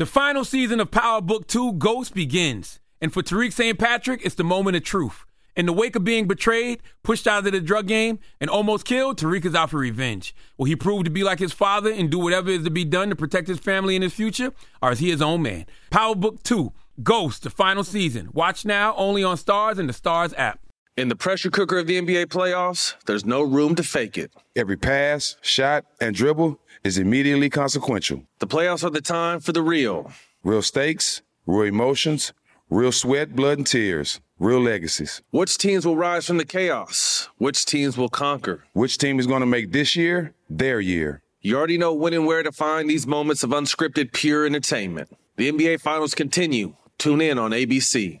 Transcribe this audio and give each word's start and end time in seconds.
The 0.00 0.06
final 0.06 0.46
season 0.46 0.80
of 0.80 0.90
Power 0.90 1.20
Book 1.20 1.46
2 1.46 1.74
Ghost 1.74 2.14
begins. 2.14 2.80
And 3.02 3.12
for 3.12 3.22
Tariq 3.22 3.52
St. 3.52 3.78
Patrick, 3.78 4.22
it's 4.24 4.34
the 4.34 4.42
moment 4.42 4.78
of 4.78 4.82
truth. 4.82 5.26
In 5.54 5.66
the 5.66 5.74
wake 5.74 5.94
of 5.94 6.04
being 6.04 6.26
betrayed, 6.26 6.80
pushed 7.02 7.26
out 7.26 7.44
of 7.44 7.52
the 7.52 7.60
drug 7.60 7.86
game, 7.86 8.18
and 8.40 8.48
almost 8.48 8.86
killed, 8.86 9.18
Tariq 9.18 9.44
is 9.44 9.54
out 9.54 9.68
for 9.68 9.76
revenge. 9.76 10.34
Will 10.56 10.64
he 10.64 10.74
prove 10.74 11.04
to 11.04 11.10
be 11.10 11.22
like 11.22 11.38
his 11.38 11.52
father 11.52 11.92
and 11.92 12.10
do 12.10 12.18
whatever 12.18 12.48
is 12.48 12.64
to 12.64 12.70
be 12.70 12.82
done 12.82 13.10
to 13.10 13.14
protect 13.14 13.46
his 13.46 13.58
family 13.58 13.94
and 13.94 14.02
his 14.02 14.14
future? 14.14 14.54
Or 14.80 14.90
is 14.90 15.00
he 15.00 15.10
his 15.10 15.20
own 15.20 15.42
man? 15.42 15.66
Power 15.90 16.14
Book 16.14 16.42
2 16.44 16.72
Ghost, 17.02 17.42
the 17.42 17.50
final 17.50 17.84
season. 17.84 18.30
Watch 18.32 18.64
now 18.64 18.94
only 18.96 19.22
on 19.22 19.36
Starz 19.36 19.78
and 19.78 19.86
the 19.86 19.92
Starz 19.92 20.32
app. 20.38 20.60
In 20.96 21.08
the 21.08 21.16
pressure 21.16 21.50
cooker 21.50 21.78
of 21.78 21.86
the 21.86 22.00
NBA 22.00 22.28
playoffs, 22.28 22.94
there's 23.04 23.26
no 23.26 23.42
room 23.42 23.74
to 23.74 23.82
fake 23.82 24.16
it. 24.16 24.32
Every 24.56 24.78
pass, 24.78 25.36
shot, 25.42 25.84
and 26.00 26.14
dribble 26.14 26.58
is 26.84 26.98
immediately 26.98 27.50
consequential. 27.50 28.24
The 28.38 28.46
playoffs 28.46 28.84
are 28.84 28.90
the 28.90 29.00
time 29.00 29.40
for 29.40 29.52
the 29.52 29.62
real. 29.62 30.10
Real 30.42 30.62
stakes, 30.62 31.22
real 31.46 31.68
emotions, 31.68 32.32
real 32.70 32.92
sweat, 32.92 33.34
blood, 33.36 33.58
and 33.58 33.66
tears, 33.66 34.20
real 34.38 34.60
legacies. 34.60 35.22
Which 35.30 35.58
teams 35.58 35.84
will 35.84 35.96
rise 35.96 36.26
from 36.26 36.38
the 36.38 36.44
chaos? 36.44 37.28
Which 37.38 37.66
teams 37.66 37.96
will 37.98 38.08
conquer? 38.08 38.64
Which 38.72 38.98
team 38.98 39.18
is 39.18 39.26
going 39.26 39.40
to 39.40 39.46
make 39.46 39.72
this 39.72 39.94
year 39.96 40.34
their 40.48 40.80
year? 40.80 41.22
You 41.42 41.56
already 41.56 41.78
know 41.78 41.94
when 41.94 42.12
and 42.12 42.26
where 42.26 42.42
to 42.42 42.52
find 42.52 42.88
these 42.88 43.06
moments 43.06 43.42
of 43.42 43.50
unscripted, 43.50 44.12
pure 44.12 44.46
entertainment. 44.46 45.10
The 45.36 45.50
NBA 45.50 45.80
Finals 45.80 46.14
continue. 46.14 46.76
Tune 46.98 47.20
in 47.20 47.38
on 47.38 47.52
ABC. 47.52 48.20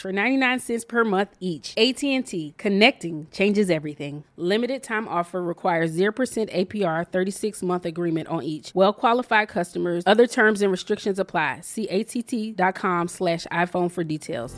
for 0.00 0.12
99 0.12 0.60
cents 0.60 0.84
per 0.84 1.04
month 1.04 1.36
each. 1.40 1.74
AT&T, 1.76 2.54
connecting 2.58 3.26
changes 3.30 3.70
everything. 3.70 4.24
Limited 4.36 4.82
time 4.82 5.06
offer 5.06 5.42
requires 5.42 5.96
0% 5.96 6.12
APR 6.14 7.08
36-month 7.08 7.84
agreement 7.84 8.28
on 8.28 8.42
each. 8.42 8.72
Well-qualified 8.74 9.48
customers. 9.48 10.02
Other 10.06 10.26
terms 10.26 10.62
and 10.62 10.70
restrictions 10.70 11.18
apply. 11.18 11.60
See 11.62 11.88
att.com 11.88 13.08
slash 13.08 13.46
iPhone 13.52 13.90
for 13.90 14.04
details. 14.04 14.54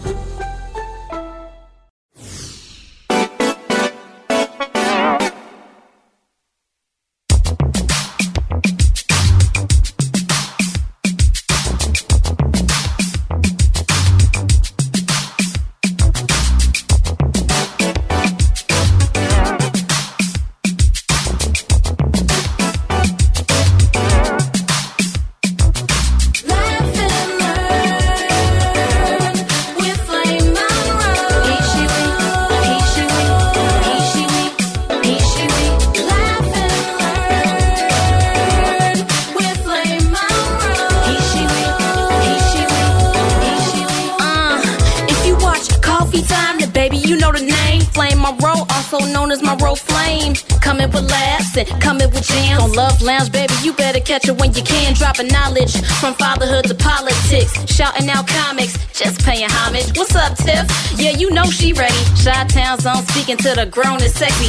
Dropping 55.13 55.33
knowledge 55.33 55.77
from 56.01 56.15
fatherhood 56.15 56.65
to 56.65 56.75
politics. 56.75 57.53
Shouting 57.71 58.09
out 58.09 58.27
comics, 58.27 58.73
just 58.97 59.23
paying 59.23 59.49
homage. 59.51 59.93
What's 59.95 60.17
up, 60.17 60.39
Tiff? 60.39 60.65
Yeah, 60.99 61.11
you 61.11 61.29
know 61.31 61.45
she 61.45 61.75
ready. 61.75 62.03
Shot 62.17 62.49
Town 62.49 62.81
Zone 62.81 63.05
speaking 63.13 63.37
to 63.37 63.53
the 63.53 63.67
grown 63.67 64.01
and 64.01 64.11
sexy. 64.11 64.49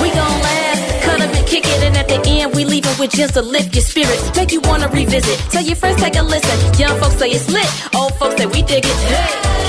We 0.00 0.10
gon' 0.14 0.38
laugh, 0.46 1.02
cut 1.02 1.20
up 1.22 1.34
and 1.34 1.46
kick 1.48 1.64
it, 1.66 1.82
and 1.82 1.96
at 1.96 2.06
the 2.06 2.22
end, 2.24 2.54
we 2.54 2.64
leaving 2.64 2.96
with 3.00 3.10
just 3.10 3.34
to 3.34 3.42
lift 3.42 3.74
your 3.74 3.82
spirits. 3.82 4.30
Make 4.36 4.52
you 4.52 4.60
wanna 4.60 4.86
revisit. 4.88 5.38
Tell 5.50 5.64
your 5.64 5.74
friends, 5.74 6.00
take 6.00 6.14
a 6.14 6.22
listen. 6.22 6.56
Young 6.78 6.96
folks 7.00 7.16
say 7.16 7.30
it's 7.30 7.50
lit, 7.50 7.66
old 7.92 8.14
folks 8.14 8.36
say 8.36 8.46
we 8.46 8.62
dig 8.62 8.84
it. 8.86 8.98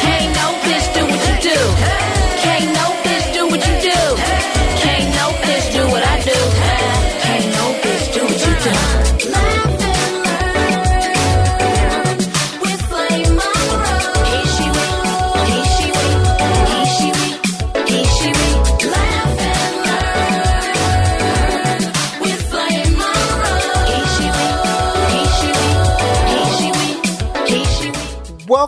Can't 0.06 0.30
no 0.38 0.54
bitch 0.70 0.86
do 0.94 1.02
what 1.02 1.18
you 1.18 1.50
do. 1.50 1.60
Can't 2.46 2.57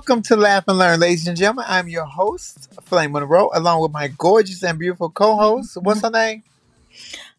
Welcome 0.09 0.23
to 0.23 0.37
Laugh 0.37 0.63
and 0.67 0.79
Learn, 0.79 0.99
ladies 0.99 1.27
and 1.27 1.37
gentlemen. 1.37 1.65
I'm 1.67 1.87
your 1.87 2.05
host, 2.05 2.73
Flame 2.85 3.11
Monroe, 3.11 3.51
along 3.53 3.83
with 3.83 3.91
my 3.91 4.07
gorgeous 4.07 4.63
and 4.63 4.79
beautiful 4.79 5.11
co-host. 5.11 5.77
What's 5.79 6.01
her 6.01 6.09
name? 6.09 6.41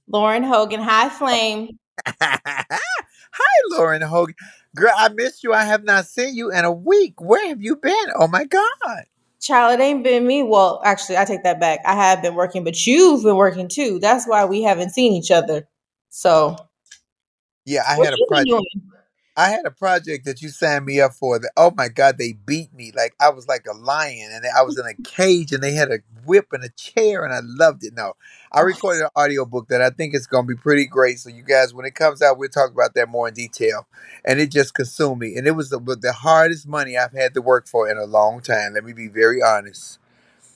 Lauren 0.06 0.44
Hogan, 0.44 0.78
hi 0.80 1.08
Flame. 1.08 1.76
Hi, 2.20 3.62
Lauren 3.70 4.02
Hogan. 4.02 4.36
Girl, 4.76 4.92
I 4.96 5.08
missed 5.08 5.42
you. 5.42 5.52
I 5.52 5.64
have 5.64 5.82
not 5.82 6.06
seen 6.06 6.36
you 6.36 6.52
in 6.52 6.64
a 6.64 6.70
week. 6.70 7.20
Where 7.20 7.48
have 7.48 7.60
you 7.60 7.74
been? 7.74 8.06
Oh 8.14 8.28
my 8.28 8.44
God. 8.44 9.02
Child, 9.40 9.80
it 9.80 9.82
ain't 9.82 10.04
been 10.04 10.24
me. 10.24 10.44
Well, 10.44 10.80
actually, 10.84 11.16
I 11.16 11.24
take 11.24 11.42
that 11.42 11.58
back. 11.58 11.80
I 11.84 11.96
have 11.96 12.22
been 12.22 12.36
working, 12.36 12.62
but 12.62 12.86
you've 12.86 13.24
been 13.24 13.34
working 13.34 13.66
too. 13.66 13.98
That's 13.98 14.28
why 14.28 14.44
we 14.44 14.62
haven't 14.62 14.90
seen 14.90 15.12
each 15.12 15.32
other. 15.32 15.66
So, 16.10 16.54
Yeah, 17.64 17.82
I 17.88 17.96
had 17.96 18.14
a 18.14 18.18
project. 18.28 18.46
doing? 18.48 18.89
I 19.40 19.48
had 19.48 19.64
a 19.64 19.70
project 19.70 20.26
that 20.26 20.42
you 20.42 20.50
signed 20.50 20.84
me 20.84 21.00
up 21.00 21.14
for. 21.14 21.38
That 21.38 21.52
oh 21.56 21.72
my 21.74 21.88
God, 21.88 22.18
they 22.18 22.34
beat 22.34 22.74
me 22.74 22.92
like 22.94 23.14
I 23.18 23.30
was 23.30 23.48
like 23.48 23.64
a 23.66 23.74
lion, 23.74 24.28
and 24.30 24.44
I 24.54 24.60
was 24.60 24.78
in 24.78 24.84
a 24.84 24.92
cage, 25.02 25.50
and 25.52 25.62
they 25.62 25.72
had 25.72 25.90
a 25.90 26.00
whip 26.26 26.48
and 26.52 26.62
a 26.62 26.68
chair, 26.68 27.24
and 27.24 27.32
I 27.32 27.40
loved 27.42 27.82
it. 27.82 27.94
No, 27.94 28.12
I 28.52 28.60
recorded 28.60 29.02
an 29.02 29.08
audio 29.16 29.46
book 29.46 29.68
that 29.68 29.80
I 29.80 29.88
think 29.88 30.14
is 30.14 30.26
going 30.26 30.46
to 30.46 30.54
be 30.54 30.60
pretty 30.60 30.84
great. 30.84 31.20
So 31.20 31.30
you 31.30 31.42
guys, 31.42 31.72
when 31.72 31.86
it 31.86 31.94
comes 31.94 32.20
out, 32.20 32.36
we'll 32.36 32.50
talk 32.50 32.70
about 32.70 32.92
that 32.96 33.08
more 33.08 33.28
in 33.28 33.34
detail. 33.34 33.86
And 34.26 34.40
it 34.40 34.50
just 34.50 34.74
consumed 34.74 35.20
me, 35.20 35.36
and 35.36 35.46
it 35.46 35.52
was 35.52 35.70
the, 35.70 35.78
the 35.78 36.12
hardest 36.12 36.68
money 36.68 36.98
I've 36.98 37.12
had 37.12 37.32
to 37.32 37.40
work 37.40 37.66
for 37.66 37.88
in 37.90 37.96
a 37.96 38.04
long 38.04 38.42
time. 38.42 38.74
Let 38.74 38.84
me 38.84 38.92
be 38.92 39.08
very 39.08 39.42
honest. 39.42 39.98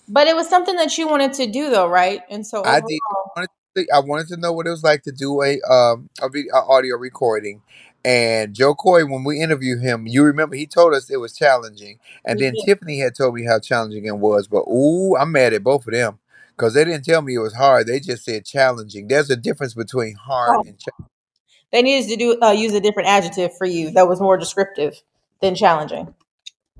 But 0.08 0.26
it 0.26 0.36
was 0.36 0.46
something 0.46 0.76
that 0.76 0.98
you 0.98 1.08
wanted 1.08 1.32
to 1.34 1.46
do, 1.46 1.70
though, 1.70 1.88
right? 1.88 2.20
And 2.28 2.46
so 2.46 2.62
I 2.62 2.76
overall, 2.76 2.90
I 3.36 3.40
wanted, 3.40 3.50
to, 3.76 3.86
I 3.94 3.98
wanted 4.00 4.28
to 4.28 4.36
know 4.36 4.52
what 4.52 4.66
it 4.66 4.70
was 4.70 4.84
like 4.84 5.04
to 5.04 5.12
do 5.12 5.42
a 5.42 5.58
um 5.62 6.10
a 6.20 6.28
audio 6.54 6.96
recording. 6.98 7.62
And 8.04 8.54
Jo 8.54 8.74
Koy, 8.74 9.06
when 9.06 9.24
we 9.24 9.40
interviewed 9.42 9.82
him, 9.82 10.06
you 10.06 10.24
remember 10.24 10.56
he 10.56 10.66
told 10.66 10.94
us 10.94 11.10
it 11.10 11.18
was 11.18 11.34
challenging, 11.36 12.00
and 12.24 12.40
then 12.40 12.54
yeah. 12.54 12.64
Tiffany 12.66 13.00
had 13.00 13.14
told 13.16 13.34
me 13.34 13.46
how 13.46 13.60
challenging 13.60 14.06
it 14.06 14.18
was. 14.18 14.48
But 14.48 14.64
ooh, 14.68 15.16
I'm 15.16 15.32
mad 15.32 15.54
at 15.54 15.64
both 15.64 15.86
of 15.86 15.94
them 15.94 16.18
because 16.56 16.74
they 16.74 16.84
didn't 16.84 17.04
tell 17.06 17.22
me 17.22 17.34
it 17.36 17.40
was 17.40 17.54
hard. 17.54 17.86
They 17.86 18.00
just 18.00 18.24
said 18.24 18.44
challenging. 18.44 19.08
There's 19.08 19.30
a 19.30 19.36
difference 19.36 19.74
between 19.74 20.16
hard 20.16 20.58
Oh, 20.58 20.64
and 20.64 20.78
challenging. 20.78 20.92
they 21.72 21.82
needed 21.82 22.10
to 22.10 22.16
do 22.16 22.38
uh, 22.42 22.52
use 22.52 22.74
a 22.74 22.80
different 22.80 23.08
adjective 23.08 23.56
for 23.58 23.66
you 23.66 23.90
that 23.92 24.08
was 24.08 24.20
more 24.20 24.38
descriptive 24.38 25.02
than 25.42 25.54
challenging. 25.54 26.14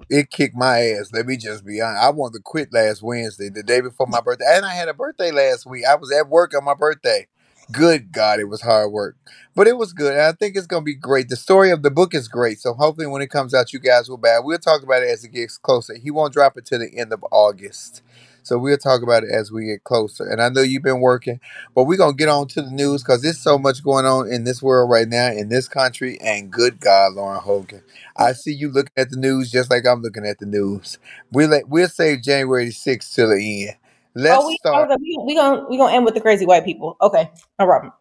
It 0.09 0.31
kicked 0.31 0.55
my 0.57 0.79
ass. 0.81 1.11
Let 1.13 1.27
me 1.27 1.37
just 1.37 1.65
be 1.65 1.81
honest. 1.81 2.03
I 2.03 2.11
wanted 2.11 2.39
to 2.39 2.43
quit 2.43 2.73
last 2.73 3.03
Wednesday, 3.03 3.49
the 3.49 3.63
day 3.65 3.81
before 3.81 4.07
my 4.07 4.21
birthday, 4.21 4.45
and 4.49 4.65
I 4.65 4.75
had 4.75 4.89
a 4.89 4.95
birthday 4.95 5.33
last 5.33 5.67
week. 5.67 5.85
I 5.89 5.97
was 5.97 6.13
at 6.13 6.29
work 6.29 6.55
on 6.57 6.65
my 6.65 6.75
birthday. 6.75 7.27
Good 7.71 8.13
God, 8.13 8.41
it 8.41 8.45
was 8.49 8.63
hard 8.63 8.93
work, 8.93 9.17
but 9.55 9.69
it 9.69 9.77
was 9.77 9.93
good. 9.93 10.15
And 10.15 10.23
I 10.23 10.33
think 10.33 10.57
it's 10.57 10.67
gonna 10.67 10.83
be 10.85 10.95
great. 10.95 11.29
The 11.29 11.37
story 11.37 11.71
of 11.71 11.83
the 11.83 11.91
book 11.91 12.15
is 12.15 12.27
great, 12.27 12.61
so 12.61 12.73
hopefully 12.73 13.07
when 13.07 13.21
it 13.21 13.29
comes 13.31 13.53
out, 13.53 13.75
you 13.75 13.79
guys 13.79 14.09
will 14.09 14.17
buy. 14.17 14.37
it. 14.37 14.45
We'll 14.45 14.59
talk 14.59 14.83
about 14.83 15.03
it 15.03 15.11
as 15.11 15.23
it 15.25 15.33
gets 15.33 15.59
closer. 15.59 15.95
He 15.95 16.11
won't 16.11 16.33
drop 16.33 16.57
it 16.57 16.65
to 16.67 16.79
the 16.79 16.91
end 16.97 17.13
of 17.13 17.23
August, 17.31 18.03
So 18.43 18.57
we'll 18.59 18.79
talk 18.79 19.03
about 19.03 19.25
it 19.25 19.31
as 19.31 19.53
we 19.53 19.67
get 19.67 19.85
closer. 19.85 20.25
And 20.27 20.41
I 20.43 20.49
know 20.49 20.63
you've 20.63 20.83
been 20.83 21.01
working, 21.03 21.41
but 21.75 21.85
we're 21.85 21.99
gonna 21.99 22.15
get 22.15 22.31
on 22.31 22.49
to 22.49 22.63
the 22.63 22.71
news 22.71 23.03
because 23.03 23.21
there's 23.23 23.39
so 23.41 23.59
much 23.59 23.85
going 23.85 24.07
on 24.07 24.33
in 24.33 24.45
this 24.45 24.63
world 24.63 24.91
right 24.91 25.09
now, 25.09 25.31
in 25.31 25.51
this 25.51 25.69
country. 25.69 26.19
And 26.23 26.51
good 26.51 26.81
God, 26.81 27.13
Lauren 27.15 27.41
Hogan, 27.43 27.83
I 28.17 28.33
see 28.33 28.55
you 28.55 28.71
looking 28.73 28.95
at 28.97 29.11
the 29.11 29.19
news 29.19 29.53
just 29.53 29.71
like 29.71 29.87
I'm 29.87 30.01
looking 30.01 30.27
at 30.27 30.39
the 30.39 30.47
news. 30.47 30.99
We'll 31.31 31.61
we'll 31.69 31.89
save 31.91 32.23
January 32.23 32.71
6th 32.71 33.15
till 33.15 33.29
the 33.31 33.69
end. 33.69 33.77
Oh, 34.17 34.23
let's 34.23 34.45
Oh, 34.45 34.47
we 34.49 34.59
start. 34.59 34.91
we 35.01 35.19
we 35.27 35.35
gonna 35.37 35.67
we 35.69 35.77
gonna 35.79 35.95
end 35.95 36.05
with 36.05 36.15
the 36.15 36.21
crazy 36.21 36.47
white 36.47 36.65
people. 36.65 36.97
Okay, 37.03 37.31
no 37.59 37.67
problem. 37.67 37.93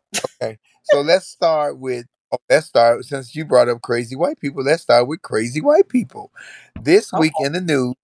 Okay, 0.41 0.59
so 0.83 1.01
let's 1.01 1.27
start 1.27 1.79
with. 1.79 2.05
oh, 2.31 2.37
Let's 2.49 2.67
start 2.67 3.05
since 3.05 3.35
you 3.35 3.45
brought 3.45 3.69
up 3.69 3.81
crazy 3.81 4.15
white 4.15 4.39
people. 4.39 4.63
Let's 4.63 4.83
start 4.83 5.07
with 5.07 5.21
crazy 5.21 5.61
white 5.61 5.89
people. 5.89 6.31
This 6.75 7.13
Okay. 7.13 7.21
week 7.21 7.33
in 7.39 7.53
the 7.53 7.61
news, 7.61 7.95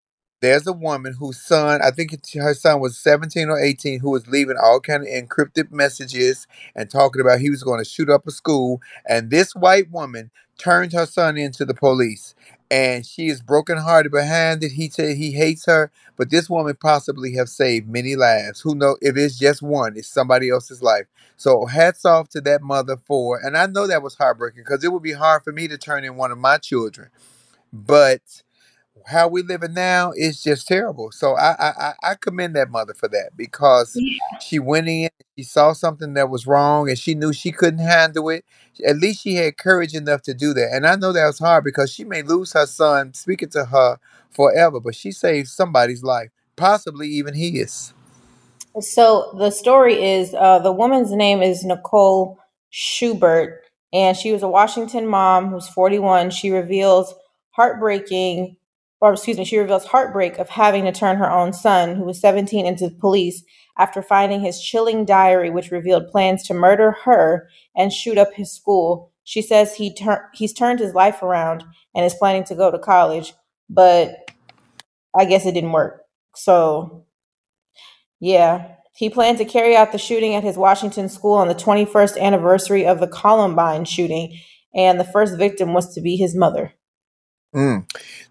there's 0.41 0.67
a 0.67 0.73
woman 0.73 1.13
whose 1.19 1.41
son, 1.41 1.81
I 1.83 1.91
think 1.91 2.11
her 2.35 2.53
son 2.56 2.79
was 2.81 2.97
17 2.97 3.50
or 3.50 3.59
18, 3.59 4.00
who 4.01 4.11
was 4.11 4.27
leaving 4.27 4.57
all 4.61 4.79
kind 4.81 5.03
of 5.03 5.09
encrypted 5.09 5.71
messages 5.71 6.47
and 6.75 6.89
talking 6.89 7.21
about 7.21 7.39
he 7.39 7.50
was 7.50 7.63
going 7.63 7.79
to 7.83 7.89
shoot 7.89 8.09
up 8.09 8.27
a 8.27 8.31
school. 8.31 8.81
And 9.07 9.29
this 9.31 9.56
white 9.56 9.91
woman 9.91 10.31
turned 10.59 10.94
her 10.94 11.06
son 11.07 11.38
into 11.38 11.65
the 11.65 11.73
police. 11.75 12.35
And 12.71 13.06
she 13.06 13.27
is 13.27 13.42
brokenhearted 13.42 14.12
behind 14.12 14.63
it. 14.63 14.74
He 14.74 14.89
said 14.89 15.18
he 15.18 15.31
hates 15.31 15.66
her, 15.66 15.92
but 16.18 16.30
this 16.30 16.50
woman 16.50 16.77
possibly 16.80 17.33
have 17.36 17.50
saved 17.50 17.89
many 17.89 18.16
lives. 18.16 18.62
Who 18.62 18.75
know 18.75 18.98
if 19.01 19.18
it's 19.18 19.39
just 19.39 19.62
one, 19.62 19.98
it's 19.98 20.07
somebody 20.07 20.50
else's 20.50 20.83
life. 20.83 21.06
So 21.38 21.66
hats 21.66 22.06
off 22.06 22.30
to 22.30 22.42
that 22.42 22.62
mother 22.62 22.98
for, 22.98 23.39
and 23.39 23.57
I 23.57 23.68
know 23.68 23.88
that 23.88 24.04
was 24.04 24.16
heartbreaking 24.16 24.63
because 24.63 24.83
it 24.83 24.92
would 24.94 25.04
be 25.04 25.13
hard 25.13 25.44
for 25.44 25.54
me 25.54 25.68
to 25.69 25.77
turn 25.77 26.04
in 26.04 26.16
one 26.18 26.31
of 26.31 26.38
my 26.38 26.57
children. 26.57 27.10
But 27.74 28.21
how 29.07 29.27
we 29.29 29.43
living 29.43 29.73
now 29.73 30.11
is 30.15 30.43
just 30.43 30.67
terrible. 30.67 31.11
So 31.11 31.35
I 31.37 31.51
I, 31.59 31.69
I 31.69 31.93
I 32.11 32.15
commend 32.15 32.55
that 32.55 32.71
mother 32.71 32.93
for 32.93 33.09
that 33.09 33.31
because 33.37 33.93
Yeah. 33.95 34.19
she 34.41 34.59
went 34.59 34.89
in, 34.89 35.09
she 35.37 35.43
saw 35.43 35.73
something 35.73 36.13
that 36.15 36.29
was 36.29 36.47
wrong, 36.47 36.89
and 36.89 36.99
she 36.99 37.15
knew 37.15 37.33
she 37.33 37.51
couldn't 37.51 37.79
handle 37.79 38.29
it. 38.29 38.45
At 38.85 38.97
least 38.97 39.23
she 39.23 39.35
had 39.35 39.57
courage 39.57 39.95
enough 39.95 40.23
to 40.23 40.33
do 40.33 40.53
that. 40.55 40.69
And 40.73 40.87
I 40.87 40.95
know 40.95 41.13
that 41.13 41.27
was 41.27 41.39
hard 41.39 41.63
because 41.65 41.91
she 41.91 42.03
may 42.05 42.23
lose 42.23 42.53
her 42.53 42.65
son 42.67 43.13
speaking 43.13 43.49
to 43.51 43.65
her 43.65 43.99
forever, 44.31 44.79
but 44.79 44.95
she 44.95 45.11
saved 45.11 45.49
somebody's 45.49 46.03
life, 46.03 46.31
possibly 46.57 47.09
even 47.09 47.35
his. 47.35 47.93
So 48.81 49.35
the 49.39 49.51
story 49.51 50.03
is 50.03 50.35
uh, 50.35 50.59
the 50.59 50.71
woman's 50.73 51.11
name 51.13 51.41
is 51.43 51.63
Nicole 51.65 52.39
Schubert, 52.71 53.63
and 53.93 54.17
she 54.17 54.33
was 54.33 54.43
a 54.43 54.49
Washington 54.49 55.07
mom 55.07 55.49
who's 55.49 55.67
41. 55.69 56.31
She 56.31 56.51
reveals 56.51 57.15
heartbreaking, 57.51 58.57
or 59.01 59.13
excuse 59.13 59.37
me, 59.37 59.45
she 59.45 59.57
reveals 59.57 59.85
heartbreak 59.85 60.37
of 60.37 60.49
having 60.49 60.85
to 60.85 60.91
turn 60.91 61.17
her 61.17 61.31
own 61.31 61.53
son, 61.53 61.95
who 61.95 62.03
was 62.03 62.19
17, 62.19 62.65
into 62.65 62.89
the 62.89 62.95
police 62.95 63.43
after 63.77 64.01
finding 64.01 64.41
his 64.41 64.61
chilling 64.61 65.05
diary, 65.05 65.49
which 65.49 65.71
revealed 65.71 66.09
plans 66.09 66.43
to 66.47 66.53
murder 66.53 66.91
her 67.03 67.47
and 67.75 67.93
shoot 67.93 68.17
up 68.17 68.33
his 68.33 68.51
school. 68.51 69.11
She 69.23 69.41
says 69.41 69.75
he 69.75 69.93
tur- 69.93 70.29
he's 70.33 70.53
turned 70.53 70.79
his 70.79 70.93
life 70.93 71.23
around 71.23 71.63
and 71.95 72.05
is 72.05 72.15
planning 72.15 72.43
to 72.45 72.55
go 72.55 72.71
to 72.71 72.79
college, 72.79 73.33
but 73.69 74.31
I 75.17 75.25
guess 75.25 75.45
it 75.45 75.53
didn't 75.53 75.71
work. 75.71 76.01
So 76.35 77.05
yeah. 78.19 78.75
He 78.93 79.09
planned 79.09 79.37
to 79.37 79.45
carry 79.45 79.77
out 79.77 79.93
the 79.93 79.97
shooting 79.97 80.35
at 80.35 80.43
his 80.43 80.57
Washington 80.57 81.07
school 81.07 81.35
on 81.35 81.47
the 81.47 81.55
21st 81.55 82.19
anniversary 82.19 82.85
of 82.85 82.99
the 82.99 83.07
Columbine 83.07 83.85
shooting, 83.85 84.37
and 84.75 84.99
the 84.99 85.05
first 85.05 85.37
victim 85.37 85.73
was 85.73 85.93
to 85.95 86.01
be 86.01 86.17
his 86.17 86.35
mother. 86.35 86.73
Mm. 87.55 87.85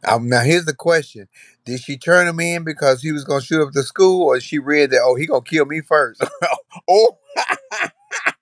Um, 0.08 0.28
now 0.28 0.42
here's 0.42 0.66
the 0.66 0.74
question: 0.74 1.28
Did 1.66 1.80
she 1.80 1.98
turn 1.98 2.28
him 2.28 2.40
in 2.40 2.64
because 2.64 3.02
he 3.02 3.12
was 3.12 3.24
gonna 3.24 3.42
shoot 3.42 3.62
up 3.62 3.72
the 3.72 3.84
school, 3.84 4.24
or 4.28 4.40
she 4.40 4.58
read 4.58 4.90
that? 4.92 5.02
Oh, 5.04 5.16
he 5.16 5.26
gonna 5.26 5.42
kill 5.42 5.66
me 5.66 5.80
first. 5.82 6.24
oh, 6.90 7.18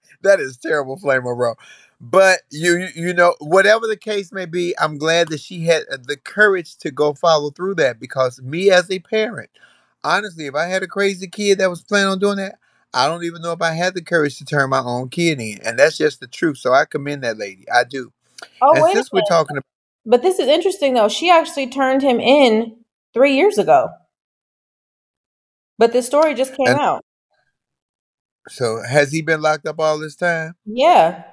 that 0.22 0.40
is 0.40 0.56
terrible, 0.58 0.98
Flame 0.98 1.24
Monroe. 1.24 1.56
But 2.00 2.40
you, 2.50 2.78
you, 2.78 2.88
you 3.08 3.14
know, 3.14 3.34
whatever 3.40 3.86
the 3.88 3.96
case 3.96 4.32
may 4.32 4.46
be, 4.46 4.74
I'm 4.78 4.98
glad 4.98 5.28
that 5.30 5.40
she 5.40 5.64
had 5.64 5.84
uh, 5.92 5.98
the 6.02 6.16
courage 6.16 6.76
to 6.78 6.90
go 6.92 7.14
follow 7.14 7.50
through 7.50 7.76
that. 7.76 8.00
Because 8.00 8.40
me 8.42 8.70
as 8.70 8.90
a 8.90 9.00
parent, 9.00 9.50
honestly, 10.04 10.46
if 10.46 10.54
I 10.54 10.66
had 10.66 10.82
a 10.84 10.88
crazy 10.88 11.28
kid 11.28 11.58
that 11.58 11.70
was 11.70 11.82
planning 11.82 12.10
on 12.12 12.18
doing 12.20 12.36
that, 12.38 12.58
I 12.94 13.08
don't 13.08 13.24
even 13.24 13.42
know 13.42 13.52
if 13.52 13.62
I 13.62 13.72
had 13.74 13.94
the 13.94 14.02
courage 14.02 14.38
to 14.38 14.44
turn 14.46 14.70
my 14.70 14.80
own 14.80 15.10
kid 15.10 15.40
in, 15.40 15.60
and 15.64 15.78
that's 15.78 15.98
just 15.98 16.20
the 16.20 16.28
truth. 16.28 16.58
So 16.58 16.72
I 16.72 16.84
commend 16.86 17.24
that 17.24 17.38
lady. 17.38 17.66
I 17.74 17.84
do. 17.84 18.12
Oh, 18.62 18.74
And 18.74 18.84
wait 18.84 18.98
a 18.98 19.04
since 19.04 19.12
we're 19.12 19.22
minute. 19.22 19.22
talking 19.22 19.56
about 19.56 19.66
But 20.06 20.22
this 20.22 20.38
is 20.38 20.48
interesting, 20.48 20.94
though. 20.94 21.08
She 21.08 21.30
actually 21.30 21.68
turned 21.68 22.02
him 22.02 22.20
in 22.20 22.76
three 23.12 23.34
years 23.34 23.58
ago. 23.58 23.88
But 25.78 25.92
this 25.92 26.06
story 26.06 26.34
just 26.34 26.56
came 26.56 26.68
and 26.68 26.78
out. 26.78 27.04
so, 28.48 28.82
has 28.88 29.12
he 29.12 29.20
been 29.20 29.42
locked 29.42 29.66
up 29.66 29.78
all 29.78 29.98
this 29.98 30.16
time? 30.16 30.54
Yeah. 30.64 31.24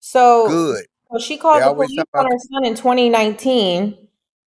So, 0.00 0.48
Good. 0.48 0.84
so 1.10 1.18
she 1.18 1.36
They 1.36 1.40
called 1.40 1.62
the 1.62 1.74
police 1.74 2.04
on 2.12 2.26
her 2.26 2.38
son 2.38 2.66
in 2.66 2.74
2019 2.74 4.04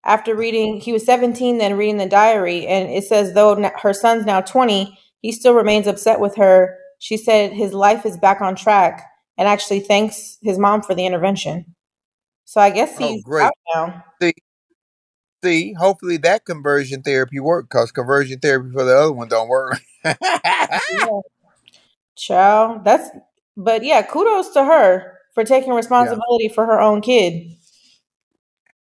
after 0.04 0.34
reading, 0.34 0.80
he 0.80 0.92
was 0.92 1.04
17 1.04 1.58
then 1.58 1.76
reading 1.76 1.96
the 1.96 2.06
diary. 2.06 2.66
And 2.66 2.90
it 2.90 3.04
says, 3.04 3.32
though 3.32 3.56
her 3.82 3.92
son's 3.92 4.26
now 4.26 4.40
20, 4.40 4.98
he 5.20 5.32
still 5.32 5.54
remains 5.54 5.86
upset 5.86 6.20
with 6.20 6.36
her. 6.36 6.76
She 6.98 7.16
said 7.16 7.52
his 7.52 7.72
life 7.72 8.04
is 8.04 8.16
back 8.16 8.40
on 8.40 8.54
track 8.54 9.06
and 9.38 9.48
actually 9.48 9.80
thanks 9.80 10.38
his 10.42 10.58
mom 10.58 10.82
for 10.82 10.94
the 10.94 11.06
intervention. 11.06 11.74
So 12.44 12.60
I 12.60 12.70
guess 12.70 12.96
Oh, 13.00 13.08
he's 13.08 13.24
great. 13.24 13.44
out 13.44 13.52
now. 13.74 14.04
See, 14.20 14.34
see, 15.42 15.72
hopefully 15.74 16.16
that 16.18 16.44
conversion 16.44 17.02
therapy 17.02 17.40
worked 17.40 17.70
because 17.70 17.92
conversion 17.92 18.38
therapy 18.40 18.70
for 18.72 18.84
the 18.84 18.96
other 18.96 19.12
one 19.12 19.28
don't 19.28 19.48
work. 19.48 19.80
Yeah. 20.04 21.20
Child, 22.16 22.84
that's, 22.84 23.10
but 23.56 23.82
yeah, 23.84 24.02
kudos 24.02 24.50
to 24.50 24.64
her 24.64 25.18
for 25.34 25.44
taking 25.44 25.70
yeah. 25.70 25.76
responsibility 25.76 26.48
for 26.48 26.64
her 26.64 26.80
own 26.80 27.00
kid. 27.00 27.56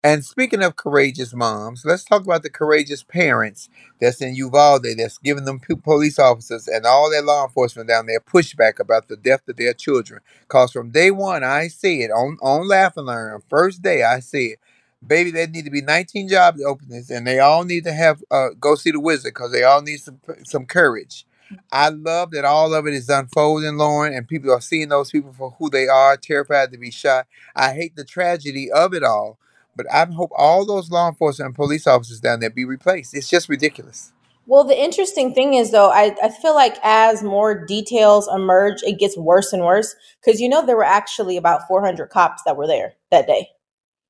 And 0.03 0.25
speaking 0.25 0.63
of 0.63 0.77
courageous 0.77 1.35
moms, 1.35 1.85
let's 1.85 2.05
talk 2.05 2.23
about 2.23 2.43
the 2.43 2.49
courageous 2.49 3.03
parents 3.03 3.69
that's 4.01 4.23
in 4.23 4.35
Uvalde 4.35 4.87
that's 4.97 5.19
giving 5.19 5.45
them 5.45 5.61
po- 5.61 5.77
police 5.77 6.19
officers 6.19 6.67
and 6.69 6.87
all 6.87 7.11
that 7.11 7.25
law 7.25 7.45
enforcement 7.45 7.89
down 7.89 8.07
there 8.07 8.21
pushback 8.21 8.79
about 8.79 9.09
the 9.09 9.17
death 9.17 9.47
of 9.49 9.57
their 9.57 9.75
children. 9.75 10.21
Cause 10.49 10.73
from 10.73 10.91
day 10.91 11.11
one, 11.11 11.45
I 11.45 11.69
see 11.69 12.03
it 12.03 12.11
on 12.11 12.39
on 12.41 12.67
Laugh 12.67 12.97
and 12.97 13.07
Learn. 13.07 13.43
First 13.51 13.83
day, 13.83 14.03
I 14.03 14.21
see 14.21 14.47
it. 14.47 14.59
Baby, 15.07 15.31
there 15.33 15.47
need 15.47 15.65
to 15.65 15.71
be 15.71 15.83
19 15.83 16.29
job 16.29 16.57
openings, 16.65 17.11
and 17.11 17.27
they 17.27 17.39
all 17.39 17.65
need 17.65 17.85
to 17.85 17.93
have 17.93 18.23
uh, 18.31 18.49
go 18.59 18.75
see 18.75 18.91
the 18.91 19.01
wizard 19.01 19.35
because 19.35 19.53
they 19.53 19.63
all 19.65 19.83
need 19.83 19.99
some 20.01 20.19
some 20.45 20.65
courage. 20.65 21.27
I 21.71 21.89
love 21.89 22.31
that 22.31 22.45
all 22.45 22.73
of 22.75 22.87
it 22.87 22.95
is 22.95 23.09
unfolding, 23.09 23.77
Lauren, 23.77 24.15
and 24.15 24.27
people 24.27 24.51
are 24.53 24.61
seeing 24.61 24.89
those 24.89 25.11
people 25.11 25.33
for 25.33 25.51
who 25.59 25.69
they 25.69 25.89
are, 25.89 26.17
terrified 26.17 26.71
to 26.73 26.79
be 26.79 26.91
shot. 26.91 27.27
I 27.55 27.73
hate 27.75 27.97
the 27.97 28.05
tragedy 28.05 28.71
of 28.71 28.95
it 28.95 29.03
all, 29.03 29.39
but 29.75 29.91
I 29.91 30.05
hope 30.05 30.31
all 30.35 30.65
those 30.65 30.91
law 30.91 31.07
enforcement 31.07 31.47
and 31.47 31.55
police 31.55 31.87
officers 31.87 32.19
down 32.19 32.39
there 32.39 32.49
be 32.49 32.65
replaced. 32.65 33.15
It's 33.15 33.29
just 33.29 33.49
ridiculous. 33.49 34.11
Well, 34.47 34.63
the 34.63 34.77
interesting 34.77 35.33
thing 35.33 35.53
is, 35.53 35.71
though, 35.71 35.89
I, 35.89 36.15
I 36.21 36.29
feel 36.29 36.55
like 36.55 36.75
as 36.83 37.23
more 37.23 37.65
details 37.65 38.27
emerge, 38.27 38.81
it 38.83 38.99
gets 38.99 39.17
worse 39.17 39.53
and 39.53 39.63
worse. 39.63 39.95
Because, 40.19 40.41
you 40.41 40.49
know, 40.49 40.65
there 40.65 40.75
were 40.75 40.83
actually 40.83 41.37
about 41.37 41.67
400 41.67 42.07
cops 42.09 42.43
that 42.43 42.57
were 42.57 42.67
there 42.67 42.93
that 43.11 43.27
day. 43.27 43.49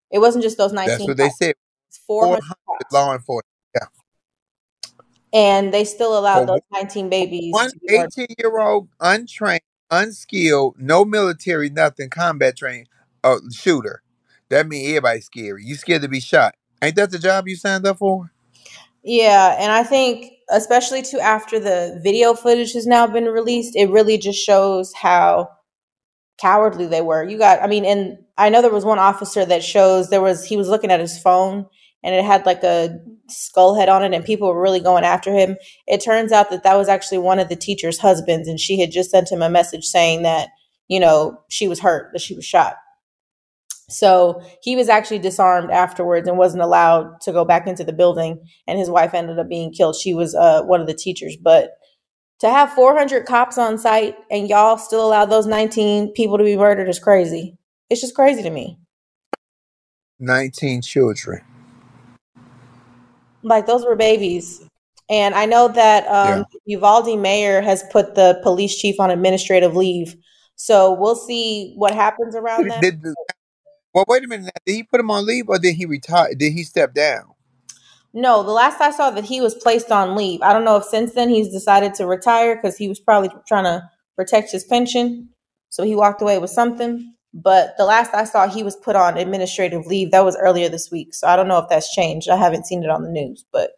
It 0.09 0.19
wasn't 0.19 0.43
just 0.43 0.57
those 0.57 0.73
19. 0.73 0.87
That's 0.87 0.99
19 0.99 1.07
what 1.09 1.17
they 1.17 1.29
said. 1.29 1.55
it's 1.87 1.99
400 2.07 2.41
400 2.41 2.55
cops. 2.65 2.93
law 2.93 3.13
enforcement. 3.13 3.45
Yeah. 3.75 3.87
And 5.33 5.73
they 5.73 5.85
still 5.85 6.17
allowed 6.17 6.47
those 6.47 6.59
19 6.73 7.09
babies 7.09 7.53
one 7.53 7.69
to 7.69 7.79
be 7.79 7.97
murdered. 7.97 8.11
18 8.17 8.35
year 8.37 8.59
old, 8.59 8.89
untrained, 8.99 9.61
unskilled, 9.89 10.75
no 10.77 11.05
military, 11.05 11.69
nothing, 11.69 12.09
combat 12.09 12.57
trained 12.57 12.87
uh, 13.23 13.37
shooter. 13.51 14.01
That 14.51 14.67
means 14.67 14.89
everybody's 14.89 15.25
scary. 15.25 15.63
You 15.63 15.75
scared 15.75 16.01
to 16.01 16.09
be 16.09 16.19
shot. 16.19 16.55
Ain't 16.81 16.95
that 16.97 17.09
the 17.09 17.19
job 17.19 17.47
you 17.47 17.55
signed 17.55 17.87
up 17.87 17.99
for? 17.99 18.33
Yeah, 19.01 19.55
and 19.57 19.71
I 19.71 19.83
think 19.83 20.33
especially 20.49 21.01
too 21.01 21.19
after 21.19 21.57
the 21.57 21.99
video 22.03 22.33
footage 22.33 22.73
has 22.73 22.85
now 22.85 23.07
been 23.07 23.25
released, 23.25 23.75
it 23.75 23.89
really 23.89 24.17
just 24.17 24.39
shows 24.39 24.93
how 24.93 25.49
cowardly 26.39 26.85
they 26.85 27.01
were. 27.01 27.23
You 27.23 27.37
got 27.37 27.61
I 27.61 27.67
mean, 27.67 27.85
and 27.85 28.17
I 28.37 28.49
know 28.49 28.61
there 28.61 28.69
was 28.69 28.83
one 28.83 28.99
officer 28.99 29.45
that 29.45 29.63
shows 29.63 30.09
there 30.09 30.21
was 30.21 30.43
he 30.45 30.57
was 30.57 30.67
looking 30.67 30.91
at 30.91 30.99
his 30.99 31.17
phone 31.17 31.65
and 32.03 32.13
it 32.13 32.25
had 32.25 32.45
like 32.45 32.63
a 32.63 32.99
skull 33.29 33.75
head 33.75 33.87
on 33.87 34.03
it 34.03 34.13
and 34.13 34.25
people 34.25 34.49
were 34.49 34.61
really 34.61 34.81
going 34.81 35.05
after 35.05 35.31
him. 35.31 35.55
It 35.87 36.03
turns 36.03 36.33
out 36.33 36.49
that 36.49 36.63
that 36.63 36.75
was 36.75 36.89
actually 36.89 37.19
one 37.19 37.39
of 37.39 37.47
the 37.47 37.55
teacher's 37.55 37.99
husbands 37.99 38.49
and 38.49 38.59
she 38.59 38.81
had 38.81 38.91
just 38.91 39.11
sent 39.11 39.31
him 39.31 39.41
a 39.41 39.49
message 39.49 39.85
saying 39.85 40.23
that, 40.23 40.49
you 40.89 40.99
know, 40.99 41.39
she 41.49 41.69
was 41.69 41.79
hurt, 41.79 42.11
that 42.11 42.21
she 42.21 42.35
was 42.35 42.43
shot. 42.43 42.75
So 43.91 44.41
he 44.61 44.75
was 44.75 44.89
actually 44.89 45.19
disarmed 45.19 45.69
afterwards 45.71 46.27
and 46.27 46.37
wasn't 46.37 46.63
allowed 46.63 47.21
to 47.21 47.31
go 47.31 47.45
back 47.45 47.67
into 47.67 47.83
the 47.83 47.93
building. 47.93 48.39
And 48.67 48.79
his 48.79 48.89
wife 48.89 49.13
ended 49.13 49.37
up 49.39 49.49
being 49.49 49.71
killed. 49.71 49.95
She 49.95 50.13
was 50.13 50.33
uh, 50.35 50.63
one 50.63 50.81
of 50.81 50.87
the 50.87 50.93
teachers. 50.93 51.35
But 51.35 51.71
to 52.39 52.49
have 52.49 52.73
400 52.73 53.25
cops 53.25 53.57
on 53.57 53.77
site 53.77 54.15
and 54.31 54.47
y'all 54.49 54.77
still 54.77 55.05
allow 55.05 55.25
those 55.25 55.45
19 55.45 56.13
people 56.13 56.37
to 56.37 56.43
be 56.43 56.57
murdered 56.57 56.89
is 56.89 56.99
crazy. 56.99 57.57
It's 57.89 58.01
just 58.01 58.15
crazy 58.15 58.41
to 58.43 58.49
me. 58.49 58.79
19 60.19 60.81
children. 60.81 61.41
Like 63.43 63.65
those 63.65 63.85
were 63.85 63.95
babies. 63.95 64.65
And 65.09 65.35
I 65.35 65.45
know 65.45 65.67
that 65.67 66.05
Yeah. 66.05 66.37
um, 66.37 66.45
Uvalde 66.65 67.19
mayor 67.19 67.61
has 67.61 67.83
put 67.91 68.15
the 68.15 68.39
police 68.43 68.77
chief 68.77 68.99
on 68.99 69.11
administrative 69.11 69.75
leave. 69.75 70.15
So 70.55 70.93
we'll 70.93 71.15
see 71.15 71.73
what 71.75 71.93
happens 71.93 72.35
around 72.35 72.69
that. 72.69 72.81
Did 72.81 73.01
well, 73.93 74.05
wait 74.07 74.23
a 74.23 74.27
minute. 74.27 74.45
now. 74.45 74.61
Did 74.65 74.73
he 74.73 74.83
put 74.83 74.99
him 74.99 75.11
on 75.11 75.25
leave 75.25 75.49
or 75.49 75.59
did 75.59 75.75
he 75.75 75.85
retire? 75.85 76.33
Did 76.35 76.53
he 76.53 76.63
step 76.63 76.93
down? 76.93 77.33
No, 78.13 78.43
the 78.43 78.51
last 78.51 78.81
I 78.81 78.91
saw 78.91 79.09
that 79.11 79.23
he 79.23 79.39
was 79.39 79.55
placed 79.55 79.91
on 79.91 80.15
leave. 80.15 80.41
I 80.41 80.51
don't 80.51 80.65
know 80.65 80.77
if 80.77 80.83
since 80.83 81.13
then 81.13 81.29
he's 81.29 81.49
decided 81.49 81.93
to 81.95 82.05
retire 82.05 82.55
because 82.55 82.77
he 82.77 82.89
was 82.89 82.99
probably 82.99 83.29
trying 83.47 83.63
to 83.63 83.89
protect 84.17 84.51
his 84.51 84.65
pension. 84.65 85.29
So 85.69 85.83
he 85.83 85.95
walked 85.95 86.21
away 86.21 86.37
with 86.37 86.49
something. 86.49 87.13
But 87.33 87.77
the 87.77 87.85
last 87.85 88.13
I 88.13 88.25
saw, 88.25 88.49
he 88.49 88.63
was 88.63 88.75
put 88.75 88.97
on 88.97 89.17
administrative 89.17 89.85
leave. 89.85 90.11
That 90.11 90.25
was 90.25 90.35
earlier 90.35 90.67
this 90.67 90.91
week. 90.91 91.13
So 91.13 91.27
I 91.27 91.37
don't 91.37 91.47
know 91.47 91.59
if 91.59 91.69
that's 91.69 91.93
changed. 91.93 92.29
I 92.29 92.35
haven't 92.35 92.67
seen 92.67 92.83
it 92.83 92.89
on 92.89 93.03
the 93.03 93.09
news, 93.09 93.45
but 93.53 93.71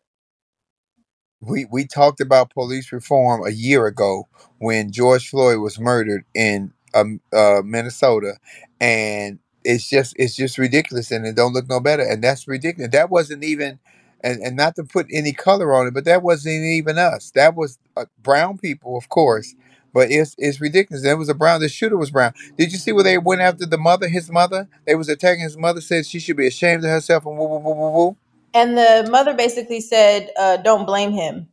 we 1.39 1.65
we 1.65 1.85
talked 1.85 2.21
about 2.21 2.53
police 2.53 2.91
reform 2.91 3.45
a 3.45 3.51
year 3.51 3.85
ago 3.85 4.27
when 4.57 4.91
George 4.91 5.29
Floyd 5.29 5.59
was 5.59 5.79
murdered 5.79 6.23
in 6.33 6.73
um, 6.95 7.19
uh, 7.31 7.61
Minnesota, 7.63 8.35
and 8.79 9.39
it's 9.65 9.89
just 9.89 10.15
it's 10.17 10.35
just 10.35 10.57
ridiculous, 10.57 11.11
and 11.11 11.25
it 11.25 11.35
don't 11.35 11.53
look 11.53 11.69
no 11.69 11.79
better, 11.79 12.03
and 12.03 12.23
that's 12.23 12.47
ridiculous. 12.47 12.91
That 12.91 13.09
wasn't 13.09 13.43
even, 13.43 13.79
and 14.23 14.41
and 14.41 14.55
not 14.57 14.75
to 14.77 14.83
put 14.83 15.07
any 15.11 15.33
color 15.33 15.73
on 15.75 15.87
it, 15.87 15.93
but 15.93 16.05
that 16.05 16.23
wasn't 16.23 16.65
even 16.65 16.97
us. 16.97 17.31
That 17.31 17.55
was 17.55 17.79
uh, 17.97 18.05
brown 18.21 18.57
people, 18.59 18.97
of 18.97 19.09
course. 19.09 19.55
But 19.93 20.11
it's 20.11 20.35
it's 20.37 20.61
ridiculous. 20.61 21.03
There 21.03 21.17
was 21.17 21.29
a 21.29 21.35
brown. 21.35 21.61
The 21.61 21.69
shooter 21.69 21.97
was 21.97 22.11
brown. 22.11 22.33
Did 22.57 22.71
you 22.73 22.79
see 22.79 22.93
where 22.93 23.03
they 23.03 23.17
went 23.19 23.41
after 23.41 23.65
the 23.65 23.77
mother? 23.77 24.07
His 24.09 24.31
mother. 24.31 24.67
They 24.87 24.95
was 24.95 25.09
attacking 25.09 25.43
his 25.43 25.57
mother. 25.57 25.81
Said 25.81 26.05
she 26.05 26.19
should 26.19 26.37
be 26.37 26.47
ashamed 26.47 26.83
of 26.85 26.91
herself 26.91 27.25
and 27.25 27.37
woo 27.37 27.47
woo 27.47 27.59
woo 27.59 27.73
woo 27.75 27.91
woo. 27.91 28.17
and 28.53 28.77
the 28.77 29.07
mother 29.11 29.33
basically 29.35 29.81
said, 29.81 30.31
uh, 30.39 30.57
"Don't 30.57 30.85
blame 30.85 31.11
him." 31.13 31.49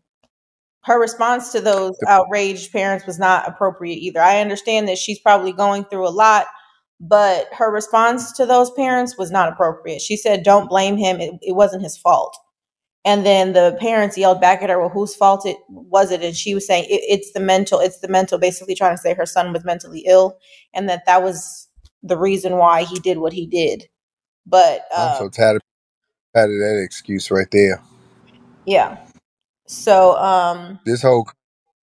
Her 0.85 0.99
response 1.01 1.53
to 1.53 1.61
those 1.61 1.93
outraged 2.09 2.73
parents 2.73 3.07
was 3.07 3.19
not 3.19 3.49
appropriate 3.49 3.97
either. 3.99 4.21
I 4.21 4.41
understand 4.41 4.89
that 4.89 4.99
she's 4.99 5.21
probably 5.21 5.53
going 5.53 5.85
through 5.85 6.09
a 6.09 6.11
lot, 6.11 6.47
but 7.01 7.49
her 7.53 7.73
response 7.73 8.33
to 8.33 8.45
those 8.45 8.71
parents 8.73 9.17
was 9.17 9.31
not 9.31 9.51
appropriate. 9.51 10.03
She 10.03 10.17
said, 10.17 10.43
"Don't 10.43 10.69
blame 10.69 10.99
him. 10.99 11.21
It, 11.21 11.35
it 11.41 11.53
wasn't 11.53 11.83
his 11.83 11.97
fault." 11.97 12.37
And 13.03 13.25
then 13.25 13.55
the 13.55 13.79
parents 13.81 14.19
yelled 14.19 14.41
back 14.41 14.63
at 14.63 14.69
her, 14.69 14.79
"Well, 14.79 14.91
whose 14.91 15.15
fault 15.15 15.47
it 15.47 15.57
was 15.69 16.11
it?" 16.11 16.23
And 16.23 16.37
she 16.37 16.55
was 16.55 16.67
saying, 16.67 16.85
it, 16.85 17.01
"It's 17.09 17.33
the 17.33 17.41
mental. 17.41 17.81
It's 17.81 18.01
the 18.01 18.09
mental." 18.09 18.39
Basically, 18.39 18.75
trying 18.75 18.95
to 18.95 19.01
say 19.01 19.15
her 19.15 19.27
son 19.27 19.53
was 19.53 19.65
mentally 19.65 20.05
ill, 20.07 20.39
and 20.75 20.89
that 20.91 21.07
that 21.07 21.23
was 21.23 21.69
the 22.03 22.19
reason 22.19 22.57
why 22.57 22.85
he 22.85 22.99
did 23.01 23.19
what 23.19 23.33
he 23.33 23.47
did. 23.47 23.89
But 24.47 24.85
I'm 24.95 25.13
uh, 25.13 25.19
so 25.19 25.29
tired 25.31 25.57
of, 25.57 25.63
tired 26.35 26.51
of 26.51 26.59
that 26.59 26.83
excuse 26.85 27.31
right 27.31 27.51
there. 27.51 27.83
yeah. 28.67 28.99
So 29.67 30.17
um, 30.17 30.81
this 30.85 31.01
whole 31.01 31.29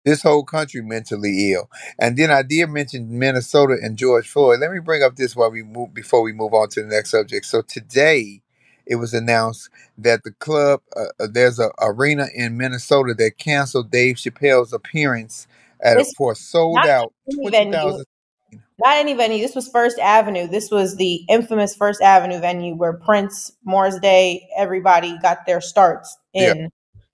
this 0.03 0.21
whole 0.23 0.43
country 0.43 0.81
mentally 0.81 1.53
ill. 1.53 1.69
And 1.99 2.17
then 2.17 2.31
I 2.31 2.41
did 2.41 2.67
mention 2.69 3.19
Minnesota 3.19 3.77
and 3.81 3.97
George 3.97 4.27
Floyd. 4.27 4.59
Let 4.59 4.71
me 4.71 4.79
bring 4.79 5.03
up 5.03 5.15
this 5.15 5.35
while 5.35 5.51
we 5.51 5.63
move 5.63 5.93
before 5.93 6.21
we 6.21 6.33
move 6.33 6.53
on 6.53 6.69
to 6.69 6.81
the 6.81 6.87
next 6.87 7.11
subject. 7.11 7.45
So 7.45 7.61
today 7.61 8.41
it 8.85 8.95
was 8.95 9.13
announced 9.13 9.69
that 9.97 10.23
the 10.23 10.31
club 10.31 10.81
uh, 10.95 11.05
uh, 11.19 11.27
there's 11.31 11.59
a 11.59 11.69
arena 11.79 12.27
in 12.33 12.57
Minnesota 12.57 13.13
that 13.15 13.37
canceled 13.37 13.91
Dave 13.91 14.15
Chappelle's 14.15 14.73
appearance 14.73 15.47
at 15.81 15.97
a, 15.97 16.05
for 16.17 16.35
sold 16.35 16.85
out 16.85 17.13
twenty 17.33 17.71
thousand. 17.71 18.05
not 18.51 18.97
any 18.97 19.13
venue. 19.13 19.39
This 19.39 19.55
was 19.55 19.67
First 19.69 19.99
Avenue. 19.99 20.47
This 20.47 20.71
was 20.71 20.97
the 20.97 21.23
infamous 21.29 21.75
First 21.75 22.01
Avenue 22.01 22.39
venue 22.39 22.75
where 22.75 22.93
Prince, 22.93 23.51
Morris 23.63 23.99
Day, 23.99 24.47
everybody 24.57 25.17
got 25.19 25.45
their 25.45 25.61
starts 25.61 26.17
in. 26.33 26.69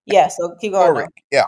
Yeah, 0.06 0.29
so 0.29 0.56
keep 0.62 0.72
going 0.72 0.94
now. 0.94 1.08
Yeah. 1.32 1.48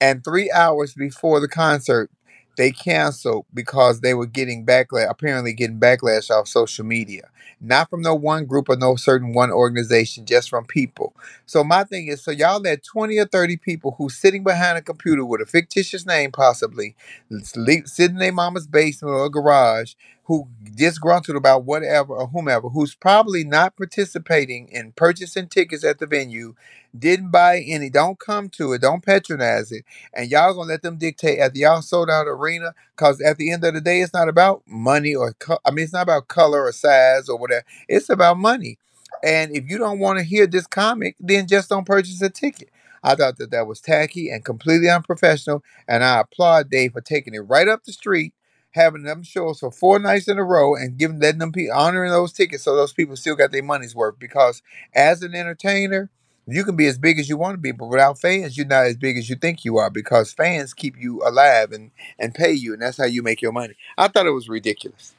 And 0.00 0.24
three 0.24 0.50
hours 0.52 0.94
before 0.94 1.40
the 1.40 1.48
concert, 1.48 2.10
they 2.56 2.72
canceled 2.72 3.46
because 3.54 4.02
they 4.02 4.14
were 4.14 4.26
getting 4.26 4.66
backlash, 4.66 5.10
apparently 5.10 5.54
getting 5.54 5.80
backlash 5.80 6.30
off 6.30 6.48
social 6.48 6.84
media. 6.86 7.30
Not 7.60 7.90
from 7.90 8.02
no 8.02 8.14
one 8.14 8.46
group 8.46 8.68
or 8.70 8.76
no 8.76 8.96
certain 8.96 9.34
one 9.34 9.52
organization, 9.52 10.26
just 10.26 10.50
from 10.50 10.66
people. 10.66 11.14
So 11.46 11.64
my 11.64 11.84
thing 11.84 12.08
is, 12.08 12.22
so 12.22 12.32
y'all 12.32 12.60
let 12.60 12.84
20 12.84 13.18
or 13.18 13.26
30 13.26 13.58
people 13.58 13.96
who's 13.98 14.16
sitting 14.16 14.44
behind 14.44 14.78
a 14.78 14.82
computer 14.82 15.24
with 15.26 15.42
a 15.42 15.46
fictitious 15.46 16.06
name 16.06 16.32
possibly, 16.32 16.96
sleep, 17.42 17.88
sit 17.88 18.10
in 18.12 18.18
their 18.18 18.32
mama's 18.32 18.68
basement 18.68 19.14
or 19.14 19.30
garage, 19.30 19.94
who 20.30 20.48
disgruntled 20.76 21.36
about 21.36 21.64
whatever 21.66 22.14
or 22.16 22.28
whomever, 22.28 22.70
who's 22.70 22.96
probably 22.96 23.44
not 23.44 23.76
participating 23.76 24.68
in 24.70 24.92
purchasing 24.94 25.48
tickets 25.48 25.84
at 25.84 26.00
the 26.00 26.08
venue, 26.08 26.54
didn't 26.98 27.30
buy 27.32 27.60
any, 27.60 27.90
don't 27.90 28.18
come 28.20 28.48
to 28.50 28.72
it, 28.74 28.82
don't 28.82 29.04
patronize 29.06 29.72
it, 29.72 29.84
and 30.14 30.30
y'all 30.30 30.54
gonna 30.54 30.68
let 30.70 30.82
them 30.82 30.98
dictate 30.98 31.40
after 31.40 31.58
y'all 31.60 31.82
sold 31.82 32.10
out 32.10 32.28
arena 32.28 32.74
because 32.96 33.20
at 33.22 33.38
the 33.38 33.52
end 33.52 33.64
of 33.64 33.74
the 33.74 33.82
day 33.82 34.02
it's 34.02 34.14
not 34.14 34.28
about 34.30 34.62
money 34.66 35.14
or 35.14 35.34
co- 35.34 35.58
i 35.66 35.72
mean 35.72 35.84
it's 35.84 35.94
not 35.94 36.02
about 36.04 36.28
color 36.28 36.64
or 36.64 36.72
size 36.72 37.28
or 37.28 37.38
whatever 37.38 37.64
it's 37.88 38.10
about 38.10 38.38
money. 38.38 38.78
And 39.24 39.56
if 39.56 39.70
you 39.70 39.78
don't 39.78 40.00
want 40.00 40.18
to 40.20 40.24
hear 40.26 40.46
this 40.48 40.66
comic 40.68 41.16
then 41.20 41.48
just 41.48 41.70
don't 41.70 41.86
purchase 41.86 42.22
a 42.22 42.30
ticket. 42.30 42.70
I 43.04 43.16
thought 43.16 43.38
that 43.38 43.52
that 43.52 43.68
was 43.68 43.80
tacky 43.80 44.30
and 44.30 44.44
completely 44.44 44.90
unprofessional 44.90 45.64
and 45.88 46.04
i 46.04 46.20
applaud 46.22 46.70
dave 46.70 46.92
for 46.94 47.02
taking 47.02 47.34
it 47.34 47.40
right 47.40 47.68
up 47.68 47.84
the 47.84 47.92
street 47.94 48.34
having 48.72 49.02
them 49.02 49.22
shows 49.22 49.60
for 49.60 49.70
four 49.70 49.98
nights 49.98 50.28
in 50.28 50.38
a 50.38 50.44
row 50.44 50.74
and 50.74 50.96
giving 50.96 51.18
letting 51.18 51.40
them 51.40 51.52
people 51.52 51.76
honoring 51.76 52.10
those 52.10 52.32
tickets 52.32 52.62
so 52.62 52.76
those 52.76 52.92
people 52.92 53.16
still 53.16 53.36
got 53.36 53.50
their 53.50 53.62
money's 53.62 53.94
worth 53.94 54.18
because 54.18 54.62
as 54.94 55.22
an 55.22 55.34
entertainer 55.34 56.10
you 56.46 56.64
can 56.64 56.76
be 56.76 56.86
as 56.86 56.98
big 56.98 57.18
as 57.18 57.28
you 57.28 57.36
want 57.36 57.54
to 57.54 57.58
be, 57.58 57.72
but 57.72 57.86
without 57.86 58.18
fans, 58.18 58.56
you're 58.56 58.66
not 58.66 58.86
as 58.86 58.96
big 58.96 59.16
as 59.16 59.30
you 59.30 59.36
think 59.36 59.64
you 59.64 59.78
are 59.78 59.90
because 59.90 60.32
fans 60.32 60.74
keep 60.74 60.96
you 60.98 61.22
alive 61.24 61.72
and, 61.72 61.90
and 62.18 62.34
pay 62.34 62.52
you, 62.52 62.72
and 62.72 62.82
that's 62.82 62.96
how 62.96 63.04
you 63.04 63.22
make 63.22 63.40
your 63.40 63.52
money. 63.52 63.74
I 63.96 64.08
thought 64.08 64.26
it 64.26 64.30
was 64.30 64.48
ridiculous. 64.48 65.14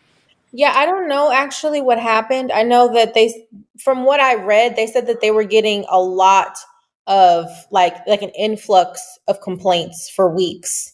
Yeah, 0.51 0.73
I 0.75 0.85
don't 0.85 1.07
know 1.07 1.31
actually 1.31 1.79
what 1.79 1.99
happened. 1.99 2.51
I 2.51 2.63
know 2.63 2.93
that 2.93 3.13
they, 3.13 3.47
from 3.79 4.03
what 4.03 4.19
I 4.19 4.35
read, 4.35 4.75
they 4.75 4.87
said 4.87 5.07
that 5.07 5.21
they 5.21 5.31
were 5.31 5.45
getting 5.45 5.85
a 5.89 5.99
lot 5.99 6.57
of 7.07 7.47
like 7.71 7.95
like 8.07 8.21
an 8.21 8.29
influx 8.29 9.17
of 9.27 9.41
complaints 9.41 10.09
for 10.09 10.33
weeks 10.33 10.93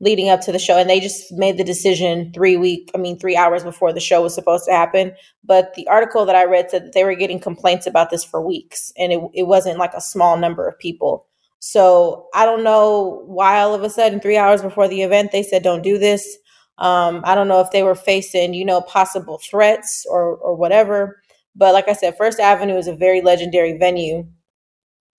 leading 0.00 0.28
up 0.28 0.40
to 0.42 0.52
the 0.52 0.58
show, 0.58 0.76
and 0.76 0.90
they 0.90 1.00
just 1.00 1.32
made 1.32 1.56
the 1.56 1.64
decision 1.64 2.32
three 2.34 2.56
week, 2.56 2.90
I 2.94 2.98
mean 2.98 3.18
three 3.18 3.36
hours 3.36 3.64
before 3.64 3.92
the 3.92 4.00
show 4.00 4.22
was 4.22 4.34
supposed 4.34 4.66
to 4.66 4.72
happen. 4.72 5.12
But 5.44 5.74
the 5.74 5.86
article 5.88 6.26
that 6.26 6.36
I 6.36 6.44
read 6.44 6.70
said 6.70 6.84
that 6.84 6.92
they 6.92 7.04
were 7.04 7.14
getting 7.14 7.40
complaints 7.40 7.86
about 7.86 8.10
this 8.10 8.24
for 8.24 8.40
weeks, 8.40 8.92
and 8.98 9.12
it 9.12 9.20
it 9.34 9.42
wasn't 9.44 9.78
like 9.78 9.94
a 9.94 10.00
small 10.00 10.36
number 10.36 10.66
of 10.68 10.78
people. 10.78 11.26
So 11.60 12.28
I 12.34 12.44
don't 12.44 12.64
know 12.64 13.22
why 13.26 13.60
all 13.60 13.74
of 13.74 13.82
a 13.82 13.90
sudden, 13.90 14.20
three 14.20 14.36
hours 14.36 14.60
before 14.60 14.86
the 14.88 15.02
event, 15.02 15.32
they 15.32 15.42
said 15.42 15.62
don't 15.62 15.82
do 15.82 15.98
this. 15.98 16.36
Um, 16.78 17.22
I 17.24 17.34
don't 17.34 17.48
know 17.48 17.60
if 17.60 17.70
they 17.70 17.82
were 17.82 17.94
facing, 17.94 18.52
you 18.52 18.64
know, 18.64 18.80
possible 18.82 19.38
threats 19.38 20.04
or 20.10 20.36
or 20.36 20.54
whatever. 20.56 21.20
But 21.56 21.72
like 21.72 21.88
I 21.88 21.92
said, 21.92 22.16
First 22.16 22.40
Avenue 22.40 22.76
is 22.76 22.88
a 22.88 22.96
very 22.96 23.20
legendary 23.22 23.78
venue. 23.78 24.26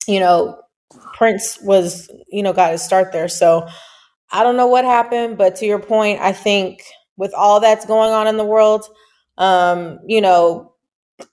You 0.08 0.20
know, 0.20 0.60
Prince 1.13 1.60
was, 1.62 2.10
you 2.29 2.44
know, 2.44 2.53
got 2.53 2.72
his 2.74 2.84
start 2.84 3.12
there. 3.12 3.27
So 3.27 3.67
I 4.36 4.44
don't 4.44 4.58
know 4.58 4.68
what 4.68 4.84
happened, 4.84 5.38
but 5.38 5.56
to 5.58 5.65
your 5.65 5.80
point, 5.80 6.20
I 6.20 6.34
think 6.34 6.84
with 7.15 7.34
all 7.34 7.62
that's 7.62 7.86
going 7.86 8.12
on 8.12 8.27
in 8.27 8.36
the 8.36 8.44
world, 8.44 8.84
um, 9.38 9.98
you 10.06 10.20
know, 10.20 10.74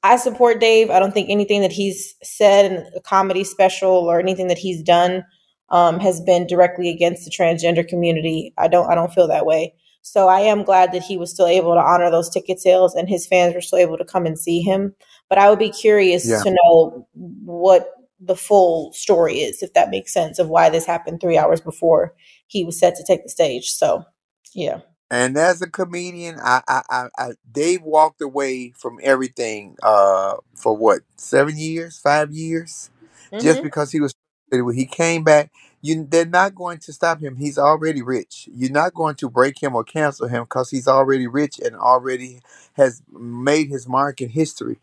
I 0.05 0.17
support 0.17 0.61
Dave. 0.61 0.89
I 0.89 1.01
don't 1.01 1.13
think 1.13 1.29
anything 1.29 1.63
that 1.63 1.73
he's 1.73 2.15
said 2.23 2.71
in 2.71 2.87
a 2.97 3.01
comedy 3.01 3.43
special 3.43 3.91
or 3.91 4.21
anything 4.21 4.47
that 4.47 4.59
he's 4.59 4.85
done 4.85 5.25
um, 5.71 5.99
has 5.99 6.21
been 6.21 6.47
directly 6.47 6.91
against 6.91 7.25
the 7.25 7.31
transgender 7.33 7.87
community. 7.87 8.55
I 8.57 8.69
don't. 8.69 8.89
I 8.89 8.95
don't 8.95 9.13
feel 9.13 9.27
that 9.27 9.47
way. 9.47 9.75
So 10.03 10.29
I 10.29 10.41
am 10.41 10.63
glad 10.63 10.93
that 10.93 11.03
he 11.03 11.17
was 11.17 11.33
still 11.33 11.47
able 11.47 11.75
to 11.75 11.81
honor 11.81 12.09
those 12.09 12.31
ticket 12.31 12.61
sales 12.61 12.95
and 12.95 13.09
his 13.09 13.27
fans 13.27 13.55
were 13.55 13.61
still 13.61 13.81
able 13.81 13.99
to 13.99 14.05
come 14.05 14.27
and 14.27 14.39
see 14.39 14.61
him. 14.61 14.95
But 15.29 15.39
I 15.39 15.51
would 15.51 15.59
be 15.59 15.71
curious 15.71 16.29
Yeah. 16.29 16.43
to 16.43 16.51
know 16.51 17.07
what 17.15 17.89
the 18.23 18.37
full 18.37 18.93
story 18.95 19.41
is, 19.41 19.63
if 19.63 19.75
that 19.75 19.91
makes 19.91 20.15
sense, 20.15 20.41
of 20.41 20.49
why 20.49 20.71
this 20.71 20.87
happened 20.87 21.21
three 21.21 21.39
hours 21.39 21.61
before 21.63 22.15
he 22.49 22.65
was 22.65 22.79
set 22.81 22.97
to 22.97 23.05
take 23.05 23.25
the 23.25 23.31
stage. 23.31 23.71
So, 23.73 24.05
yeah. 24.55 24.81
And 25.11 25.39
as 25.39 25.63
a 25.63 25.71
comedian, 25.71 26.39
I, 26.43 26.63
I, 26.69 26.83
I, 26.91 27.09
I 27.19 27.31
Dave 27.53 27.83
walked 27.83 28.23
away 28.23 28.75
from 28.77 29.01
everything 29.03 29.79
uh, 29.83 30.37
for 30.57 30.77
what 30.77 31.03
seven 31.17 31.59
years, 31.59 31.99
five 31.99 32.33
years, 32.33 32.91
just 33.39 33.63
hmm 33.63 33.63
because 33.63 33.93
he 33.93 34.01
was. 34.01 34.15
When 34.51 34.77
he 34.77 34.87
came 34.87 35.27
back, 35.27 35.53
you 35.83 36.09
they're 36.11 36.27
not 36.27 36.57
going 36.57 36.79
to 36.81 36.95
stop 36.95 37.21
him. 37.21 37.37
He's 37.37 37.59
already 37.59 38.03
rich. 38.03 38.49
You're 38.55 38.73
not 38.73 38.95
going 38.95 39.17
to 39.17 39.31
break 39.31 39.63
him 39.63 39.77
or 39.77 39.85
cancel 39.85 40.31
him 40.31 40.45
because 40.45 40.71
he's 40.71 40.89
already 40.89 41.29
rich 41.29 41.61
and 41.61 41.77
already 41.77 42.41
has 42.75 43.03
made 43.13 43.69
his 43.71 43.89
mark 43.89 44.23
in 44.23 44.31
history. 44.31 44.81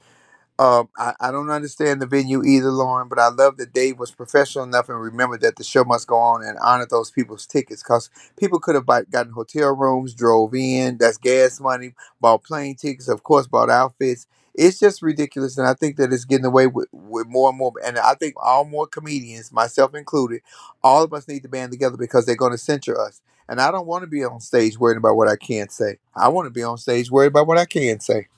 Um, 0.59 0.89
I, 0.97 1.15
I 1.19 1.31
don't 1.33 1.51
understand 1.51 2.01
the 2.01 2.07
venue 2.07 2.43
either, 2.45 2.71
Lauren, 2.71 3.09
but 3.09 3.19
I 3.19 3.29
love 3.29 3.57
that 3.57 3.73
Dave 3.73 3.99
was 3.99 4.13
professional 4.13 4.65
enough 4.65 4.89
and 4.89 5.01
remembered 5.01 5.41
that 5.41 5.57
the 5.57 5.65
show 5.65 5.83
must 5.85 6.07
go 6.07 6.17
on 6.17 6.45
and 6.45 6.57
honor 6.63 6.87
those 6.89 7.11
people's 7.11 7.47
tickets 7.47 7.83
because 7.83 8.09
people 8.39 8.61
could 8.61 8.77
have 8.77 8.87
gotten 8.87 9.33
hotel 9.33 9.75
rooms, 9.75 10.15
drove 10.15 10.55
in, 10.55 10.99
that's 10.99 11.19
gas 11.19 11.59
money, 11.61 11.95
bought 12.21 12.45
plane 12.45 12.77
tickets, 12.77 13.09
of 13.09 13.25
course, 13.25 13.49
bought 13.49 13.69
outfits. 13.71 14.27
it's 14.55 14.79
just 14.79 15.03
ridiculous, 15.03 15.59
and 15.59 15.67
I 15.67 15.75
think 15.75 15.97
that 15.97 16.13
it's 16.13 16.25
getting 16.25 16.45
away 16.47 16.69
with, 16.69 16.89
with 16.93 17.27
more 17.27 17.49
and 17.49 17.59
more. 17.59 17.73
And 17.85 17.99
I 17.99 18.15
think 18.15 18.35
all 18.41 18.65
more 18.65 18.87
comedians, 18.87 19.51
myself 19.53 19.95
included, 19.95 20.41
all 20.85 21.03
of 21.03 21.13
us 21.13 21.27
need 21.27 21.43
to 21.43 21.49
band 21.49 21.73
together 21.73 21.97
because 21.97 22.27
they're 22.27 22.37
going 22.37 22.53
to 22.53 22.59
censor 22.59 22.99
us. 22.99 23.21
And 23.49 23.61
I 23.61 23.73
don't 23.73 23.87
want 23.89 24.03
to 24.05 24.07
be 24.09 24.25
on 24.25 24.41
stage 24.41 24.79
worried 24.79 24.97
about 24.99 25.17
what 25.17 25.29
I 25.29 25.35
can't 25.37 25.73
say. 25.73 25.99
I 26.15 26.29
want 26.29 26.47
to 26.47 26.51
be 26.51 26.63
on 26.63 26.79
stage 26.79 27.11
worried 27.11 27.27
about 27.29 27.47
what 27.49 27.59
I 27.59 27.65
can 27.67 27.99
say. 27.99 28.29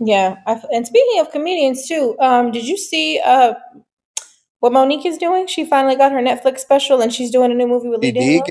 Yeah, 0.00 0.36
I, 0.46 0.60
and 0.72 0.86
speaking 0.86 1.20
of 1.20 1.30
comedians 1.32 1.88
too, 1.88 2.16
um, 2.20 2.50
did 2.50 2.66
you 2.66 2.76
see 2.76 3.20
uh 3.24 3.54
what 4.60 4.72
Mo'Nique 4.72 5.06
is 5.06 5.18
doing? 5.18 5.46
She 5.46 5.64
finally 5.64 5.96
got 5.96 6.12
her 6.12 6.18
Netflix 6.18 6.58
special, 6.60 7.00
and 7.00 7.12
she's 7.12 7.30
doing 7.30 7.52
a 7.52 7.54
new 7.54 7.66
movie 7.66 7.88
with 7.88 8.00
Lee. 8.00 8.42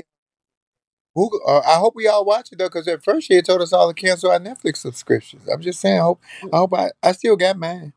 Who, 1.14 1.30
uh, 1.46 1.62
I 1.66 1.74
hope 1.78 1.94
we 1.96 2.06
all 2.06 2.24
watch 2.24 2.52
it 2.52 2.58
though, 2.58 2.68
because 2.68 2.86
at 2.86 3.02
first 3.02 3.26
she 3.26 3.34
had 3.34 3.44
told 3.44 3.60
us 3.60 3.72
all 3.72 3.92
to 3.92 3.94
cancel 3.94 4.30
our 4.30 4.38
Netflix 4.38 4.76
subscriptions. 4.78 5.48
I'm 5.48 5.60
just 5.60 5.80
saying, 5.80 5.98
I 5.98 6.02
hope, 6.02 6.22
I 6.52 6.56
hope 6.58 6.74
I, 6.74 6.90
I 7.02 7.12
still 7.12 7.36
got 7.36 7.58
mine. 7.58 7.92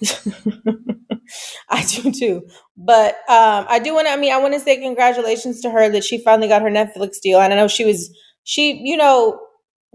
I 1.68 1.84
do 1.84 2.10
too. 2.12 2.48
But 2.76 3.16
um, 3.28 3.66
I 3.68 3.78
do 3.78 3.94
want 3.94 4.06
to, 4.06 4.12
I 4.12 4.16
mean, 4.16 4.32
I 4.32 4.38
want 4.38 4.54
to 4.54 4.60
say 4.60 4.80
congratulations 4.80 5.60
to 5.62 5.70
her 5.70 5.90
that 5.90 6.04
she 6.04 6.22
finally 6.24 6.48
got 6.48 6.62
her 6.62 6.70
Netflix 6.70 7.20
deal. 7.22 7.40
And 7.40 7.52
I 7.52 7.56
know 7.56 7.68
she 7.68 7.84
was, 7.84 8.10
she, 8.44 8.80
you 8.82 8.96
know, 8.96 9.38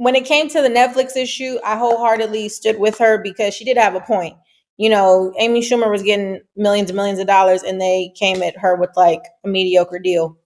when 0.01 0.15
it 0.15 0.25
came 0.25 0.49
to 0.49 0.63
the 0.63 0.67
Netflix 0.67 1.15
issue, 1.15 1.59
I 1.63 1.77
wholeheartedly 1.77 2.49
stood 2.49 2.79
with 2.79 2.97
her 2.97 3.21
because 3.21 3.53
she 3.53 3.63
did 3.63 3.77
have 3.77 3.93
a 3.93 3.99
point. 3.99 4.35
You 4.77 4.89
know, 4.89 5.31
Amy 5.37 5.61
Schumer 5.61 5.91
was 5.91 6.01
getting 6.01 6.41
millions 6.55 6.89
and 6.89 6.97
millions 6.97 7.19
of 7.19 7.27
dollars 7.27 7.61
and 7.61 7.79
they 7.79 8.11
came 8.17 8.41
at 8.41 8.57
her 8.57 8.75
with 8.75 8.89
like 8.95 9.21
a 9.45 9.47
mediocre 9.47 9.99
deal. 9.99 10.39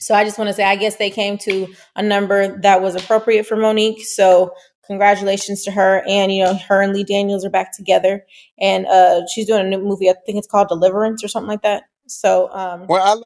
So 0.00 0.14
I 0.14 0.24
just 0.24 0.38
want 0.38 0.48
to 0.48 0.54
say, 0.54 0.64
I 0.64 0.76
guess 0.76 0.96
they 0.96 1.10
came 1.10 1.36
to 1.36 1.66
a 1.96 2.02
number 2.02 2.58
that 2.62 2.80
was 2.80 2.94
appropriate 2.94 3.46
for 3.46 3.56
Mo'Nique. 3.56 4.00
So 4.00 4.54
congratulations 4.86 5.64
to 5.64 5.70
her. 5.72 6.02
And, 6.08 6.32
you 6.32 6.44
know, 6.44 6.54
her 6.54 6.80
and 6.80 6.94
Lee 6.94 7.04
Daniels 7.04 7.44
are 7.44 7.50
back 7.50 7.76
together 7.76 8.24
and 8.58 8.86
uh 8.86 9.20
she's 9.26 9.46
doing 9.46 9.66
a 9.66 9.68
new 9.68 9.82
movie 9.82 10.08
i 10.08 10.14
think 10.24 10.38
it's 10.38 10.46
called 10.46 10.68
deliverance 10.68 11.22
or 11.22 11.28
something 11.28 11.48
like 11.48 11.62
that 11.62 11.84
so 12.06 12.50
um 12.52 12.86
Well, 12.88 13.02
I 13.02 13.12
like 13.12 13.24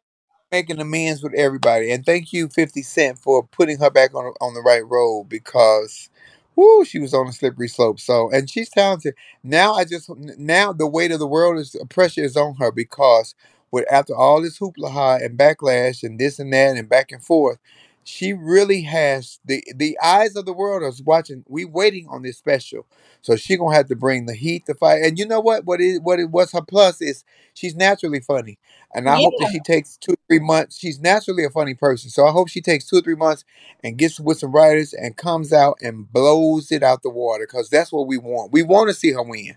making 0.52 0.80
amends 0.80 1.22
with 1.22 1.34
everybody, 1.34 1.92
and 1.92 2.06
thank 2.06 2.32
you, 2.32 2.48
Fifty 2.48 2.82
Cent, 2.82 3.18
for 3.18 3.44
putting 3.44 3.78
her 3.80 3.90
back 3.90 4.14
on 4.14 4.34
on 4.40 4.54
the 4.54 4.62
right 4.62 4.86
road 4.88 5.24
because, 5.30 6.10
whoo, 6.56 6.84
she 6.84 7.00
was 7.00 7.14
on 7.14 7.28
a 7.28 7.32
slippery 7.32 7.68
slope. 7.68 8.00
So, 8.00 8.30
and 8.32 8.50
she's 8.50 8.70
talented. 8.70 9.14
Now, 9.44 9.74
I 9.74 9.84
just 9.86 10.10
now 10.38 10.72
the 10.74 10.88
weight 10.88 11.12
of 11.12 11.20
the 11.20 11.28
world 11.28 11.58
is 11.60 11.76
pressure 11.90 12.24
is 12.24 12.36
on 12.36 12.56
her 12.56 12.72
because 12.72 13.34
with 13.72 13.86
after 13.92 14.16
all 14.16 14.42
this 14.42 14.58
hoopla 14.60 15.24
and 15.24 15.38
backlash 15.38 16.02
and 16.04 16.18
this 16.20 16.38
and 16.40 16.52
that 16.52 16.76
and 16.76 16.88
back 16.88 17.12
and 17.12 17.24
forth, 17.24 17.58
she 18.04 18.32
really 18.32 18.82
has 18.82 19.38
the 19.44 19.62
the 19.74 19.98
eyes 20.02 20.36
of 20.36 20.46
the 20.46 20.52
world 20.52 20.82
is 20.82 21.02
watching. 21.02 21.44
We 21.48 21.64
waiting 21.64 22.08
on 22.08 22.22
this 22.22 22.38
special, 22.38 22.86
so 23.22 23.36
she 23.36 23.56
gonna 23.56 23.76
have 23.76 23.88
to 23.88 23.96
bring 23.96 24.26
the 24.26 24.34
heat, 24.34 24.66
the 24.66 24.74
fight. 24.74 25.02
And 25.02 25.18
you 25.18 25.26
know 25.26 25.40
what? 25.40 25.64
What 25.64 25.80
is 25.80 26.00
what 26.00 26.20
it 26.20 26.30
what's 26.30 26.52
her 26.52 26.62
plus 26.62 27.00
is 27.00 27.24
she's 27.54 27.76
naturally 27.76 28.20
funny. 28.20 28.58
And 28.94 29.08
I 29.08 29.16
hope 29.16 29.34
that 29.38 29.44
yeah 29.44 29.50
she 29.52 29.60
takes 29.60 29.96
two 29.96 30.14
three 30.28 30.40
months. 30.40 30.78
She's 30.78 31.00
naturally 31.00 31.44
a 31.44 31.50
funny 31.50 31.74
person. 31.74 32.10
So 32.10 32.26
I 32.26 32.32
hope 32.32 32.48
she 32.48 32.60
takes 32.60 32.86
two 32.88 32.98
or 32.98 33.02
three 33.02 33.14
months 33.16 33.44
and 33.84 33.96
gets 33.98 34.18
with 34.20 34.38
some 34.38 34.52
writers 34.52 34.92
and 34.94 35.16
comes 35.16 35.52
out 35.52 35.78
and 35.80 36.10
blows 36.12 36.72
it 36.72 36.82
out 36.82 37.02
the 37.02 37.10
water 37.10 37.46
because 37.46 37.70
that's 37.70 37.92
what 37.92 38.06
we 38.06 38.18
want. 38.18 38.52
We 38.52 38.62
want 38.62 38.88
to 38.90 38.94
see 38.94 39.12
her 39.12 39.22
win. 39.22 39.56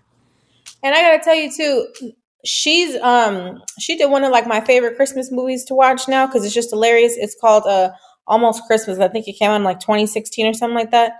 and 0.82 0.94
i 0.94 1.02
gotta 1.02 1.22
tell 1.22 1.34
you 1.34 1.50
too 1.50 2.12
she's 2.44 2.96
um 3.02 3.62
she 3.80 3.96
did 3.96 4.10
one 4.10 4.24
of 4.24 4.30
like 4.30 4.46
my 4.46 4.60
favorite 4.60 4.96
christmas 4.96 5.32
movies 5.32 5.64
to 5.64 5.74
watch 5.74 6.08
now 6.08 6.26
because 6.26 6.44
it's 6.44 6.54
just 6.54 6.70
hilarious 6.70 7.14
it's 7.16 7.36
called 7.40 7.64
uh 7.66 7.90
almost 8.26 8.64
christmas. 8.66 8.98
I 8.98 9.08
think 9.08 9.28
it 9.28 9.34
came 9.34 9.50
out 9.50 9.56
in 9.56 9.64
like 9.64 9.80
2016 9.80 10.46
or 10.46 10.52
something 10.54 10.74
like 10.74 10.90
that. 10.90 11.12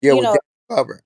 Yeah, 0.00 0.10
you 0.12 0.16
with 0.16 0.24
know 0.24 0.30
Danny 0.32 0.40
Glover. 0.68 1.00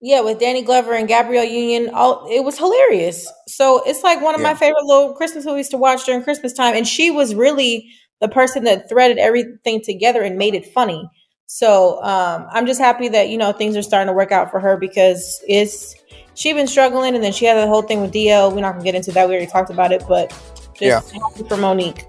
yeah 0.00 0.20
with 0.20 0.38
danny 0.38 0.62
glover 0.62 0.92
and 0.94 1.08
gabrielle 1.08 1.44
union. 1.44 1.90
All 1.94 2.26
it 2.30 2.40
was 2.44 2.58
hilarious. 2.58 3.30
So 3.48 3.82
it's 3.86 4.02
like 4.02 4.20
one 4.20 4.34
of 4.34 4.40
my 4.40 4.54
favorite 4.54 4.84
little 4.84 5.14
christmas 5.14 5.44
movies 5.46 5.68
to 5.70 5.76
watch 5.78 6.04
during 6.04 6.22
christmas 6.22 6.52
time 6.52 6.74
and 6.74 6.86
she 6.86 7.10
was 7.10 7.34
really 7.34 7.88
the 8.20 8.28
person 8.28 8.64
that 8.64 8.88
threaded 8.88 9.18
everything 9.18 9.82
together 9.82 10.22
and 10.22 10.38
made 10.38 10.54
it 10.54 10.66
funny. 10.72 11.08
So 11.46 12.02
um 12.02 12.46
i'm 12.52 12.66
just 12.66 12.80
happy 12.80 13.08
that 13.08 13.28
you 13.28 13.36
know 13.38 13.52
things 13.52 13.76
are 13.76 13.82
starting 13.82 14.08
to 14.08 14.12
work 14.14 14.32
out 14.32 14.50
for 14.50 14.60
her 14.60 14.76
because 14.76 15.40
it's 15.46 15.94
she 16.34 16.52
been 16.52 16.66
struggling 16.66 17.14
and 17.14 17.22
then 17.22 17.32
she 17.32 17.44
had 17.44 17.56
the 17.56 17.66
whole 17.68 17.82
thing 17.82 18.00
with 18.00 18.12
dl 18.12 18.52
we're 18.52 18.60
not 18.60 18.72
gonna 18.72 18.84
get 18.84 18.94
into 18.96 19.12
that. 19.12 19.28
We 19.28 19.34
already 19.36 19.50
talked 19.50 19.70
about 19.70 19.92
it 19.92 20.02
but 20.08 20.32
Yeah. 20.80 21.00
just 21.00 21.12
happy 21.12 21.48
for 21.48 21.56
mo'nique 21.56 22.04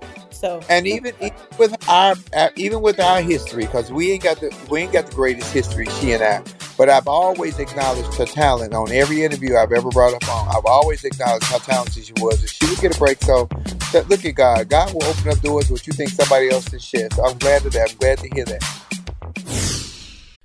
so 0.45 0.61
And 0.69 0.85
even, 0.85 1.15
even 1.21 1.35
with 1.57 1.89
our, 1.89 2.15
our 2.35 2.51
even 2.55 2.81
with 2.81 2.99
our 2.99 3.19
history, 3.21 3.65
because 3.65 3.91
we 3.91 4.11
ain't 4.11 4.23
got 4.23 4.39
the 4.39 4.55
we 4.69 4.81
ain't 4.81 4.93
got 4.93 5.07
the 5.07 5.15
greatest 5.15 5.51
history, 5.51 5.87
she 5.99 6.11
and 6.11 6.23
I. 6.23 6.43
But 6.77 6.87
I've 6.89 7.07
always 7.07 7.57
acknowledged 7.57 8.13
her 8.15 8.25
talent 8.25 8.73
on 8.73 8.91
every 8.91 9.23
interview 9.23 9.55
I've 9.55 9.71
ever 9.71 9.89
brought 9.89 10.13
up 10.13 10.29
on. 10.29 10.55
I've 10.55 10.65
always 10.65 11.03
acknowledged 11.03 11.45
how 11.45 11.57
talented 11.57 12.05
she 12.05 12.13
was, 12.17 12.41
and 12.41 12.49
she 12.49 12.67
would 12.67 12.79
get 12.79 12.95
a 12.95 12.99
break. 12.99 13.23
So 13.23 13.49
look 14.07 14.23
at 14.23 14.35
God. 14.35 14.69
God 14.69 14.93
will 14.93 15.05
open 15.05 15.31
up 15.31 15.39
doors 15.39 15.71
what 15.71 15.87
you 15.87 15.93
think 15.93 16.11
somebody 16.11 16.49
else 16.49 16.69
can 16.69 16.79
share. 16.79 17.09
So 17.11 17.25
I'm 17.25 17.37
glad 17.39 17.63
to 17.63 17.69
that. 17.71 17.91
I'm 17.91 17.97
glad 17.97 18.19
to 18.19 18.29
hear 18.29 18.45
that. 18.45 18.61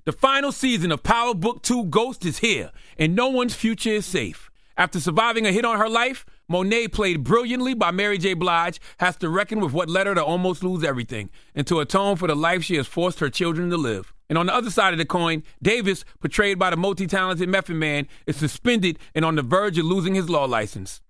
The 0.06 0.12
final 0.12 0.50
season 0.50 0.92
of 0.92 1.02
Power 1.02 1.34
Book 1.34 1.62
2 1.62 1.84
Ghost 1.86 2.24
is 2.24 2.38
here, 2.38 2.70
and 2.98 3.14
no 3.14 3.28
one's 3.28 3.54
future 3.54 3.90
is 3.90 4.06
safe. 4.06 4.49
After 4.81 4.99
surviving 4.99 5.47
a 5.47 5.53
hit 5.53 5.66
on 5.66 5.79
her 5.79 5.90
life, 5.90 6.25
Monet, 6.49 6.88
played 6.88 7.23
brilliantly 7.23 7.75
by 7.75 7.90
Mary 7.90 8.16
J. 8.16 8.33
Blige, 8.33 8.81
has 8.99 9.14
to 9.16 9.29
reckon 9.29 9.61
with 9.61 9.75
what 9.75 9.90
led 9.90 10.07
her 10.07 10.14
to 10.14 10.25
almost 10.25 10.64
lose 10.64 10.83
everything 10.83 11.29
and 11.55 11.66
to 11.66 11.81
atone 11.81 12.16
for 12.16 12.27
the 12.27 12.35
life 12.35 12.64
she 12.64 12.77
has 12.77 12.87
forced 12.87 13.21
her 13.21 13.29
children 13.29 13.69
to 13.69 13.77
live. 13.77 14.14
And 14.31 14.38
on 14.38 14.47
the 14.47 14.55
other 14.55 14.71
side 14.71 14.95
of 14.95 14.99
the 14.99 15.05
coin, 15.05 15.43
Davis, 15.61 16.07
portrayed 16.19 16.59
by 16.59 16.71
the 16.71 16.79
multi 16.79 17.07
talented 17.07 17.51
Method 17.51 17.77
Man, 17.77 18.09
is 18.27 18.37
suspended 18.37 18.99
and 19.14 19.23
on 19.23 19.35
the 19.35 19.43
verge 19.43 19.77
of 19.77 19.85
losing 19.85 20.14
his 20.14 20.31
law 20.31 20.47
license. 20.47 21.03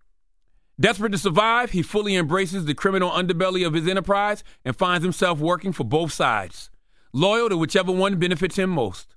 Desperate 0.80 1.12
to 1.12 1.18
survive, 1.18 1.70
he 1.70 1.82
fully 1.82 2.16
embraces 2.16 2.64
the 2.64 2.74
criminal 2.74 3.12
underbelly 3.12 3.64
of 3.64 3.74
his 3.74 3.86
enterprise 3.86 4.42
and 4.64 4.74
finds 4.74 5.04
himself 5.04 5.38
working 5.38 5.72
for 5.72 5.84
both 5.84 6.10
sides, 6.10 6.70
loyal 7.12 7.48
to 7.48 7.56
whichever 7.56 7.92
one 7.92 8.18
benefits 8.18 8.58
him 8.58 8.70
most. 8.70 9.14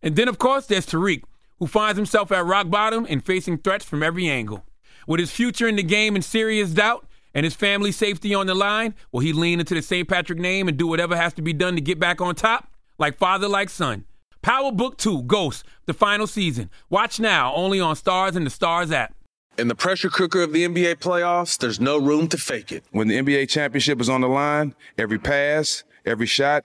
And 0.00 0.14
then, 0.14 0.28
of 0.28 0.38
course, 0.38 0.66
there's 0.66 0.86
Tariq, 0.86 1.24
who 1.58 1.66
finds 1.66 1.96
himself 1.96 2.30
at 2.32 2.44
rock 2.44 2.70
bottom 2.70 3.06
and 3.08 3.24
facing 3.24 3.58
threats 3.58 3.84
from 3.84 4.02
every 4.02 4.28
angle. 4.28 4.64
With 5.06 5.20
his 5.20 5.30
future 5.30 5.68
in 5.68 5.76
the 5.76 5.82
game 5.82 6.16
in 6.16 6.22
serious 6.22 6.70
doubt 6.70 7.06
and 7.34 7.44
his 7.44 7.54
family's 7.54 7.96
safety 7.96 8.34
on 8.34 8.46
the 8.46 8.54
line, 8.54 8.94
will 9.12 9.20
he 9.20 9.32
lean 9.32 9.60
into 9.60 9.74
the 9.74 9.82
St. 9.82 10.08
Patrick 10.08 10.38
name 10.38 10.68
and 10.68 10.76
do 10.76 10.86
whatever 10.86 11.16
has 11.16 11.32
to 11.34 11.42
be 11.42 11.52
done 11.52 11.74
to 11.74 11.80
get 11.80 11.98
back 11.98 12.20
on 12.20 12.34
top? 12.34 12.68
Like 12.98 13.18
father, 13.18 13.48
like 13.48 13.70
son. 13.70 14.04
Power 14.42 14.70
Book 14.70 14.96
2 14.96 15.22
Ghost, 15.24 15.64
the 15.86 15.94
final 15.94 16.26
season. 16.26 16.70
Watch 16.88 17.18
now 17.18 17.52
only 17.54 17.80
on 17.80 17.96
Starz 17.96 18.36
and 18.36 18.46
the 18.46 18.50
Starz 18.50 18.92
app. 18.92 19.14
In 19.58 19.68
the 19.68 19.74
pressure 19.74 20.10
cooker 20.10 20.42
of 20.42 20.52
the 20.52 20.66
NBA 20.68 20.96
playoffs, 20.96 21.56
there's 21.58 21.80
no 21.80 21.98
room 21.98 22.28
to 22.28 22.36
fake 22.36 22.72
it. 22.72 22.84
When 22.90 23.08
the 23.08 23.16
NBA 23.16 23.48
championship 23.48 24.00
is 24.00 24.08
on 24.08 24.20
the 24.20 24.28
line, 24.28 24.74
every 24.98 25.18
pass, 25.18 25.82
every 26.04 26.26
shot, 26.26 26.64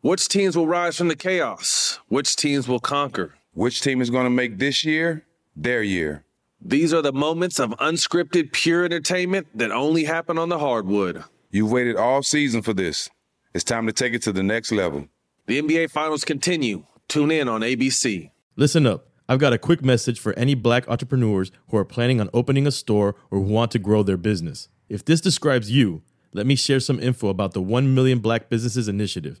Which 0.00 0.28
teams 0.28 0.56
will 0.56 0.68
rise 0.68 0.96
from 0.96 1.08
the 1.08 1.16
chaos? 1.16 1.98
Which 2.06 2.36
teams 2.36 2.68
will 2.68 2.78
conquer? 2.78 3.34
Which 3.52 3.80
team 3.80 4.00
is 4.00 4.10
going 4.10 4.26
to 4.26 4.30
make 4.30 4.58
this 4.58 4.84
year 4.84 5.26
their 5.56 5.82
year? 5.82 6.24
These 6.60 6.94
are 6.94 7.02
the 7.02 7.12
moments 7.12 7.58
of 7.58 7.70
unscripted, 7.70 8.52
pure 8.52 8.84
entertainment 8.84 9.48
that 9.56 9.72
only 9.72 10.04
happen 10.04 10.38
on 10.38 10.50
the 10.50 10.60
hardwood. 10.60 11.24
You've 11.50 11.72
waited 11.72 11.96
all 11.96 12.22
season 12.22 12.62
for 12.62 12.72
this. 12.72 13.10
It's 13.52 13.64
time 13.64 13.88
to 13.88 13.92
take 13.92 14.14
it 14.14 14.22
to 14.22 14.32
the 14.32 14.44
next 14.44 14.70
level. 14.70 15.08
The 15.46 15.60
NBA 15.60 15.90
Finals 15.90 16.24
continue. 16.24 16.84
Tune 17.08 17.32
in 17.32 17.48
on 17.48 17.62
ABC. 17.62 18.30
Listen 18.54 18.86
up. 18.86 19.08
I've 19.28 19.40
got 19.40 19.52
a 19.52 19.58
quick 19.58 19.84
message 19.84 20.20
for 20.20 20.32
any 20.34 20.54
black 20.54 20.88
entrepreneurs 20.88 21.50
who 21.70 21.76
are 21.76 21.84
planning 21.84 22.20
on 22.20 22.30
opening 22.32 22.68
a 22.68 22.72
store 22.72 23.16
or 23.32 23.40
who 23.40 23.52
want 23.52 23.72
to 23.72 23.80
grow 23.80 24.04
their 24.04 24.16
business. 24.16 24.68
If 24.88 25.04
this 25.04 25.20
describes 25.20 25.72
you, 25.72 26.02
let 26.32 26.46
me 26.46 26.54
share 26.54 26.78
some 26.78 27.00
info 27.00 27.30
about 27.30 27.52
the 27.52 27.62
1 27.62 27.96
Million 27.96 28.20
Black 28.20 28.48
Businesses 28.48 28.86
Initiative. 28.86 29.40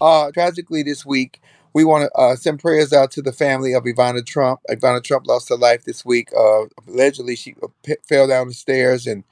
Uh, 0.00 0.30
tragically, 0.32 0.82
this 0.82 1.04
week, 1.06 1.40
we 1.72 1.84
want 1.84 2.04
to 2.04 2.20
uh, 2.20 2.36
send 2.36 2.60
prayers 2.60 2.92
out 2.92 3.10
to 3.12 3.22
the 3.22 3.32
family 3.32 3.74
of 3.74 3.84
Ivana 3.84 4.24
Trump. 4.24 4.60
Ivana 4.70 5.02
Trump 5.02 5.26
lost 5.26 5.48
her 5.50 5.56
life 5.56 5.84
this 5.84 6.04
week. 6.04 6.30
Uh, 6.36 6.64
allegedly, 6.88 7.36
she 7.36 7.54
uh, 7.62 7.68
p- 7.84 7.96
fell 8.08 8.26
down 8.28 8.48
the 8.48 8.54
stairs 8.54 9.06
and, 9.06 9.24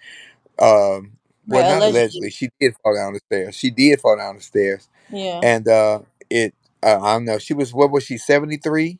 um, 0.60 1.12
well, 1.46 1.62
not 1.62 1.78
allegedly. 1.78 2.00
allegedly, 2.00 2.30
she 2.30 2.48
did 2.60 2.74
fall 2.82 2.94
down 2.94 3.14
the 3.14 3.20
stairs. 3.20 3.54
She 3.56 3.70
did 3.70 4.00
fall 4.00 4.16
down 4.16 4.36
the 4.36 4.42
stairs, 4.42 4.88
Yeah. 5.10 5.40
and 5.42 5.66
uh, 5.68 6.00
it. 6.30 6.54
Uh, 6.82 7.00
I 7.00 7.14
don't 7.14 7.24
know. 7.24 7.38
She 7.38 7.54
was 7.54 7.72
what 7.74 7.90
was 7.90 8.04
she? 8.04 8.18
Seventy 8.18 8.56
three. 8.58 8.98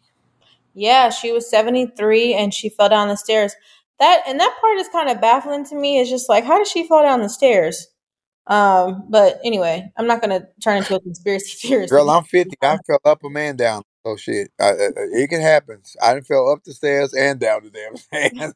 Yeah, 0.75 1.11
she 1.11 1.33
was 1.33 1.51
73 1.51 2.35
and 2.35 2.55
she 2.55 2.69
fell 2.69 2.89
down 2.89 3.09
the 3.09 3.17
stairs. 3.17 3.55
That 3.99 4.23
and 4.29 4.39
that 4.39 4.57
part 4.61 4.79
is 4.79 4.89
kind 4.89 5.09
of 5.09 5.21
baffling 5.21 5.65
to 5.67 5.75
me. 5.75 5.99
It's 6.01 6.11
just 6.11 6.29
like, 6.29 6.45
how 6.45 6.59
did 6.59 6.69
she 6.69 6.87
fall 6.87 7.03
down 7.03 7.21
the 7.21 7.29
stairs? 7.29 7.89
Um, 8.49 9.05
but 9.11 9.41
anyway, 9.45 9.93
I'm 9.97 10.07
not 10.07 10.23
gonna 10.23 10.49
turn 10.63 10.79
into 10.79 10.97
a 10.97 11.01
conspiracy 11.01 11.57
theorist. 11.69 11.91
Girl, 11.93 12.11
I'm 12.11 12.25
fifty. 12.25 12.57
I 12.63 12.79
fell 12.87 13.01
up 13.05 13.23
a 13.23 13.31
man 13.31 13.57
down. 13.57 13.83
Oh 14.05 14.17
shit! 14.17 14.51
I, 14.59 14.71
uh, 14.71 14.91
it 14.97 15.29
can 15.29 15.43
happen. 15.43 15.83
I 16.03 16.15
didn't 16.15 16.27
fell 16.27 16.51
up 16.51 16.65
the 16.65 16.73
stairs 16.73 17.13
and 17.13 17.39
down 17.39 17.65
the 17.65 17.71
damn 17.71 17.97
stairs. 17.97 18.55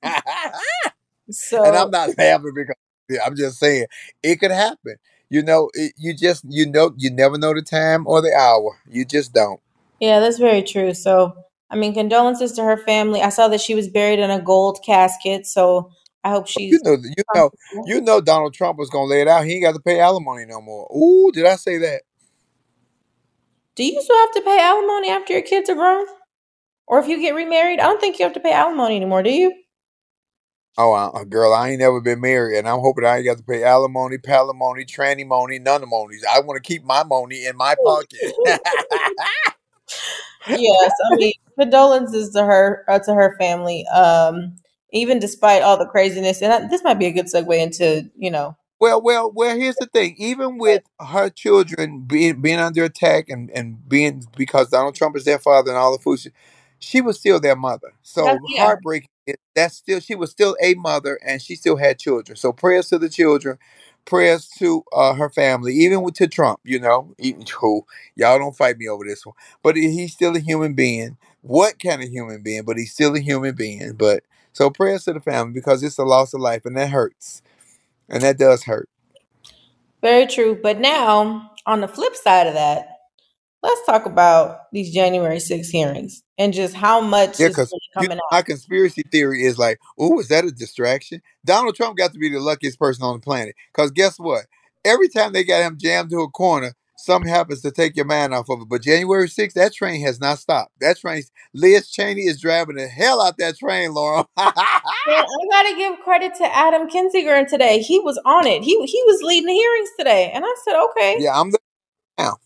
So 1.31 1.62
and 1.62 1.76
I'm 1.76 1.90
not 1.90 2.11
laughing 2.18 2.52
because 2.55 2.74
yeah, 3.11 3.20
I'm 3.26 3.37
just 3.37 3.59
saying 3.59 3.87
it 4.22 4.40
could 4.40 4.50
happen. 4.50 4.96
You 5.28 5.42
know, 5.42 5.70
it, 5.74 5.92
you 5.98 6.14
just 6.16 6.44
you 6.48 6.70
know 6.70 6.92
you 6.96 7.11
never 7.11 7.38
know 7.38 7.55
the 7.55 7.62
time 7.62 8.07
or 8.07 8.22
the 8.22 8.35
hour. 8.35 8.78
You 8.88 9.05
just 9.05 9.35
don't. 9.35 9.61
yeah, 10.00 10.20
that's 10.20 10.38
very 10.38 10.62
true. 10.62 10.94
So 10.94 11.35
I 11.70 11.76
mean, 11.76 11.94
condolences 11.94 12.52
to 12.52 12.64
her 12.64 12.76
family. 12.76 13.22
I 13.22 13.31
saw 13.31 13.48
that 13.48 13.61
she 13.61 13.74
was 13.74 13.88
buried 13.88 14.18
in 14.18 14.31
a 14.31 14.40
gold 14.40 14.81
casket, 14.85 15.46
so 15.46 15.90
I 16.24 16.30
hope 16.30 16.46
she's. 16.46 16.72
You 16.72 16.80
know, 16.85 16.96
you 17.02 17.24
know, 17.35 17.50
you 17.87 18.00
know. 18.00 18.20
Donald 18.20 18.54
Trump 18.54 18.78
was 18.78 18.90
gonna 18.90 19.06
lay 19.06 19.22
it 19.22 19.28
out. 19.28 19.44
He 19.44 19.54
ain't 19.54 19.64
got 19.64 19.74
to 19.74 19.80
pay 19.80 19.98
alimony 19.98 20.46
no 20.46 20.61
more. 20.61 20.88
Ooh, 20.94 21.32
did 21.32 21.46
I 21.46 21.56
say 21.56 21.78
that? 21.78 22.02
Do 23.74 23.85
you 23.85 24.00
still 24.02 24.18
have 24.18 24.32
to 24.32 24.42
pay 24.42 24.61
alimony 24.61 25.11
after 25.11 25.32
your 25.32 25.42
kids 25.42 25.68
are 25.70 25.74
grown? 25.74 26.06
Or 26.87 27.00
if 27.00 27.08
you 27.08 27.20
get 27.20 27.35
remarried? 27.35 27.80
I 27.80 27.85
don't 27.85 28.00
think 28.00 28.18
you 28.18 28.24
have 28.24 28.35
to 28.35 28.40
pay 28.40 28.52
alimony 28.52 28.96
anymore, 28.96 29.22
do 29.22 29.30
you? 29.30 29.52
Oh, 30.78 30.94
uh, 30.94 31.24
girl, 31.24 31.52
I 31.52 31.70
ain't 31.70 31.80
never 31.80 32.00
been 32.00 32.20
married, 32.20 32.56
and 32.56 32.66
I'm 32.66 32.80
hoping 32.80 33.04
I 33.04 33.16
ain't 33.18 33.26
got 33.26 33.37
to 33.37 33.42
pay 33.42 33.62
alimony, 33.62 34.16
palimony, 34.16 34.87
tranny 34.87 35.26
money, 35.26 35.58
none 35.58 35.82
of 35.82 35.88
monies. 35.88 36.24
I 36.30 36.40
want 36.40 36.62
to 36.62 36.66
keep 36.66 36.82
my 36.82 37.02
money 37.02 37.44
in 37.44 37.56
my 37.56 37.74
pocket. 37.85 38.18
yes, 40.48 40.92
I 41.11 41.16
mean 41.16 41.35
condolences 41.58 42.30
to 42.30 42.44
her 42.44 42.85
uh, 42.88 42.98
to 43.00 43.12
her 43.12 43.37
family. 43.38 43.87
Um, 43.88 44.56
even 44.92 45.18
despite 45.18 45.62
all 45.62 45.76
the 45.76 45.87
craziness, 45.87 46.42
and 46.42 46.52
that, 46.52 46.70
this 46.70 46.85
might 46.85 46.98
be 46.98 47.07
a 47.07 47.12
good 47.12 47.26
segue 47.26 47.59
into 47.59 48.11
you 48.16 48.31
know. 48.31 48.57
Well, 48.81 49.00
well, 49.00 49.31
well. 49.33 49.57
Here's 49.57 49.76
the 49.76 49.87
thing. 49.87 50.16
Even 50.18 50.59
with 50.59 50.83
her 51.00 51.31
children 51.31 52.00
being 52.00 52.40
being 52.40 52.59
under 52.59 52.85
attack 52.85 53.28
and 53.28 53.50
and 53.52 53.88
being 53.88 54.24
because 54.37 54.70
Donald 54.70 54.94
Trump 54.94 55.16
is 55.16 55.24
their 55.24 55.38
father 55.38 55.70
and 55.70 55.78
all 55.78 55.96
the 55.96 56.02
food, 56.02 56.20
she, 56.20 56.31
she 56.81 57.00
was 57.00 57.18
still 57.18 57.40
their 57.40 57.57
mother. 57.57 57.92
So 58.02 58.24
yeah, 58.48 58.64
heartbreaking. 58.64 59.09
That's 59.55 59.76
still 59.76 60.00
she 60.00 60.16
was 60.16 60.31
still 60.33 60.57
a 60.61 60.74
mother 60.74 61.18
and 61.24 61.40
she 61.40 61.55
still 61.55 61.76
had 61.76 61.98
children. 61.98 62.37
So 62.37 62.52
prayers 62.52 62.88
to 62.88 62.98
the 62.98 63.09
children, 63.09 63.59
prayers 64.05 64.48
to 64.59 64.83
uh, 64.92 65.14
her 65.14 65.31
family, 65.31 65.74
even 65.76 66.02
with 66.02 66.14
to 66.14 66.26
Trump. 66.26 66.59
You 66.64 66.81
know, 66.81 67.14
even 67.18 67.44
who 67.61 67.87
y'all 68.16 68.38
don't 68.38 68.57
fight 68.57 68.78
me 68.78 68.88
over 68.88 69.05
this 69.05 69.24
one, 69.24 69.37
but 69.62 69.76
he's 69.76 70.12
still 70.12 70.37
a 70.37 70.40
human 70.40 70.74
being. 70.74 71.16
What 71.42 71.81
kind 71.81 72.02
of 72.02 72.09
human 72.09 72.42
being? 72.42 72.64
But 72.64 72.78
he's 72.78 72.92
still 72.92 73.14
a 73.14 73.20
human 73.20 73.55
being. 73.55 73.92
But 73.92 74.24
so 74.53 74.71
prayers 74.71 75.05
to 75.05 75.12
the 75.12 75.21
family 75.21 75.53
because 75.53 75.83
it's 75.83 75.99
a 75.99 76.05
loss 76.05 76.35
of 76.35 76.41
life 76.41 76.65
and 76.65 76.77
that 76.77 76.91
hurts, 76.91 77.43
and 78.09 78.23
that 78.23 78.38
does 78.38 78.65
hurt. 78.65 78.88
very 80.03 80.27
true. 80.27 80.59
But 80.62 80.81
now, 80.81 81.51
on 81.67 81.81
the 81.81 81.88
flip 81.88 82.17
side 82.17 82.47
of 82.47 82.55
that, 82.55 82.88
let's 83.62 83.85
talk 83.87 84.07
about 84.07 84.71
these 84.73 84.93
January 84.93 85.41
6 85.41 85.69
hearings 85.69 86.23
and 86.38 86.53
just 86.53 86.75
how 86.75 87.01
much 87.01 87.38
Yeah, 87.38 87.49
is 87.49 87.57
you 87.73 87.79
coming 87.95 88.11
know, 88.11 88.23
out. 88.33 88.33
my 88.33 88.43
conspiracy 88.43 89.03
theory 89.11 89.45
is 89.45 89.59
like, 89.59 89.79
oh, 89.99 90.21
is 90.21 90.29
that 90.29 90.45
a 90.45 90.51
distraction? 90.51 91.23
Donald 91.45 91.77
Trump 91.77 91.97
got 91.97 92.12
to 92.12 92.19
be 92.19 92.29
the 92.29 92.41
luckiest 92.41 92.79
person 92.79 93.05
on 93.05 93.15
the 93.15 93.21
planet. 93.21 93.55
Because 93.73 93.91
guess 93.91 94.19
what? 94.19 94.47
Every 94.85 95.09
time 95.09 95.33
they 95.33 95.45
got 95.45 95.62
him 95.62 95.79
jammed 95.79 96.11
to 96.11 96.21
a 96.21 96.31
corner, 96.31 96.75
something 97.03 97.29
happens 97.31 97.61
to 97.62 97.71
take 97.71 97.97
your 97.97 98.05
mind 98.05 98.35
off 98.35 98.49
of 98.49 98.62
it. 98.62 98.69
But 98.69 98.83
January 98.83 99.29
6th, 99.29 99.55
that 99.55 99.75
train 99.75 100.05
has 100.05 100.21
not 100.21 100.38
stopped. 100.38 100.73
That 100.81 100.99
train, 100.99 101.23
Liz 101.55 101.91
Cheney 101.91 102.23
is 102.23 102.41
driving 102.41 102.77
the 102.77 102.87
hell 102.87 103.21
out 103.21 103.37
that 103.38 103.59
train, 103.59 103.93
Laura. 103.93 104.27
Man, 104.37 104.53
I 104.57 105.47
gotta 105.51 105.77
give 105.77 105.99
credit 106.01 106.35
to 106.37 106.57
Adam 106.57 106.88
Kinzinger 106.88 107.47
today. 107.49 107.81
He 107.81 107.99
was 107.99 108.21
on 108.25 108.47
it. 108.47 108.62
He 108.62 108.75
he 108.87 109.03
was 109.07 109.23
leading 109.23 109.47
the 109.47 109.55
hearings 109.55 109.91
today, 109.99 110.31
and 110.33 110.45
I 110.45 110.55
said, 110.65 110.83
okay, 110.85 111.17
yeah, 111.19 111.38
I'm 111.38 111.51
the 111.51 111.59
now. 112.19 112.37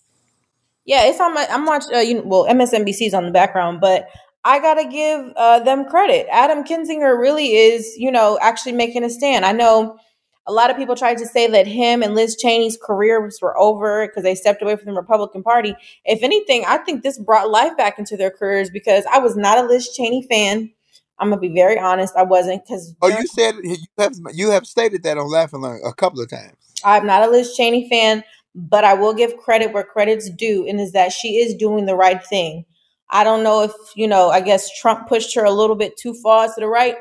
Yeah, 0.85 1.05
it's 1.05 1.21
on 1.21 1.35
my. 1.35 1.47
I'm 1.51 1.67
watching. 1.67 1.95
Uh, 1.95 1.99
you 1.99 2.15
know, 2.15 2.23
well, 2.25 2.47
MSNBC's 2.47 3.15
on 3.15 3.27
the 3.27 3.33
background, 3.33 3.81
but 3.81 4.09
I 4.45 4.61
gotta 4.61 4.89
give 4.89 5.33
uh, 5.37 5.61
them 5.61 5.85
credit. 5.87 6.29
Adam 6.31 6.63
Kinzinger 6.63 7.19
really 7.19 7.57
is, 7.57 7.95
you 7.97 8.13
know, 8.13 8.39
actually 8.41 8.73
making 8.73 9.03
a 9.03 9.11
stand. 9.11 9.45
I 9.45 9.53
know 9.53 9.99
a 10.47 10.53
lot 10.53 10.71
of 10.71 10.77
people 10.77 10.95
tried 10.95 11.19
to 11.19 11.27
say 11.27 11.47
that 11.49 11.67
him 11.67 12.03
and 12.03 12.15
Liz 12.15 12.37
Cheney's 12.37 12.79
careers 12.81 13.39
were 13.43 13.59
over 13.59 14.07
because 14.07 14.23
they 14.23 14.35
stepped 14.35 14.63
away 14.63 14.77
from 14.77 14.95
the 14.95 15.01
Republican 15.01 15.43
Party. 15.43 15.75
If 16.05 16.23
anything, 16.23 16.65
I 16.67 16.79
think 16.79 17.03
this 17.03 17.19
brought 17.19 17.51
life 17.51 17.77
back 17.77 17.99
into 17.99 18.17
their 18.17 18.31
careers 18.31 18.71
because 18.71 19.05
I 19.13 19.19
was 19.19 19.37
not 19.37 19.59
a 19.59 19.67
Liz 19.67 19.93
Cheney 19.93 20.27
fan. 20.31 20.71
I'm 21.19 21.31
gonna 21.31 21.41
be 21.41 21.49
very 21.49 21.79
honest. 21.79 22.15
I 22.17 22.23
wasn't 22.23 22.65
because 22.65 22.95
Oh, 23.01 23.09
you 23.09 23.27
said 23.27 23.55
you 23.63 23.77
have 23.99 24.15
you 24.35 24.51
have 24.51 24.67
stated 24.67 25.03
that 25.05 25.19
on 25.19 25.31
Laugh 25.31 25.53
and 25.53 25.63
Learn 25.63 25.81
a 25.85 25.95
couple 25.95 26.21
of 26.21 26.29
times. 26.29 26.57
I'm 26.85 27.07
not 27.07 27.23
a 27.23 27.31
Liz 27.31 27.57
Cheney 27.57 27.89
fan, 27.89 28.23
but 28.55 28.85
I 28.85 28.95
will 28.95 29.15
give 29.15 29.37
credit 29.37 29.73
where 29.73 29.83
credit's 29.83 30.31
due, 30.31 30.67
and 30.69 30.81
is 30.81 30.93
that 30.93 31.13
she 31.13 31.37
is 31.39 31.55
doing 31.55 31.87
the 31.87 31.95
right 31.95 32.25
thing. 32.25 32.65
I 33.11 33.23
don't 33.23 33.45
know 33.45 33.63
if, 33.63 33.73
you 33.95 34.09
know, 34.09 34.31
I 34.31 34.41
guess 34.41 34.77
Trump 34.79 35.09
pushed 35.09 35.35
her 35.37 35.45
a 35.45 35.51
little 35.51 35.77
bit 35.77 35.97
too 35.97 36.15
far 36.15 36.47
to 36.47 36.55
the 36.57 36.67
right, 36.67 36.97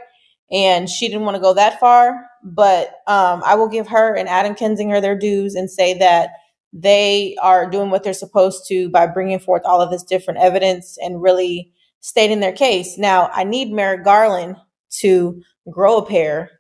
and 0.52 0.90
she 0.90 1.08
didn't 1.08 1.24
want 1.24 1.36
to 1.36 1.42
go 1.42 1.54
that 1.54 1.80
far. 1.80 2.28
But 2.46 2.90
um, 3.08 3.42
I 3.44 3.56
will 3.56 3.68
give 3.68 3.88
her 3.88 4.16
and 4.16 4.30
Adam 4.30 4.54
Kinzinger 4.56 5.02
their 5.02 5.18
dues 5.18 5.56
and 5.56 5.70
say 5.70 5.96
that 5.98 6.30
they 6.72 7.36
are 7.42 7.68
doing 7.70 7.90
what 7.90 8.04
they're 8.04 8.14
supposed 8.14 8.66
to 8.68 8.88
by 8.90 9.08
bringing 9.08 9.40
forth 9.40 9.64
all 9.66 9.82
of 9.82 9.90
this 9.90 10.04
different 10.04 10.40
evidence 10.40 10.98
and 11.02 11.22
really 11.22 11.74
stating 12.02 12.42
their 12.42 12.52
case. 12.52 13.00
Now, 13.00 13.30
I 13.34 13.46
need 13.46 13.72
Merrick 13.72 14.04
Garland 14.04 14.58
to 15.00 15.42
grow 15.72 15.98
a 15.98 16.06
pair 16.06 16.52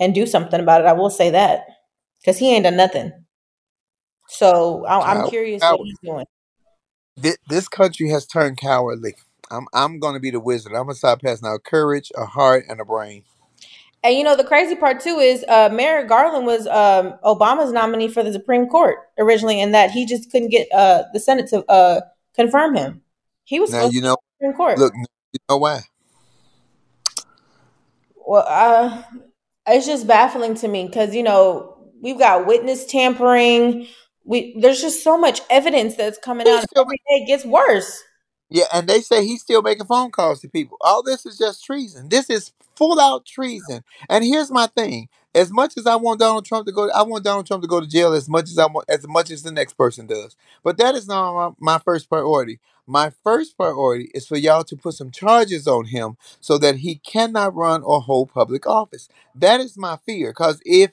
and 0.00 0.14
do 0.14 0.24
something 0.24 0.58
about 0.58 0.80
it. 0.80 0.86
I 0.86 0.94
will 0.94 1.10
say 1.10 1.30
that 1.30 1.66
because 2.20 2.38
he 2.38 2.54
ain't 2.54 2.64
done 2.64 2.76
nothing. 2.76 3.12
So 4.28 4.86
I, 4.86 5.10
I'm 5.10 5.24
Cow- 5.24 5.28
curious 5.28 5.62
what 5.62 5.80
he's 5.80 5.98
doing. 6.02 6.26
Thi- 7.20 7.36
This 7.48 7.68
country 7.68 8.08
has 8.08 8.26
turned 8.26 8.56
cowardly. 8.56 9.16
I'm 9.50 9.66
I'm 9.72 10.00
going 10.00 10.14
to 10.14 10.20
be 10.20 10.30
the 10.30 10.40
wizard. 10.40 10.72
I'm 10.72 10.84
gonna 10.86 10.94
start 10.94 11.22
passing 11.22 11.46
out 11.48 11.62
courage, 11.62 12.10
a 12.16 12.24
heart, 12.26 12.64
and 12.68 12.80
a 12.80 12.84
brain. 12.84 13.24
And 14.02 14.16
you 14.16 14.22
know 14.22 14.36
the 14.36 14.44
crazy 14.44 14.76
part 14.76 15.00
too 15.00 15.18
is 15.18 15.44
uh, 15.48 15.68
Merrick 15.72 16.08
Garland 16.08 16.46
was 16.46 16.66
um, 16.68 17.14
Obama's 17.24 17.72
nominee 17.72 18.08
for 18.08 18.22
the 18.22 18.32
Supreme 18.32 18.66
Court 18.68 18.98
originally, 19.18 19.60
and 19.60 19.74
that 19.74 19.90
he 19.90 20.06
just 20.06 20.30
couldn't 20.30 20.50
get 20.50 20.68
uh, 20.72 21.04
the 21.12 21.20
Senate 21.20 21.48
to 21.48 21.64
uh, 21.70 22.00
confirm 22.34 22.76
him. 22.76 23.02
He 23.44 23.58
was 23.58 23.72
Now 23.72 23.88
you 23.88 24.00
know. 24.00 24.16
Supreme 24.38 24.56
Court. 24.56 24.78
Look, 24.78 24.92
you 24.94 25.38
know 25.48 25.56
why? 25.56 25.80
Well, 28.26 28.44
uh, 28.46 29.02
it's 29.66 29.86
just 29.86 30.06
baffling 30.06 30.54
to 30.56 30.68
me 30.68 30.86
because 30.86 31.14
you 31.14 31.22
know 31.22 31.76
we've 32.00 32.18
got 32.18 32.46
witness 32.46 32.84
tampering. 32.86 33.86
We 34.24 34.56
there's 34.60 34.80
just 34.80 35.02
so 35.02 35.16
much 35.16 35.40
evidence 35.50 35.96
that's 35.96 36.18
coming 36.18 36.46
He's 36.46 36.58
out. 36.58 36.66
Every 36.76 36.96
day 36.96 37.22
it 37.22 37.26
gets 37.26 37.44
worse. 37.44 38.02
Yeah, 38.48 38.64
and 38.72 38.88
they 38.88 39.00
say 39.00 39.24
he's 39.24 39.42
still 39.42 39.62
making 39.62 39.86
phone 39.86 40.10
calls 40.10 40.40
to 40.40 40.48
people. 40.48 40.76
All 40.80 41.02
this 41.02 41.26
is 41.26 41.38
just 41.38 41.64
treason. 41.64 42.08
This 42.08 42.30
is 42.30 42.52
full 42.76 43.00
out 43.00 43.24
treason. 43.26 43.82
And 44.08 44.24
here's 44.24 44.50
my 44.50 44.66
thing: 44.66 45.08
as 45.34 45.52
much 45.52 45.76
as 45.76 45.86
I 45.86 45.96
want 45.96 46.20
Donald 46.20 46.44
Trump 46.44 46.66
to 46.66 46.72
go, 46.72 46.90
I 46.90 47.02
want 47.02 47.24
Donald 47.24 47.46
Trump 47.46 47.62
to 47.62 47.68
go 47.68 47.80
to 47.80 47.86
jail 47.86 48.12
as 48.12 48.28
much 48.28 48.50
as 48.50 48.58
I 48.58 48.66
want, 48.66 48.88
as 48.88 49.06
much 49.06 49.30
as 49.30 49.42
the 49.42 49.52
next 49.52 49.74
person 49.74 50.06
does. 50.06 50.36
But 50.64 50.78
that 50.78 50.94
is 50.94 51.06
not 51.06 51.34
my, 51.60 51.74
my 51.74 51.78
first 51.78 52.08
priority. 52.08 52.58
My 52.86 53.12
first 53.24 53.56
priority 53.56 54.10
is 54.14 54.26
for 54.26 54.36
y'all 54.36 54.64
to 54.64 54.76
put 54.76 54.94
some 54.94 55.10
charges 55.10 55.66
on 55.66 55.86
him 55.86 56.16
so 56.40 56.56
that 56.58 56.76
he 56.76 56.96
cannot 56.96 57.54
run 57.54 57.82
or 57.82 58.00
hold 58.00 58.30
public 58.32 58.66
office. 58.66 59.08
That 59.34 59.60
is 59.60 59.76
my 59.76 59.98
fear. 60.06 60.30
Because 60.30 60.60
if 60.64 60.92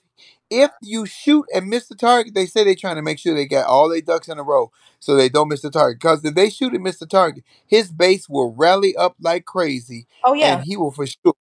if 0.50 0.72
you 0.82 1.06
shoot 1.06 1.46
and 1.54 1.68
miss 1.68 1.88
the 1.88 1.96
target, 1.96 2.36
they 2.36 2.46
say 2.46 2.64
they're 2.64 2.76
trying 2.76 2.98
to 2.98 3.02
make 3.02 3.18
sure 3.20 3.34
they 3.34 3.46
got 3.48 3.66
all 3.68 3.90
their 3.90 4.02
ducks 4.02 4.28
in 4.28 4.38
a 4.38 4.44
row 4.44 4.72
so 5.00 5.16
they 5.16 5.30
don't 5.30 5.48
miss 5.50 5.62
the 5.62 5.72
target. 5.72 6.00
Because 6.00 6.24
if 6.24 6.36
they 6.36 6.50
shoot 6.50 6.74
and 6.74 6.84
miss 6.84 7.00
the 7.00 7.08
target, 7.08 7.44
his 7.66 7.92
base 7.92 8.30
will 8.30 8.54
rally 8.54 8.96
up 8.96 9.16
like 9.20 9.46
crazy 9.46 10.06
Oh 10.24 10.34
yeah. 10.34 10.58
and 10.58 10.66
he 10.66 10.78
will 10.78 10.92
for 10.92 11.08
sure. 11.08 11.34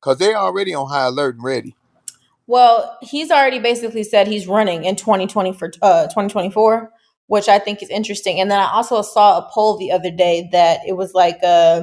Because 0.00 0.18
they're 0.18 0.36
already 0.36 0.74
on 0.74 0.88
high 0.88 1.06
alert 1.06 1.36
and 1.36 1.44
ready. 1.44 1.76
Well, 2.46 2.96
he's 3.02 3.30
already 3.30 3.58
basically 3.58 4.04
said 4.04 4.28
he's 4.28 4.46
running 4.46 4.84
in 4.84 4.96
2020 4.96 5.52
for 5.52 5.72
uh 5.82 6.04
2024, 6.04 6.90
which 7.26 7.48
I 7.48 7.58
think 7.58 7.82
is 7.82 7.90
interesting. 7.90 8.40
And 8.40 8.50
then 8.50 8.60
I 8.60 8.70
also 8.70 9.02
saw 9.02 9.38
a 9.38 9.50
poll 9.52 9.76
the 9.78 9.90
other 9.90 10.10
day 10.10 10.48
that 10.52 10.80
it 10.86 10.96
was 10.96 11.14
like 11.14 11.38
uh 11.42 11.82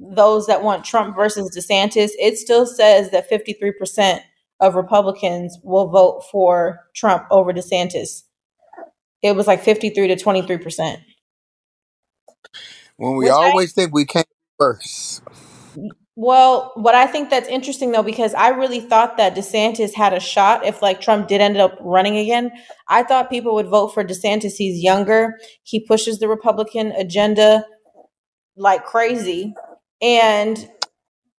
those 0.00 0.46
that 0.46 0.62
want 0.62 0.84
Trump 0.84 1.14
versus 1.14 1.54
DeSantis, 1.56 2.10
it 2.18 2.38
still 2.38 2.66
says 2.66 3.10
that 3.10 3.30
53% 3.30 4.20
of 4.58 4.74
Republicans 4.74 5.58
will 5.62 5.88
vote 5.88 6.24
for 6.30 6.80
Trump 6.94 7.26
over 7.30 7.52
DeSantis. 7.52 8.22
It 9.22 9.36
was 9.36 9.46
like 9.46 9.62
53 9.62 10.08
to 10.08 10.16
23%. 10.16 10.96
When 12.96 13.16
we 13.16 13.24
Which 13.24 13.32
I 13.32 13.34
always 13.34 13.72
think 13.72 13.92
we 13.92 14.06
can't 14.06 14.26
first. 14.58 15.22
Well, 16.16 16.72
what 16.74 16.94
I 16.94 17.06
think 17.06 17.30
that's 17.30 17.48
interesting 17.48 17.92
though, 17.92 18.02
because 18.02 18.34
I 18.34 18.48
really 18.48 18.80
thought 18.80 19.16
that 19.16 19.34
DeSantis 19.34 19.94
had 19.94 20.12
a 20.12 20.20
shot 20.20 20.66
if 20.66 20.82
like 20.82 21.00
Trump 21.00 21.28
did 21.28 21.40
end 21.40 21.56
up 21.56 21.78
running 21.80 22.16
again. 22.16 22.50
I 22.88 23.04
thought 23.04 23.30
people 23.30 23.54
would 23.54 23.68
vote 23.68 23.94
for 23.94 24.04
DeSantis. 24.04 24.54
He's 24.56 24.82
younger. 24.82 25.38
He 25.62 25.80
pushes 25.80 26.18
the 26.18 26.28
Republican 26.28 26.92
agenda 26.92 27.64
like 28.56 28.84
crazy. 28.84 29.54
And 30.02 30.68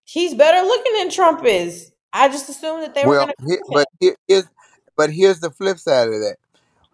he's 0.04 0.34
better 0.34 0.66
looking 0.66 0.92
than 0.94 1.10
Trump 1.10 1.44
is. 1.44 1.92
I 2.12 2.28
just 2.28 2.48
assumed 2.48 2.82
that 2.82 2.94
they 2.94 3.04
were 3.04 3.16
gonna 3.16 3.34
here, 3.46 3.58
vote 3.68 3.86
but 4.00 4.16
here, 4.26 4.44
but 4.96 5.10
here's 5.10 5.40
the 5.40 5.50
flip 5.50 5.78
side 5.78 6.08
of 6.08 6.14
that. 6.14 6.36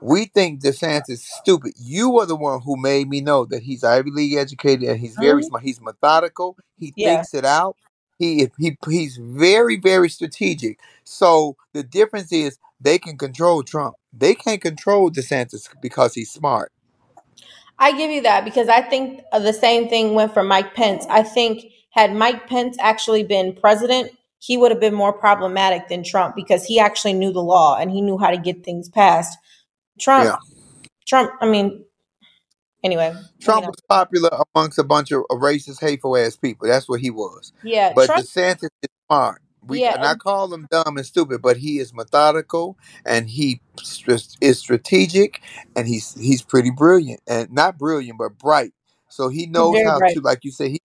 We 0.00 0.26
think 0.26 0.62
DeSantis 0.62 1.10
is 1.10 1.24
stupid. 1.24 1.72
You 1.78 2.18
are 2.20 2.26
the 2.26 2.36
one 2.36 2.60
who 2.62 2.76
made 2.76 3.08
me 3.08 3.20
know 3.20 3.46
that 3.46 3.62
he's 3.62 3.84
Ivy 3.84 4.10
League 4.12 4.34
educated 4.34 4.88
and 4.88 5.00
he's 5.00 5.16
very 5.16 5.42
Mhm. 5.42 5.46
smart. 5.46 5.64
He's 5.64 5.80
methodical. 5.80 6.56
He 6.78 6.94
Yeah. 6.96 7.12
thinks 7.14 7.34
it 7.34 7.44
out. 7.44 7.76
He 8.18 8.48
he 8.58 8.76
he's 8.88 9.16
very 9.18 9.76
very 9.76 10.08
strategic. 10.10 10.78
So 11.04 11.56
the 11.72 11.82
difference 11.82 12.32
is 12.32 12.58
they 12.80 12.98
can 12.98 13.18
control 13.18 13.62
Trump. 13.62 13.96
They 14.12 14.34
can't 14.34 14.60
control 14.62 15.10
DeSantis 15.10 15.68
because 15.82 16.14
he's 16.14 16.30
smart. 16.30 16.72
I 17.78 17.92
give 17.92 18.10
you 18.10 18.22
that 18.22 18.44
because 18.44 18.68
I 18.68 18.82
think 18.82 19.22
uh, 19.32 19.38
the 19.40 19.52
same 19.52 19.88
thing 19.88 20.14
went 20.14 20.34
for 20.34 20.42
Mike 20.42 20.74
Pence. 20.74 21.06
I 21.10 21.22
think 21.22 21.66
had 21.90 22.14
Mike 22.14 22.48
Pence 22.48 22.76
actually 22.80 23.24
been 23.24 23.54
president, 23.54 24.12
he 24.38 24.56
would 24.56 24.70
have 24.70 24.80
been 24.80 24.94
more 24.94 25.12
problematic 25.12 25.88
than 25.88 26.04
Trump 26.04 26.36
because 26.36 26.64
he 26.64 26.78
actually 26.80 27.14
knew 27.14 27.32
the 27.32 27.42
law 27.42 27.76
and 27.78 27.90
he 27.90 28.00
knew 28.02 28.18
how 28.18 28.30
to 28.30 28.38
get 28.38 28.64
things 28.64 28.88
passed. 28.88 29.36
Trump, 29.98 30.24
Yeah. 30.24 30.36
Trump, 31.06 31.32
I 31.40 31.46
mean, 31.46 31.84
anyway, 32.84 33.14
Trump 33.40 33.66
was 33.66 33.76
popular 33.88 34.30
amongst 34.54 34.78
a 34.78 34.84
bunch 34.84 35.12
of 35.12 35.22
racist, 35.30 35.80
hateful 35.80 36.16
ass 36.16 36.36
people. 36.36 36.68
That's 36.68 36.88
what 36.88 37.00
he 37.00 37.10
was. 37.10 37.52
Yeah, 37.62 37.92
But 37.94 38.06
Trump, 38.06 38.24
DeSantis 38.24 38.70
is 38.82 38.88
smart. 39.08 39.42
We 39.66 39.80
yeah, 39.80 39.94
and 39.94 40.04
I 40.04 40.14
call 40.14 40.52
him 40.52 40.68
dumb 40.70 40.96
and 40.96 41.04
stupid, 41.04 41.42
but 41.42 41.56
he 41.56 41.78
is 41.78 41.92
methodical 41.92 42.78
and 43.04 43.28
he 43.28 43.60
is 44.40 44.58
strategic 44.60 45.42
and 45.74 45.88
he's 45.88 46.14
he's 46.14 46.42
pretty 46.42 46.70
brilliant 46.70 47.20
and 47.26 47.50
not 47.52 47.76
brilliant 47.76 48.18
but 48.18 48.38
bright. 48.38 48.72
So 49.08 49.28
he 49.28 49.46
knows 49.46 49.74
how 49.84 49.98
bright. 49.98 50.14
to, 50.14 50.20
like 50.20 50.44
you 50.44 50.52
said, 50.52 50.70
he 50.70 50.80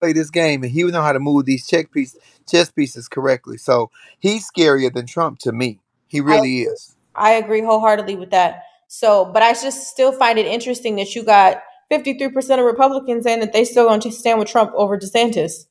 play 0.00 0.12
this 0.12 0.30
game 0.30 0.62
and 0.62 0.72
he 0.72 0.84
would 0.84 0.92
know 0.92 1.02
how 1.02 1.12
to 1.12 1.20
move 1.20 1.46
these 1.46 1.66
check 1.66 1.90
piece 1.90 2.16
chess 2.48 2.70
pieces 2.70 3.08
correctly. 3.08 3.56
So 3.56 3.90
he's 4.18 4.48
scarier 4.50 4.92
than 4.92 5.06
Trump 5.06 5.38
to 5.40 5.52
me. 5.52 5.80
He 6.06 6.20
I 6.20 6.22
really 6.22 6.60
is. 6.62 6.96
I 7.18 7.32
agree 7.32 7.62
wholeheartedly 7.62 8.16
with 8.16 8.30
that. 8.30 8.64
So, 8.88 9.26
but 9.26 9.42
I 9.42 9.52
just 9.52 9.88
still 9.88 10.12
find 10.12 10.38
it 10.38 10.46
interesting 10.46 10.96
that 10.96 11.14
you 11.14 11.22
got 11.22 11.62
53% 11.90 12.58
of 12.58 12.64
Republicans 12.64 13.24
saying 13.24 13.40
that 13.40 13.52
they 13.52 13.64
still 13.64 13.86
going 13.86 14.00
to 14.00 14.12
stand 14.12 14.38
with 14.38 14.48
Trump 14.48 14.72
over 14.74 14.98
DeSantis. 14.98 15.66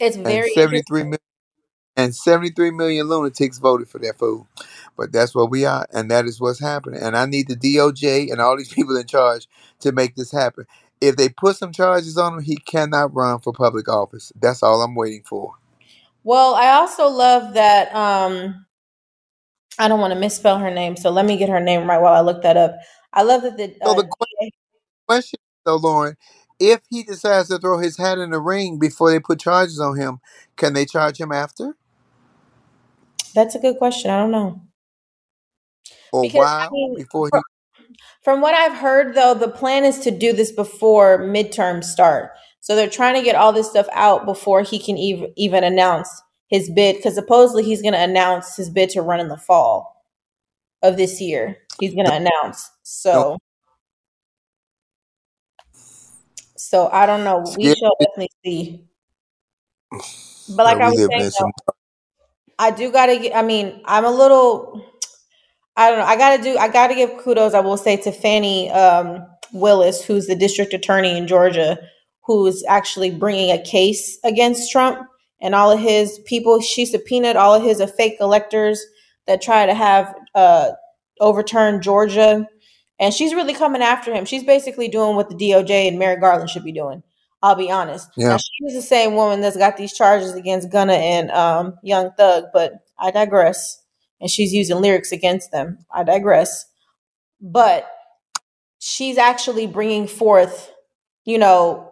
It's 0.00 0.16
very 0.16 0.54
73 0.54 1.00
interesting. 1.00 1.04
million 1.04 1.18
and 1.96 2.14
73 2.14 2.70
million 2.70 3.08
lunatics 3.08 3.58
voted 3.58 3.88
for 3.88 3.98
that 4.00 4.18
fool. 4.18 4.48
But 4.96 5.12
that's 5.12 5.34
what 5.34 5.50
we 5.50 5.64
are, 5.64 5.86
and 5.92 6.10
that 6.10 6.26
is 6.26 6.40
what's 6.40 6.60
happening. 6.60 7.00
And 7.02 7.16
I 7.16 7.26
need 7.26 7.48
the 7.48 7.56
DOJ 7.56 8.30
and 8.30 8.40
all 8.40 8.56
these 8.56 8.72
people 8.74 8.96
in 8.96 9.06
charge 9.06 9.48
to 9.80 9.92
make 9.92 10.16
this 10.16 10.32
happen. 10.32 10.66
If 11.00 11.16
they 11.16 11.30
put 11.30 11.56
some 11.56 11.72
charges 11.72 12.18
on 12.18 12.34
him, 12.34 12.42
he 12.42 12.56
cannot 12.56 13.14
run 13.14 13.40
for 13.40 13.52
public 13.52 13.88
office. 13.88 14.32
That's 14.40 14.62
all 14.62 14.82
I'm 14.82 14.94
waiting 14.94 15.22
for. 15.24 15.54
Well, 16.22 16.54
I 16.54 16.72
also 16.72 17.08
love 17.08 17.54
that. 17.54 17.94
Um, 17.94 18.66
I 19.80 19.88
don't 19.88 20.00
want 20.00 20.14
to 20.14 20.20
misspell 20.20 20.58
her 20.60 20.70
name, 20.72 20.96
so 20.96 21.10
let 21.10 21.26
me 21.26 21.38
get 21.38 21.50
her 21.50 21.60
name 21.60 21.88
right 21.88 22.00
while 22.02 22.14
I 22.14 22.22
look 22.22 22.42
that 22.44 22.58
up. 22.58 22.76
I 23.14 23.24
love 23.24 23.42
that 23.44 23.58
the 23.58 23.76
So 23.86 23.94
uh, 23.94 23.94
the 23.94 24.04
que- 24.04 24.26
question, 25.08 25.40
though, 25.66 25.76
Lauren, 25.76 26.16
if 26.60 26.80
he 26.90 27.02
decides 27.04 27.48
to 27.50 27.58
throw 27.58 27.78
his 27.78 27.98
hat 27.98 28.18
in 28.18 28.30
the 28.30 28.40
ring 28.40 28.78
before 28.78 29.10
they 29.10 29.20
put 29.20 29.40
charges 29.40 29.80
on 29.80 29.96
him, 29.98 30.20
can 30.56 30.74
they 30.74 30.86
charge 30.86 31.20
him 31.20 31.32
after, 31.32 31.76
that's 33.34 33.54
a 33.56 33.60
good 33.60 33.78
question. 33.78 34.10
I 34.10 34.20
don't 34.20 34.32
know 34.32 34.62
or 36.12 36.28
because 36.28 36.54
I 36.60 36.66
while 36.66 36.72
mean, 36.72 36.96
before 36.96 37.30
fr- 37.30 37.36
he? 37.36 37.44
from 38.22 38.40
what 38.42 38.54
I've 38.54 38.78
heard, 38.78 39.14
though, 39.14 39.34
the 39.34 39.48
plan 39.48 39.84
is 39.84 40.00
to 40.00 40.10
do 40.12 40.32
this 40.32 40.52
before 40.52 41.20
midterms 41.20 41.84
start. 41.84 42.32
So 42.60 42.76
they're 42.76 42.90
trying 42.90 43.16
to 43.16 43.22
get 43.22 43.36
all 43.36 43.52
this 43.52 43.70
stuff 43.70 43.88
out 43.94 44.26
before 44.26 44.62
he 44.62 44.78
can 44.78 44.98
ev- 44.98 45.30
even 45.36 45.64
announce 45.64 46.10
his 46.50 46.68
bid, 46.68 46.96
because 46.96 47.14
supposedly 47.14 47.62
he's 47.62 47.80
going 47.80 47.94
to 47.94 48.02
announce 48.02 48.56
his 48.56 48.68
bid 48.68 48.90
to 48.90 49.02
run 49.02 49.20
in 49.20 49.28
the 49.28 49.36
fall 49.36 50.04
of 50.82 50.96
this 50.96 51.20
year. 51.20 51.56
He's 51.78 51.94
going 51.94 52.06
to 52.06 52.14
announce. 52.14 52.68
So, 52.82 53.38
so 56.56 56.88
I 56.92 57.06
don't 57.06 57.24
know. 57.24 57.44
We 57.56 57.64
scare 57.64 57.76
shall 57.76 57.96
definitely 58.00 58.30
see. 58.44 58.84
But 60.56 60.64
like 60.64 60.78
I 60.78 60.90
was 60.90 60.98
saying, 60.98 61.30
though, 61.38 61.74
I 62.58 62.70
do 62.70 62.92
gotta 62.92 63.18
get. 63.18 63.34
I 63.34 63.42
mean, 63.42 63.80
I'm 63.84 64.04
a 64.04 64.10
little. 64.10 64.84
I 65.76 65.90
don't 65.90 65.98
know. 66.00 66.04
I 66.04 66.16
gotta 66.16 66.42
do. 66.42 66.56
I 66.58 66.68
gotta 66.68 66.94
give 66.94 67.16
kudos. 67.18 67.54
I 67.54 67.60
will 67.60 67.76
say 67.76 67.96
to 67.98 68.12
Fannie 68.12 68.70
um, 68.70 69.26
Willis, 69.52 70.04
who's 70.04 70.26
the 70.26 70.36
district 70.36 70.74
attorney 70.74 71.16
in 71.16 71.26
Georgia, 71.26 71.78
who's 72.22 72.64
actually 72.68 73.10
bringing 73.10 73.50
a 73.50 73.62
case 73.62 74.18
against 74.24 74.70
Trump 74.70 75.08
and 75.40 75.54
all 75.54 75.70
of 75.70 75.80
his 75.80 76.18
people. 76.26 76.60
She 76.60 76.86
subpoenaed 76.86 77.36
all 77.36 77.54
of 77.54 77.62
his 77.62 77.80
uh, 77.80 77.86
fake 77.86 78.16
electors 78.20 78.84
that 79.26 79.42
try 79.42 79.66
to 79.66 79.74
have 79.74 80.14
uh, 80.34 80.72
overturn 81.20 81.82
Georgia, 81.82 82.46
and 82.98 83.14
she's 83.14 83.34
really 83.34 83.54
coming 83.54 83.82
after 83.82 84.12
him. 84.12 84.24
She's 84.24 84.44
basically 84.44 84.88
doing 84.88 85.16
what 85.16 85.28
the 85.28 85.34
DOJ 85.34 85.88
and 85.88 85.98
Merrick 85.98 86.20
Garland 86.20 86.50
should 86.50 86.64
be 86.64 86.72
doing. 86.72 87.02
I'll 87.42 87.54
be 87.54 87.70
honest. 87.70 88.10
Yeah. 88.16 88.36
she 88.36 88.64
was 88.64 88.74
the 88.74 88.82
same 88.82 89.14
woman 89.14 89.40
that's 89.40 89.56
got 89.56 89.76
these 89.76 89.94
charges 89.94 90.34
against 90.34 90.70
Gunna 90.70 90.92
and 90.92 91.30
um, 91.30 91.78
Young 91.82 92.10
Thug, 92.12 92.44
but 92.52 92.84
I 92.98 93.10
digress. 93.10 93.82
And 94.20 94.30
she's 94.30 94.52
using 94.52 94.80
lyrics 94.80 95.12
against 95.12 95.50
them. 95.50 95.86
I 95.90 96.04
digress. 96.04 96.66
But 97.40 97.90
she's 98.78 99.16
actually 99.16 99.66
bringing 99.66 100.06
forth, 100.06 100.70
you 101.24 101.38
know, 101.38 101.89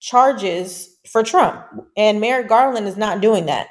charges 0.00 0.96
for 1.10 1.22
Trump, 1.22 1.64
and 1.96 2.20
Merrick 2.20 2.48
Garland 2.48 2.86
is 2.86 2.96
not 2.96 3.20
doing 3.20 3.46
that. 3.46 3.68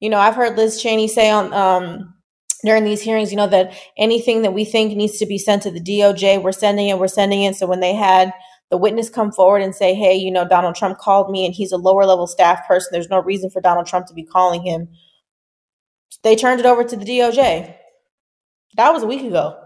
You 0.00 0.08
know, 0.08 0.18
I've 0.18 0.34
heard 0.34 0.56
Liz 0.56 0.80
Cheney 0.80 1.08
say 1.08 1.30
on 1.30 1.52
um, 1.52 2.14
during 2.64 2.84
these 2.84 3.02
hearings, 3.02 3.30
you 3.30 3.36
know, 3.36 3.46
that 3.48 3.72
anything 3.96 4.42
that 4.42 4.54
we 4.54 4.64
think 4.64 4.96
needs 4.96 5.18
to 5.18 5.26
be 5.26 5.38
sent 5.38 5.62
to 5.62 5.70
the 5.70 5.80
DOJ, 5.80 6.42
we're 6.42 6.52
sending 6.52 6.88
it, 6.88 6.98
we're 6.98 7.08
sending 7.08 7.42
it. 7.42 7.56
So 7.56 7.66
when 7.66 7.80
they 7.80 7.94
had 7.94 8.32
the 8.70 8.76
witness 8.76 9.10
come 9.10 9.32
forward 9.32 9.62
and 9.62 9.74
say, 9.74 9.94
hey, 9.94 10.14
you 10.14 10.30
know, 10.30 10.46
Donald 10.46 10.74
Trump 10.74 10.98
called 10.98 11.30
me 11.30 11.44
and 11.44 11.54
he's 11.54 11.72
a 11.72 11.76
lower 11.76 12.04
level 12.04 12.26
staff 12.26 12.66
person, 12.66 12.90
there's 12.92 13.10
no 13.10 13.20
reason 13.20 13.50
for 13.50 13.60
Donald 13.60 13.86
Trump 13.86 14.06
to 14.06 14.14
be 14.14 14.24
calling 14.24 14.62
him. 14.62 14.88
They 16.22 16.36
turned 16.36 16.60
it 16.60 16.66
over 16.66 16.84
to 16.84 16.96
the 16.96 17.04
DOJ. 17.04 17.74
That 18.76 18.92
was 18.92 19.02
a 19.02 19.06
week 19.06 19.22
ago. 19.22 19.59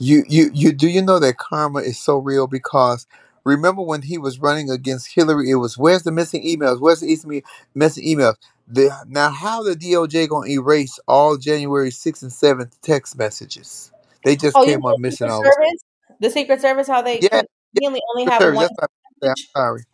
You 0.00 0.24
you 0.28 0.50
you 0.54 0.72
do 0.72 0.88
you 0.88 1.02
know 1.02 1.18
that 1.20 1.38
karma 1.38 1.80
is 1.80 2.00
so 2.02 2.18
real 2.18 2.46
because 2.46 3.06
Remember 3.44 3.82
when 3.82 4.02
he 4.04 4.18
was 4.18 4.40
running 4.40 4.70
against 4.70 5.14
Hillary? 5.14 5.50
It 5.50 5.56
was 5.56 5.78
where's 5.78 6.04
the 6.04 6.12
missing 6.12 6.44
emails? 6.44 6.80
Where's 6.80 7.00
the 7.00 7.08
missing 7.08 7.42
missing 7.74 8.06
emails? 8.06 8.36
The, 8.68 8.92
now, 9.08 9.30
how 9.30 9.64
the 9.64 9.76
DOJ 9.76 10.30
gonna 10.30 10.48
erase 10.50 11.00
all 11.08 11.38
January 11.38 11.90
6th 11.90 12.22
and 12.22 12.32
7th 12.32 12.80
text 12.82 13.18
messages? 13.18 13.92
They 14.24 14.36
just 14.36 14.60
Oh, 14.60 14.64
you 14.64 14.72
came 14.72 14.78
mean 14.78 14.86
up 14.86 14.96
the 14.96 15.00
missing 15.00 15.28
Secret 15.28 15.32
all. 15.32 15.42
Service? 15.42 15.80
The 16.20 16.30
Secret 16.30 16.60
Service, 16.62 16.88
how 16.88 17.02
they 17.02 17.20
Yeah, 17.20 17.42
conveniently 17.74 18.02
only 18.14 18.26
have 18.30 18.46
one 18.46 18.68
That's 18.68 18.72
what 18.76 18.84
I'm, 18.84 18.88
saying. 19.22 19.32
I'm 19.32 19.62
sorry. 19.62 19.84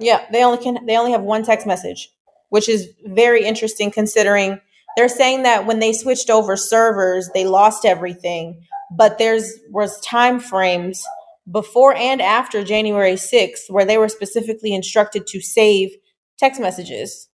Yeah, 0.00 0.26
they 0.32 0.44
only 0.44 0.62
can 0.62 0.86
they 0.86 0.96
only 0.98 1.12
have 1.12 1.22
one 1.22 1.44
text 1.44 1.66
message, 1.66 2.10
which 2.50 2.68
is 2.68 2.90
very 3.06 3.44
interesting 3.44 3.90
considering 3.90 4.60
they're 4.96 5.08
saying 5.08 5.44
that 5.44 5.66
when 5.66 5.80
they 5.80 5.92
switched 5.94 6.30
over 6.30 6.56
servers, 6.56 7.30
they 7.34 7.46
lost 7.46 7.84
everything, 7.86 8.62
but 8.90 9.18
there's 9.18 9.58
was 9.70 10.00
time 10.00 10.40
frames 10.40 11.04
before 11.50 11.94
and 11.94 12.20
after 12.20 12.62
January 12.64 13.14
6th 13.14 13.68
where 13.68 13.84
they 13.84 13.98
were 13.98 14.08
specifically 14.08 14.74
instructed 14.74 15.26
to 15.28 15.40
save 15.40 15.90
text 16.38 16.60
messages. 16.60 17.28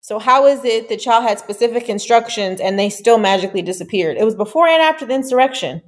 So 0.00 0.18
how 0.18 0.46
is 0.46 0.64
it 0.64 0.88
that 0.90 1.04
y'all 1.06 1.22
had 1.22 1.38
specific 1.38 1.88
instructions 1.88 2.60
and 2.60 2.78
they 2.78 2.90
still 2.90 3.18
magically 3.18 3.62
disappeared? 3.62 4.16
It 4.18 4.24
was 4.24 4.34
before 4.34 4.66
and 4.68 4.82
after 4.82 5.06
the 5.06 5.14
insurrection. 5.14 5.82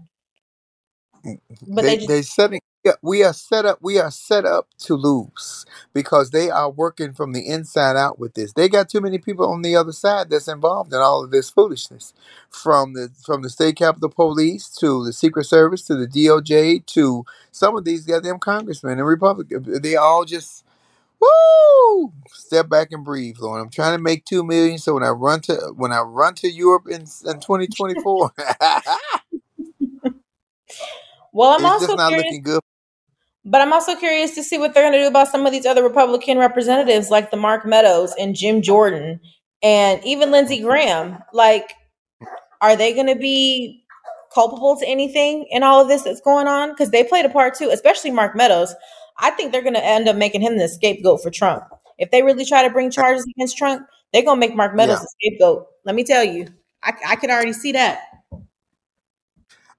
But 1.66 1.82
they 1.82 1.88
they 1.88 1.96
just 1.96 2.08
they 2.08 2.22
setting 2.22 2.60
yeah, 2.86 2.92
we 3.02 3.24
are 3.24 3.34
set 3.34 3.66
up 3.66 3.80
we 3.82 4.00
are 4.00 4.12
set 4.12 4.46
up 4.46 4.68
to 4.80 4.94
lose 4.96 5.66
because 5.94 6.32
they 6.32 6.50
are 6.50 6.70
working 6.70 7.14
from 7.14 7.34
the 7.34 7.48
inside 7.48 7.96
out 7.96 8.18
with 8.20 8.34
this 8.34 8.54
they 8.54 8.70
got 8.70 8.88
too 8.90 9.02
many 9.02 9.18
people 9.18 9.50
on 9.50 9.62
the 9.62 9.76
other 9.76 9.92
side 9.92 10.30
that's 10.30 10.48
involved 10.48 10.94
in 10.94 11.00
all 11.00 11.24
of 11.24 11.32
this 11.32 11.50
foolishness 11.50 12.14
from 12.50 12.94
the 12.94 13.10
from 13.26 13.42
the 13.42 13.50
state 13.50 13.76
capitol 13.76 14.10
police 14.10 14.70
to 14.70 15.04
the 15.04 15.14
secret 15.14 15.46
service 15.46 15.82
to 15.84 15.96
the 15.96 16.08
doj 16.08 16.86
to 16.86 17.26
some 17.52 17.76
of 17.76 17.84
these 17.86 18.06
goddamn 18.06 18.40
congressmen 18.40 18.98
and 19.00 19.08
republicans 19.08 19.80
they 19.82 19.96
all 19.96 20.24
just 20.26 20.60
Woo! 21.20 22.12
Step 22.32 22.70
back 22.70 22.92
and 22.92 23.04
breathe, 23.04 23.38
Lord. 23.40 23.60
I'm 23.62 23.70
trying 23.70 23.96
to 23.98 24.02
make 24.02 24.24
two 24.26 24.44
million, 24.44 24.78
so 24.78 24.94
when 24.94 25.04
I 25.04 25.10
run 25.10 25.40
to 25.42 25.56
when 25.76 25.92
I 25.92 26.00
run 26.02 26.36
to 26.36 26.48
Europe 26.50 26.86
in 26.88 27.02
in 27.02 27.40
2024, 27.40 28.32
well, 31.32 31.52
I'm 31.52 31.64
it's 31.64 31.78
also 31.80 31.94
just 31.94 31.96
not 31.96 32.14
curious 32.14 32.14
looking 32.14 32.42
good. 32.42 32.60
But 33.48 33.60
I'm 33.60 33.72
also 33.72 33.94
curious 33.94 34.34
to 34.34 34.42
see 34.42 34.58
what 34.58 34.74
they're 34.74 34.82
going 34.82 34.92
to 34.92 34.98
do 34.98 35.06
about 35.06 35.28
some 35.28 35.46
of 35.46 35.52
these 35.52 35.66
other 35.66 35.82
Republican 35.84 36.36
representatives, 36.38 37.10
like 37.10 37.30
the 37.30 37.36
Mark 37.36 37.64
Meadows 37.64 38.12
and 38.18 38.34
Jim 38.34 38.60
Jordan, 38.60 39.20
and 39.62 40.04
even 40.04 40.32
Lindsey 40.32 40.60
Graham. 40.60 41.18
Like, 41.32 41.72
are 42.60 42.76
they 42.76 42.92
going 42.92 43.06
to 43.06 43.14
be 43.16 43.84
culpable 44.34 44.76
to 44.78 44.86
anything 44.86 45.46
in 45.50 45.62
all 45.62 45.80
of 45.80 45.88
this 45.88 46.02
that's 46.02 46.20
going 46.20 46.48
on? 46.48 46.70
Because 46.70 46.90
they 46.90 47.04
played 47.04 47.24
a 47.24 47.28
part 47.30 47.54
too, 47.54 47.70
especially 47.70 48.10
Mark 48.10 48.34
Meadows. 48.34 48.74
I 49.18 49.30
think 49.30 49.52
they're 49.52 49.62
going 49.62 49.74
to 49.74 49.84
end 49.84 50.08
up 50.08 50.16
making 50.16 50.40
him 50.42 50.58
the 50.58 50.68
scapegoat 50.68 51.22
for 51.22 51.30
Trump. 51.30 51.64
If 51.98 52.10
they 52.10 52.22
really 52.22 52.44
try 52.44 52.62
to 52.66 52.70
bring 52.70 52.90
charges 52.90 53.24
against 53.36 53.56
Trump, 53.56 53.86
they're 54.12 54.24
going 54.24 54.40
to 54.40 54.46
make 54.46 54.56
Mark 54.56 54.74
Meadows 54.74 54.98
Yeah. 54.98 55.02
the 55.02 55.30
scapegoat. 55.30 55.66
Let 55.84 55.94
me 55.94 56.04
tell 56.04 56.24
you, 56.24 56.48
I, 56.82 56.92
I 57.08 57.16
can 57.16 57.30
already 57.30 57.52
see 57.52 57.72
that. 57.72 58.00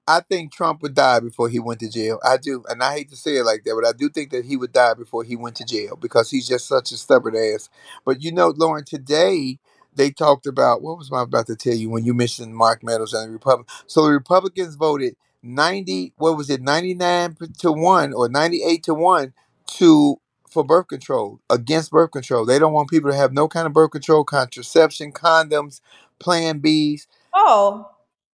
I 0.08 0.22
think 0.22 0.52
Trump 0.52 0.82
would 0.82 0.94
die 0.96 1.20
before 1.20 1.50
he 1.50 1.60
went 1.60 1.80
to 1.82 1.90
jail. 1.90 2.20
I 2.24 2.38
do, 2.38 2.64
and 2.70 2.82
I 2.82 2.94
hate 2.94 3.10
to 3.10 3.16
say 3.16 3.38
it 3.38 3.44
like 3.44 3.64
that, 3.64 3.76
but 3.80 3.88
I 3.88 3.92
do 3.92 4.10
think 4.10 4.30
that 4.32 4.46
he 4.46 4.56
would 4.56 4.72
die 4.72 4.94
before 4.94 5.24
he 5.24 5.36
went 5.36 5.56
to 5.58 5.66
jail 5.66 5.96
because 5.96 6.30
he's 6.30 6.48
just 6.48 6.68
such 6.68 6.92
a 6.92 6.98
stubborn 6.98 7.36
ass. 7.36 7.70
But 8.06 8.22
you 8.22 8.32
know, 8.32 8.54
Lauren, 8.56 8.84
today 8.84 9.60
they 9.96 10.10
talked 10.12 10.46
about 10.46 10.82
what 10.82 10.98
was 10.98 11.12
I 11.12 11.22
about 11.22 11.48
to 11.48 11.56
tell 11.56 11.74
you 11.74 11.90
when 11.90 12.06
you 12.06 12.14
mentioned 12.14 12.56
Mark 12.56 12.84
Meadows 12.84 13.14
and 13.14 13.28
the 13.28 13.34
Republic. 13.34 13.68
So 13.88 14.04
the 14.06 14.12
Republicans 14.12 14.76
voted 14.76 15.16
ninety, 15.42 16.14
what 16.18 16.36
was 16.38 16.50
it, 16.50 16.62
ninety 16.62 16.94
nine 16.94 17.36
to 17.60 17.72
one 17.72 18.14
or 18.14 18.28
ninety 18.30 18.64
eight 18.64 18.84
to 18.84 18.94
one 18.94 19.34
to 19.78 20.20
for 20.50 20.64
birth 20.64 20.88
control 20.88 21.40
against 21.50 21.92
birth 21.92 22.12
control. 22.12 22.46
They 22.46 22.60
don't 22.60 22.74
want 22.74 22.90
people 22.90 23.10
to 23.10 23.16
have 23.18 23.34
no 23.34 23.48
kind 23.48 23.66
of 23.68 23.74
birth 23.74 23.92
control, 23.92 24.24
contraception, 24.24 25.12
condoms, 25.12 25.80
Plan 26.20 26.60
Bs 26.60 27.06
Oh, 27.34 27.90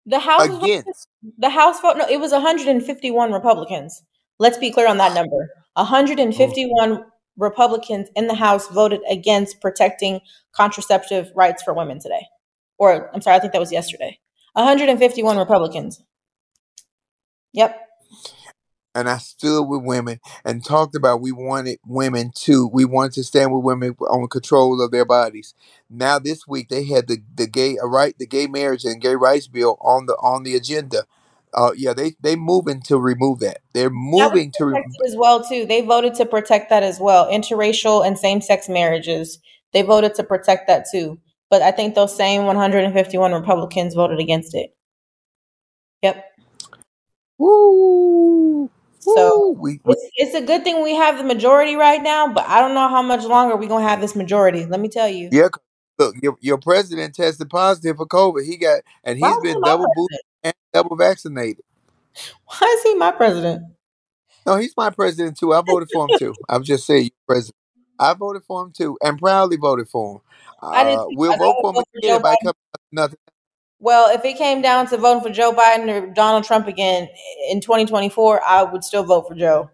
the 0.06 0.18
House 0.18 0.48
against. 0.48 1.08
The 1.38 1.50
House 1.50 1.80
vote, 1.80 1.96
no, 1.96 2.06
it 2.08 2.20
was 2.20 2.32
151 2.32 3.32
Republicans. 3.32 4.02
Let's 4.38 4.58
be 4.58 4.70
clear 4.70 4.88
on 4.88 4.98
that 4.98 5.14
number. 5.14 5.50
151 5.74 7.04
Republicans 7.36 8.08
in 8.14 8.26
the 8.26 8.34
House 8.34 8.68
voted 8.68 9.00
against 9.08 9.60
protecting 9.60 10.20
contraceptive 10.52 11.32
rights 11.34 11.62
for 11.62 11.74
women 11.74 11.98
today. 12.00 12.26
Or, 12.78 13.10
I'm 13.14 13.20
sorry, 13.20 13.36
I 13.36 13.40
think 13.40 13.52
that 13.52 13.60
was 13.60 13.72
yesterday. 13.72 14.18
151 14.54 15.36
Republicans. 15.36 16.02
Yep. 17.52 17.84
And 18.94 19.09
I 19.09 19.18
stood 19.18 19.64
with 19.64 19.83
women 19.83 20.20
and 20.44 20.64
talked 20.64 20.94
about 20.94 21.20
we 21.20 21.33
wanted 21.33 21.78
women 21.87 22.33
to 22.42 22.68
we 22.68 22.85
wanted 22.85 23.12
to 23.14 23.24
stand 23.24 23.52
with 23.52 23.64
women 23.64 23.96
on 24.09 24.28
control 24.28 24.83
of 24.83 24.90
their 24.90 25.04
bodies. 25.04 25.54
Now 25.90 26.18
this 26.18 26.46
week 26.46 26.68
they 26.68 26.85
had 26.85 27.09
the 27.09 27.18
the 27.35 27.46
gay 27.46 27.76
uh, 27.78 27.87
right 27.87 28.16
the 28.18 28.26
gay 28.26 28.46
marriage 28.46 28.85
and 28.85 29.00
gay 29.02 29.16
rights 29.16 29.48
bill 29.48 29.78
on 29.80 30.07
the 30.07 30.14
on 30.14 30.44
the 30.44 30.54
agenda. 30.54 31.04
Uh, 31.52 31.72
yeah, 31.76 31.92
they 31.92 32.14
they 32.20 32.37
moving 32.37 32.83
to 32.83 32.98
remove 32.98 33.40
that. 33.40 33.59
They're 33.72 33.90
That 33.90 33.94
was 34.33 34.33
moving 34.33 34.52
to. 34.57 34.64
Re- 34.64 34.72
protected 34.72 35.07
as 35.07 35.16
well, 35.16 35.44
too. 35.44 35.66
They 35.66 35.80
voted 35.83 36.14
to 36.16 36.26
protect 36.26 36.70
that 36.70 36.83
as 36.83 36.98
well. 36.98 37.30
Interracial 37.30 38.04
and 38.07 38.18
same 38.18 38.40
sex 38.40 38.68
marriages. 38.68 39.38
They 39.72 39.83
voted 39.83 40.14
to 40.16 40.24
protect 40.24 40.66
that 40.68 40.87
too. 40.90 41.18
But 41.50 41.62
I 41.62 41.70
think 41.70 41.94
those 41.94 42.16
same 42.16 42.46
151 42.46 43.33
Republicans 43.33 43.94
voted 43.94 44.18
against 44.18 44.54
it. 44.54 44.74
Yep. 46.02 46.24
woo, 47.38 48.53
So. 49.04 49.56
We, 49.58 49.80
it's 49.86 50.10
it's 50.16 50.34
a 50.34 50.42
good 50.42 50.64
thing 50.64 50.82
we 50.82 50.94
have 50.94 51.18
the 51.18 51.24
majority 51.24 51.76
right 51.76 52.02
now, 52.02 52.32
but 52.32 52.44
I 52.48 52.60
don't 52.60 52.74
know 52.74 52.88
how 52.88 53.02
much 53.02 53.24
longer 53.24 53.56
we're 53.56 53.68
gonna 53.68 53.88
have 53.88 54.00
this 54.00 54.16
majority. 54.16 54.66
Let 54.66 54.80
me 54.80 54.88
tell 54.88 55.08
you. 55.08 55.28
yeah. 55.30 55.48
Look, 55.98 56.16
your 56.22 56.36
your 56.40 56.58
president 56.58 57.14
tested 57.14 57.48
positive 57.50 57.96
for 57.96 58.06
COVID. 58.06 58.44
He 58.44 58.56
got 58.56 58.82
and 59.04 59.18
he's 59.18 59.36
he 59.36 59.42
been 59.42 59.62
double 59.62 59.86
boosted 59.86 60.18
and 60.42 60.54
double 60.72 60.96
vaccinated. 60.96 61.64
Why 62.46 62.74
is 62.76 62.82
he 62.82 62.94
my 62.94 63.10
president? 63.12 63.62
No, 64.46 64.56
he's 64.56 64.76
my 64.76 64.90
president 64.90 65.38
too. 65.38 65.52
I 65.52 65.60
voted 65.62 65.90
for 65.90 66.04
him 66.04 66.14
too. 66.14 66.34
I'm 66.48 66.64
just 66.64 66.86
saying, 66.86 67.10
president. 67.26 67.56
I 67.98 68.14
voted 68.14 68.42
for 68.44 68.62
him 68.64 68.72
too, 68.72 68.98
and 69.02 69.18
proudly 69.18 69.56
voted 69.56 69.88
for 69.88 70.16
him. 70.16 70.20
I 70.62 70.82
Uh, 70.82 71.06
we'll 71.08 71.32
I 71.32 71.36
vote 71.36 71.56
for 71.60 71.70
him 71.72 71.84
again 71.96 72.16
if 72.18 72.24
I 72.24 72.36
Biden. 72.36 72.52
nothing. 72.92 73.18
Well, 73.78 74.10
if 74.14 74.24
it 74.24 74.38
came 74.38 74.62
down 74.62 74.87
to 74.88 74.96
voting 74.96 75.22
for 75.22 75.30
Joe 75.30 75.52
Biden 75.52 75.88
or 75.90 76.12
Donald 76.12 76.44
Trump 76.44 76.66
again 76.66 77.08
in 77.50 77.60
2024, 77.60 78.42
I 78.46 78.62
would 78.62 78.84
still 78.84 79.04
vote 79.04 79.28
for 79.28 79.34
Joe. 79.34 79.70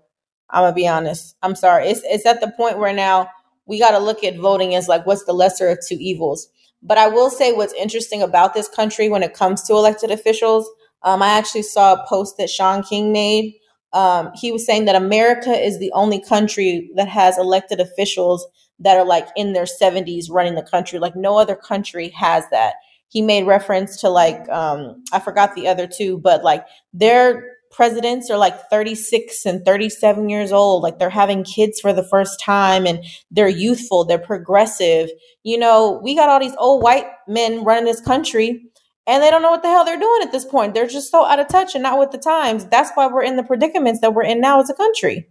I'm 0.50 0.64
gonna 0.64 0.74
be 0.74 0.88
honest. 0.88 1.36
I'm 1.42 1.54
sorry. 1.54 1.88
It's 1.88 2.02
it's 2.04 2.26
at 2.26 2.40
the 2.40 2.50
point 2.56 2.78
where 2.78 2.92
now 2.92 3.28
we 3.66 3.78
got 3.78 3.92
to 3.92 3.98
look 3.98 4.24
at 4.24 4.36
voting 4.36 4.74
as 4.74 4.88
like 4.88 5.06
what's 5.06 5.24
the 5.24 5.32
lesser 5.32 5.68
of 5.68 5.78
two 5.86 5.96
evils. 6.00 6.48
But 6.82 6.98
I 6.98 7.08
will 7.08 7.30
say 7.30 7.52
what's 7.52 7.74
interesting 7.74 8.20
about 8.20 8.52
this 8.54 8.68
country 8.68 9.08
when 9.08 9.22
it 9.22 9.34
comes 9.34 9.62
to 9.64 9.74
elected 9.74 10.10
officials. 10.10 10.68
Um, 11.02 11.22
I 11.22 11.28
actually 11.28 11.62
saw 11.62 11.94
a 11.94 12.06
post 12.08 12.36
that 12.38 12.50
Shaun 12.50 12.82
King 12.82 13.12
made. 13.12 13.54
Um, 13.92 14.32
he 14.34 14.50
was 14.50 14.66
saying 14.66 14.86
that 14.86 14.96
America 14.96 15.52
is 15.52 15.78
the 15.78 15.92
only 15.92 16.20
country 16.20 16.90
that 16.96 17.08
has 17.08 17.38
elected 17.38 17.80
officials 17.80 18.46
that 18.80 18.96
are 18.96 19.04
like 19.04 19.28
in 19.36 19.52
their 19.52 19.66
70s 19.66 20.26
running 20.30 20.54
the 20.56 20.62
country. 20.62 20.98
Like 20.98 21.14
no 21.14 21.38
other 21.38 21.54
country 21.54 22.08
has 22.10 22.44
that 22.50 22.74
he 23.10 23.20
made 23.20 23.46
reference 23.46 24.00
to 24.00 24.08
like 24.08 24.48
um 24.48 25.02
i 25.12 25.20
forgot 25.20 25.54
the 25.54 25.68
other 25.68 25.86
two 25.86 26.18
but 26.18 26.42
like 26.42 26.64
their 26.94 27.44
presidents 27.70 28.30
are 28.30 28.36
like 28.36 28.68
36 28.68 29.46
and 29.46 29.64
37 29.64 30.28
years 30.28 30.52
old. 30.52 30.82
Like 30.82 30.98
they're 30.98 31.08
having 31.08 31.44
kids 31.44 31.80
for 31.80 31.92
the 31.92 32.02
first 32.02 32.40
time 32.40 32.86
and 32.86 33.04
they're 33.30 33.48
youthful 33.48 34.04
they're 34.04 34.18
progressive. 34.18 35.08
You 35.44 35.58
know 35.58 36.00
we 36.02 36.14
got 36.14 36.28
all 36.28 36.40
these 36.40 36.56
old 36.58 36.82
white 36.82 37.06
men 37.28 37.64
running 37.64 37.84
this 37.84 38.00
country 38.00 38.62
and 39.06 39.22
they 39.22 39.30
don't 39.30 39.42
know 39.42 39.50
what 39.50 39.62
the 39.62 39.68
hell 39.68 39.84
they're 39.84 39.98
doing 39.98 40.22
at 40.22 40.32
this 40.32 40.44
point. 40.44 40.74
They're 40.74 40.86
just 40.86 41.10
so 41.10 41.24
out 41.24 41.38
of 41.38 41.48
touch 41.48 41.74
and 41.74 41.82
not 41.82 41.98
with 41.98 42.10
the 42.10 42.18
times. 42.18 42.66
That's 42.66 42.90
why 42.94 43.06
we're 43.06 43.22
in 43.22 43.36
the 43.36 43.42
predicaments 43.42 44.00
that 44.00 44.14
we're 44.14 44.24
in 44.24 44.40
now 44.40 44.60
as 44.60 44.70
a 44.70 44.74
country. 44.74 45.28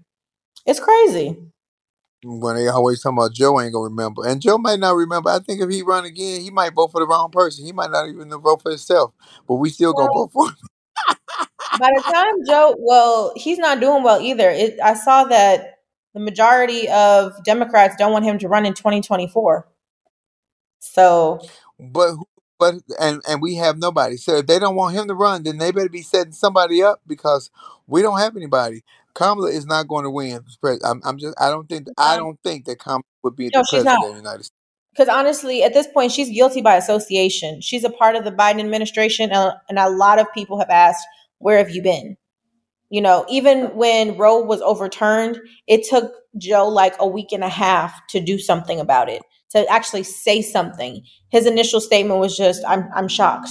It's 0.66 0.80
crazy 0.80 1.38
When 2.24 2.56
they 2.56 2.68
always 2.68 3.02
talking 3.02 3.18
about 3.18 3.34
Joe 3.34 3.62
ain't 3.62 3.74
gonna 3.74 3.86
remember, 3.86 4.28
and 4.28 4.42
Joe 4.42 4.58
might 4.58 4.80
not 4.80 4.96
remember. 4.96 5.30
I 5.30 5.40
think 5.40 5.62
if 5.62 5.70
he 5.70 5.84
run 5.84 6.06
again, 6.06 6.42
he 6.42 6.52
might 6.52 6.74
vote 6.74 6.92
for 6.92 7.00
the 7.00 7.08
wrong 7.08 7.32
person. 7.32 7.66
He 7.66 7.72
might 7.74 7.92
not 7.92 8.10
even 8.10 8.30
vote 8.42 8.62
for 8.62 8.72
himself, 8.72 9.14
but 9.48 9.56
we 9.56 9.70
still 9.70 9.94
gonna 9.94 10.10
well 10.10 10.14
vote 10.14 10.32
for 10.34 10.50
him. 10.50 10.58
by 11.78 11.88
the 11.96 12.04
time 12.14 12.36
Joe, 12.48 12.76
well, 12.80 13.34
he's 13.36 13.60
not 13.60 13.80
doing 13.80 14.04
well 14.04 14.22
either. 14.22 14.50
It, 14.50 14.80
I 14.84 14.96
saw 14.96 15.26
that 15.26 15.80
the 16.14 16.20
majority 16.20 16.90
of 16.90 17.34
Democrats 17.46 17.96
don't 17.98 18.12
want 18.14 18.26
him 18.26 18.40
to 18.40 18.48
run 18.50 18.66
in 18.66 18.74
2024. 18.74 19.68
So, 20.80 21.40
But 21.80 22.16
who- 22.16 22.28
but 22.60 22.76
and 23.00 23.22
and 23.28 23.42
we 23.42 23.56
have 23.56 23.78
nobody. 23.78 24.18
So 24.18 24.38
if 24.38 24.48
they 24.48 24.60
don't 24.60 24.76
want 24.76 24.96
him 24.96 25.08
to 25.08 25.16
run, 25.16 25.44
then 25.44 25.58
they 25.60 25.72
better 25.72 25.90
be 25.90 26.02
setting 26.02 26.34
somebody 26.34 26.84
up 26.84 27.02
because 27.08 27.52
we 27.88 28.02
don't 28.02 28.20
have 28.20 28.36
anybody. 28.38 28.84
Kamala 29.20 29.50
is 29.50 29.66
not 29.66 29.90
going 29.90 30.06
to 30.06 30.10
win. 30.10 30.40
I'm, 30.64 31.02
I'm 31.04 31.18
just. 31.18 31.36
I 31.38 31.50
don't 31.50 31.68
think. 31.68 31.88
I 31.98 32.16
don't 32.16 32.40
think 32.42 32.66
that 32.66 32.80
Kamala 32.80 33.04
would 33.24 33.36
be 33.36 33.50
no, 33.54 33.60
the 33.60 33.68
president 33.70 34.04
of 34.06 34.12
the 34.12 34.18
United 34.18 34.44
States. 34.46 34.56
Because 34.94 35.10
honestly, 35.10 35.62
at 35.62 35.74
this 35.74 35.88
point, 35.88 36.14
she's 36.14 36.30
guilty 36.30 36.62
by 36.62 36.76
association. 36.76 37.60
She's 37.60 37.84
a 37.84 37.90
part 37.90 38.16
of 38.16 38.24
the 38.24 38.32
Biden 38.32 38.62
administration, 38.62 39.30
and, 39.32 39.54
and 39.68 39.78
a 39.78 39.90
lot 39.90 40.20
of 40.20 40.28
people 40.34 40.58
have 40.60 40.70
asked, 40.70 41.06
"Where 41.40 41.58
have 41.58 41.70
you 41.70 41.84
been?" 41.84 42.16
You 42.90 43.02
know, 43.02 43.26
even 43.30 43.76
when 43.76 44.18
Roe 44.18 44.42
was 44.42 44.62
overturned, 44.62 45.38
it 45.68 45.86
took 45.88 46.14
Joe 46.38 46.70
like 46.70 46.96
a 46.98 47.08
week 47.08 47.34
and 47.34 47.44
a 47.44 47.50
half 47.50 47.94
to 48.12 48.22
do 48.22 48.40
something 48.40 48.80
about 48.80 49.10
it, 49.10 49.22
to 49.50 49.68
actually 49.68 50.04
say 50.04 50.42
something. 50.42 51.04
His 51.30 51.46
initial 51.46 51.82
statement 51.82 52.22
was 52.22 52.38
just, 52.38 52.64
"I'm 52.66 52.90
I'm 52.96 53.10
shocked." 53.10 53.50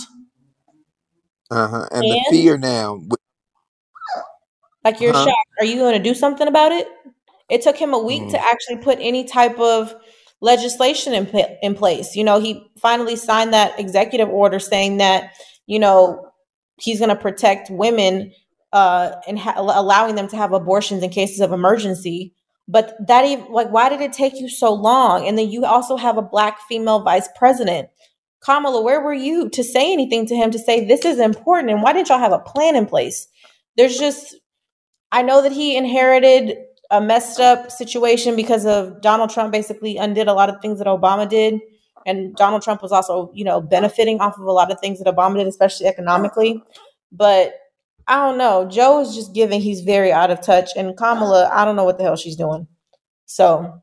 Uh-huh. 1.50 1.88
And 1.92 2.02
the 2.04 2.24
fear 2.30 2.56
now. 2.56 3.02
Like 4.84 5.00
you're 5.00 5.12
Huh? 5.12 5.24
shocked. 5.26 5.48
Are 5.60 5.64
you 5.64 5.76
going 5.76 5.94
to 5.94 6.02
do 6.02 6.14
something 6.14 6.48
about 6.48 6.72
it? 6.72 6.88
It 7.50 7.62
took 7.62 7.76
him 7.76 7.94
a 7.94 7.98
week 7.98 8.28
to 8.30 8.36
Mm. 8.36 8.42
actually 8.42 8.76
put 8.78 8.98
any 9.00 9.24
type 9.24 9.58
of 9.58 9.94
legislation 10.40 11.14
in 11.14 11.26
in 11.62 11.74
place. 11.74 12.14
You 12.14 12.24
know, 12.24 12.40
he 12.40 12.62
finally 12.80 13.16
signed 13.16 13.52
that 13.54 13.78
executive 13.80 14.28
order 14.28 14.58
saying 14.58 14.98
that, 14.98 15.32
you 15.66 15.78
know, 15.78 16.30
he's 16.80 16.98
going 17.00 17.08
to 17.08 17.16
protect 17.16 17.70
women 17.70 18.32
uh 18.72 19.12
and 19.26 19.38
ha- 19.38 19.54
allowing 19.56 20.14
them 20.14 20.28
to 20.28 20.36
have 20.36 20.52
abortions 20.52 21.02
in 21.02 21.10
cases 21.10 21.40
of 21.40 21.52
emergency. 21.52 22.34
But 22.68 22.94
that 23.06 23.24
even 23.24 23.46
like 23.50 23.70
why 23.70 23.88
did 23.88 24.00
it 24.02 24.12
take 24.12 24.38
you 24.38 24.48
so 24.48 24.72
long? 24.74 25.26
And 25.26 25.38
then 25.38 25.50
you 25.50 25.64
also 25.64 25.96
have 25.96 26.18
a 26.18 26.22
black 26.22 26.60
female 26.68 27.00
vice 27.00 27.28
president. 27.34 27.88
Kamala, 28.40 28.82
where 28.82 29.00
were 29.00 29.14
you 29.14 29.48
to 29.50 29.64
say 29.64 29.92
anything 29.92 30.26
to 30.26 30.36
him 30.36 30.50
to 30.52 30.58
say 30.58 30.84
this 30.84 31.04
is 31.04 31.18
important 31.18 31.70
and 31.70 31.82
why 31.82 31.92
didn't 31.94 32.10
y'all 32.10 32.18
have 32.18 32.32
a 32.32 32.38
plan 32.38 32.76
in 32.76 32.86
place? 32.86 33.26
There's 33.76 33.98
just 33.98 34.36
I 35.12 35.22
know 35.22 35.42
that 35.42 35.52
he 35.52 35.76
inherited 35.76 36.56
a 36.90 37.00
messed 37.00 37.40
up 37.40 37.70
situation 37.70 38.36
because 38.36 38.66
of 38.66 39.00
Donald 39.00 39.30
Trump 39.30 39.52
basically 39.52 39.96
undid 39.96 40.28
a 40.28 40.32
lot 40.32 40.48
of 40.48 40.60
things 40.60 40.78
that 40.78 40.86
Obama 40.86 41.28
did. 41.28 41.60
And 42.06 42.34
Donald 42.36 42.62
Trump 42.62 42.82
was 42.82 42.92
also, 42.92 43.30
you 43.34 43.44
know, 43.44 43.60
benefiting 43.60 44.20
off 44.20 44.38
of 44.38 44.44
a 44.44 44.52
lot 44.52 44.70
of 44.70 44.80
things 44.80 44.98
that 44.98 45.14
Obama 45.14 45.36
did, 45.36 45.46
especially 45.46 45.86
economically. 45.86 46.62
But 47.12 47.54
I 48.06 48.16
don't 48.16 48.38
know. 48.38 48.66
Joe 48.66 49.00
is 49.00 49.14
just 49.14 49.34
giving 49.34 49.60
he's 49.60 49.82
very 49.82 50.10
out 50.10 50.30
of 50.30 50.40
touch. 50.40 50.70
And 50.76 50.96
Kamala, 50.96 51.50
I 51.52 51.64
don't 51.64 51.76
know 51.76 51.84
what 51.84 51.98
the 51.98 52.04
hell 52.04 52.16
she's 52.16 52.36
doing. 52.36 52.66
So 53.26 53.80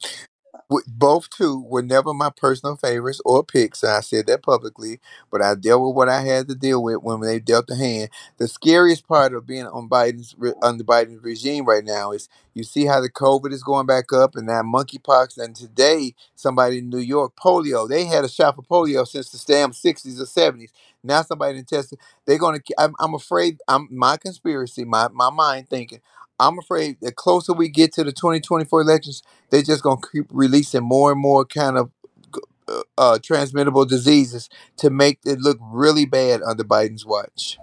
both 0.87 1.29
two 1.29 1.61
were 1.67 1.81
never 1.83 2.13
my 2.13 2.31
personal 2.35 2.75
favorites 2.75 3.21
or 3.25 3.43
picks. 3.43 3.83
I 3.83 4.01
said 4.01 4.27
that 4.27 4.43
publicly, 4.43 4.99
but 5.31 5.41
I 5.41 5.55
dealt 5.55 5.85
with 5.87 5.95
what 5.95 6.09
I 6.09 6.21
had 6.21 6.47
to 6.49 6.55
deal 6.55 6.81
with 6.83 7.03
when 7.03 7.21
they 7.21 7.39
dealt 7.39 7.67
the 7.67 7.75
hand. 7.75 8.09
The 8.37 8.47
scariest 8.47 9.07
part 9.07 9.33
of 9.33 9.45
being 9.47 9.67
on 9.67 9.89
Biden's 9.89 10.35
under 10.63 10.83
Biden's 10.83 11.23
regime 11.23 11.65
right 11.65 11.83
now 11.85 12.11
is 12.11 12.29
you 12.53 12.63
see 12.63 12.85
how 12.85 13.01
the 13.01 13.09
COVID 13.11 13.51
is 13.53 13.63
going 13.63 13.85
back 13.85 14.11
up, 14.13 14.35
and 14.35 14.47
now 14.47 14.61
monkeypox. 14.63 15.37
And 15.37 15.55
today, 15.55 16.15
somebody 16.35 16.79
in 16.79 16.89
New 16.89 16.99
York, 16.99 17.33
polio. 17.35 17.87
They 17.87 18.05
had 18.05 18.25
a 18.25 18.29
shot 18.29 18.55
for 18.55 18.63
polio 18.63 19.07
since 19.07 19.29
the 19.31 19.43
damn 19.53 19.73
sixties 19.73 20.19
or 20.21 20.25
seventies. 20.25 20.73
Now 21.03 21.21
somebody 21.21 21.59
in 21.59 21.65
tested. 21.65 21.99
They're 22.25 22.39
gonna. 22.39 22.59
I'm, 22.77 22.95
I'm 22.99 23.13
afraid. 23.13 23.59
I'm 23.67 23.87
my 23.91 24.17
conspiracy. 24.17 24.85
My 24.85 25.09
my 25.13 25.29
mind 25.29 25.69
thinking. 25.69 26.01
I'm 26.39 26.59
afraid 26.59 26.97
the 27.01 27.11
closer 27.11 27.53
we 27.53 27.69
get 27.69 27.93
to 27.93 28.03
the 28.03 28.11
2024 28.11 28.81
elections, 28.81 29.23
they're 29.49 29.61
just 29.61 29.83
gonna 29.83 30.01
keep 30.11 30.27
releasing 30.29 30.83
more 30.83 31.11
and 31.11 31.21
more 31.21 31.45
kind 31.45 31.77
of 31.77 31.91
uh, 32.67 32.81
uh, 32.97 33.19
transmittable 33.19 33.87
diseases 33.87 34.49
to 34.77 34.89
make 34.89 35.19
it 35.25 35.39
look 35.39 35.57
really 35.61 36.05
bad 36.05 36.41
under 36.41 36.63
Biden's 36.63 37.05
watch, 37.05 37.57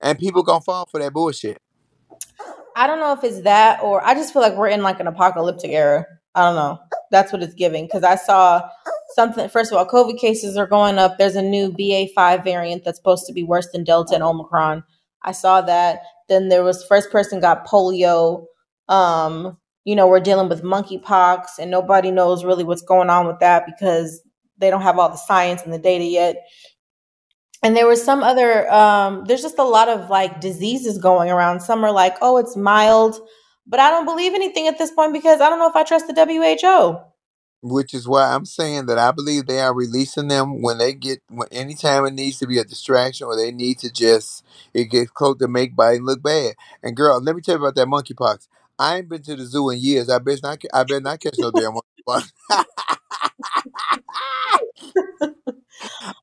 and 0.00 0.18
people 0.18 0.42
gonna 0.42 0.60
fall 0.60 0.86
for 0.86 1.00
that 1.00 1.12
bullshit. 1.12 1.60
I 2.76 2.86
don't 2.86 3.00
know 3.00 3.12
if 3.12 3.24
it's 3.24 3.42
that 3.42 3.82
or 3.82 4.04
I 4.04 4.14
just 4.14 4.32
feel 4.32 4.42
like 4.42 4.56
we're 4.56 4.68
in 4.68 4.82
like 4.82 5.00
an 5.00 5.06
apocalyptic 5.06 5.70
era. 5.70 6.06
I 6.34 6.42
don't 6.46 6.56
know. 6.56 6.78
That's 7.10 7.32
what 7.32 7.42
it's 7.42 7.54
giving. 7.54 7.84
Because 7.84 8.04
I 8.04 8.16
saw 8.16 8.68
something, 9.14 9.48
first 9.48 9.70
of 9.70 9.78
all, 9.78 9.86
COVID 9.86 10.18
cases 10.18 10.56
are 10.56 10.66
going 10.66 10.98
up. 10.98 11.18
There's 11.18 11.36
a 11.36 11.42
new 11.42 11.70
BA5 11.70 12.44
variant 12.44 12.84
that's 12.84 12.98
supposed 12.98 13.26
to 13.26 13.32
be 13.32 13.42
worse 13.42 13.68
than 13.72 13.84
Delta 13.84 14.14
and 14.14 14.22
Omicron. 14.22 14.84
I 15.22 15.32
saw 15.32 15.60
that. 15.62 16.02
Then 16.32 16.48
there 16.48 16.64
was 16.64 16.82
first 16.84 17.12
person 17.12 17.40
got 17.40 17.66
polio. 17.66 18.46
Um, 18.88 19.58
you 19.84 19.94
know, 19.94 20.06
we're 20.08 20.20
dealing 20.20 20.48
with 20.48 20.62
monkeypox, 20.62 21.58
and 21.58 21.70
nobody 21.70 22.10
knows 22.10 22.42
really 22.42 22.64
what's 22.64 22.82
going 22.82 23.10
on 23.10 23.26
with 23.26 23.38
that 23.40 23.66
because 23.66 24.22
they 24.56 24.70
don't 24.70 24.80
have 24.80 24.98
all 24.98 25.10
the 25.10 25.16
science 25.16 25.62
and 25.62 25.74
the 25.74 25.78
data 25.78 26.04
yet. 26.04 26.36
And 27.62 27.76
there 27.76 27.86
was 27.86 28.02
some 28.02 28.22
other, 28.22 28.70
um, 28.72 29.24
there's 29.26 29.42
just 29.42 29.58
a 29.58 29.64
lot 29.64 29.90
of 29.90 30.08
like 30.08 30.40
diseases 30.40 30.96
going 30.96 31.30
around. 31.30 31.60
Some 31.60 31.84
are 31.84 31.92
like, 31.92 32.16
oh, 32.22 32.38
it's 32.38 32.56
mild, 32.56 33.20
but 33.66 33.78
I 33.78 33.90
don't 33.90 34.06
believe 34.06 34.32
anything 34.32 34.66
at 34.68 34.78
this 34.78 34.90
point 34.90 35.12
because 35.12 35.40
I 35.42 35.50
don't 35.50 35.58
know 35.58 35.68
if 35.68 35.76
I 35.76 35.84
trust 35.84 36.06
the 36.06 36.14
WHO. 36.14 37.11
Which 37.62 37.94
is 37.94 38.08
why 38.08 38.34
I'm 38.34 38.44
saying 38.44 38.86
that 38.86 38.98
I 38.98 39.12
believe 39.12 39.46
they 39.46 39.60
are 39.60 39.72
releasing 39.72 40.26
them 40.26 40.62
when 40.62 40.78
they 40.78 40.94
get 40.94 41.22
when 41.28 41.46
anytime 41.52 42.04
it 42.06 42.14
needs 42.14 42.38
to 42.40 42.46
be 42.46 42.58
a 42.58 42.64
distraction 42.64 43.26
or 43.28 43.36
they 43.36 43.52
need 43.52 43.78
to 43.80 43.92
just 43.92 44.44
it 44.74 44.90
gets 44.90 45.10
close 45.10 45.38
to 45.38 45.46
make 45.46 45.76
Biden 45.76 46.04
look 46.04 46.22
bad. 46.22 46.54
And 46.82 46.96
girl, 46.96 47.22
let 47.22 47.36
me 47.36 47.42
tell 47.42 47.56
you 47.56 47.62
about 47.64 47.76
that 47.76 47.86
monkeypox. 47.86 48.48
I 48.78 48.96
ain't 48.96 49.08
been 49.08 49.22
to 49.22 49.36
the 49.36 49.44
zoo 49.46 49.70
in 49.70 49.78
years. 49.78 50.10
I 50.10 50.18
bet 50.18 50.40
not. 50.42 50.60
I 50.74 50.82
bet 50.82 51.02
not 51.04 51.20
catch 51.20 51.36
no 51.38 51.52
damn 51.52 51.74
monkeypox. 51.74 52.32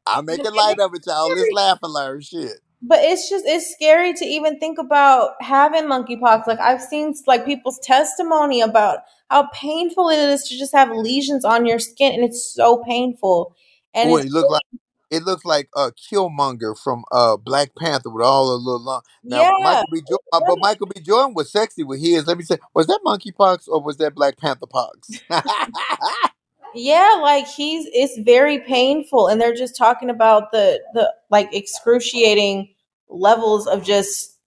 I'm 0.05 0.25
making 0.25 0.53
light 0.53 0.79
of 0.79 0.93
it, 0.93 1.05
y'all. 1.05 1.29
Let's 1.29 1.51
laugh 1.53 1.79
and 1.81 1.93
learn 1.93 2.21
shit. 2.21 2.59
But 2.81 2.99
it's 3.01 3.29
just 3.29 3.45
it's 3.45 3.71
scary 3.73 4.13
to 4.13 4.25
even 4.25 4.59
think 4.59 4.77
about 4.77 5.31
having 5.41 5.83
monkeypox. 5.83 6.47
Like 6.47 6.59
I've 6.59 6.81
seen 6.81 7.13
like 7.27 7.45
people's 7.45 7.79
testimony 7.79 8.61
about 8.61 8.99
how 9.29 9.47
painful 9.53 10.09
it 10.09 10.17
is 10.17 10.43
to 10.43 10.57
just 10.57 10.73
have 10.73 10.91
lesions 10.91 11.45
on 11.45 11.65
your 11.65 11.79
skin, 11.79 12.13
and 12.13 12.23
it's 12.23 12.43
so 12.53 12.83
painful. 12.83 13.55
And 13.93 14.09
Boy, 14.09 14.21
it 14.21 14.31
look 14.31 14.49
like 14.49 14.63
it 15.09 15.23
looks 15.23 15.45
like 15.45 15.69
uh 15.75 15.91
Killmonger 16.11 16.77
from 16.77 17.03
uh 17.11 17.37
Black 17.37 17.71
Panther 17.77 18.09
with 18.09 18.23
all 18.23 18.49
the 18.49 18.55
little 18.55 18.83
long. 18.83 19.01
Now 19.23 19.41
yeah, 19.41 19.51
Michael 19.61 19.87
B. 19.91 20.01
Jordan, 20.07 20.25
uh, 20.33 20.41
but 20.45 20.57
Michael 20.59 20.87
B. 20.87 21.01
Jordan 21.01 21.33
was 21.33 21.51
sexy 21.51 21.83
with 21.83 22.01
his. 22.01 22.27
Let 22.27 22.37
me 22.37 22.43
say, 22.43 22.57
was 22.73 22.87
that 22.87 22.99
monkeypox 23.05 23.67
or 23.67 23.81
was 23.81 23.97
that 23.97 24.15
Black 24.15 24.37
Panther 24.37 24.67
pox? 24.67 25.09
yeah, 26.73 27.19
like 27.21 27.47
he's 27.47 27.87
it's 27.93 28.17
very 28.19 28.59
painful, 28.59 29.27
and 29.27 29.39
they're 29.39 29.55
just 29.55 29.77
talking 29.77 30.09
about 30.09 30.51
the 30.51 30.81
the 30.93 31.13
like 31.29 31.53
excruciating 31.53 32.73
levels 33.09 33.67
of 33.67 33.83
just 33.83 34.37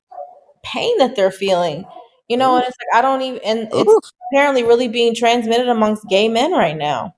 pain 0.65 0.99
that 0.99 1.17
they're 1.17 1.33
feeling. 1.33 1.85
You 2.33 2.39
know, 2.39 2.57
and 2.57 2.65
it's 2.65 2.77
like 2.81 2.99
I 2.99 3.03
don't 3.03 3.21
even, 3.23 3.41
and 3.45 3.69
it's 3.73 3.91
Oof. 3.91 4.05
apparently 4.33 4.63
really 4.65 4.89
being 4.89 5.15
transmitted 5.15 5.69
amongst 5.69 6.09
gay 6.09 6.29
men 6.31 6.53
right 6.53 6.77
now. 6.77 7.15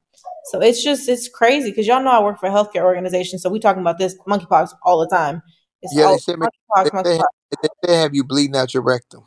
So 0.47 0.61
it's 0.61 0.83
just 0.83 1.09
it's 1.09 1.29
crazy 1.29 1.71
because 1.71 1.87
y'all 1.87 2.03
know 2.03 2.11
I 2.11 2.21
work 2.23 2.41
for 2.41 2.47
a 2.47 2.51
healthcare 2.51 2.83
organization, 2.83 3.39
so 3.39 3.49
we 3.49 3.61
talking 3.61 3.81
about 3.81 3.99
this 3.99 4.17
monkeypox 4.27 4.71
all 4.83 4.99
the 4.99 5.09
time. 5.09 5.41
It's 5.83 5.95
Yeah, 5.97 6.07
all 6.07 6.12
they 6.12 6.19
said 6.19 6.37
monkeypox, 6.37 6.85
they, 6.85 6.91
monkeypox. 6.91 7.19
have, 7.19 7.27
they 7.62 7.69
they 7.87 7.97
have 7.97 8.15
you 8.15 8.25
bleeding 8.25 8.57
out 8.57 8.75
your 8.75 8.83
rectum. 8.83 9.23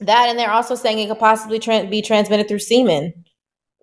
That 0.00 0.28
and 0.28 0.38
they're 0.38 0.50
also 0.52 0.74
saying 0.76 0.98
it 1.00 1.08
could 1.08 1.18
possibly 1.18 1.58
tran 1.58 1.90
be 1.90 2.00
transmitted 2.02 2.48
through 2.48 2.60
semen. 2.60 3.12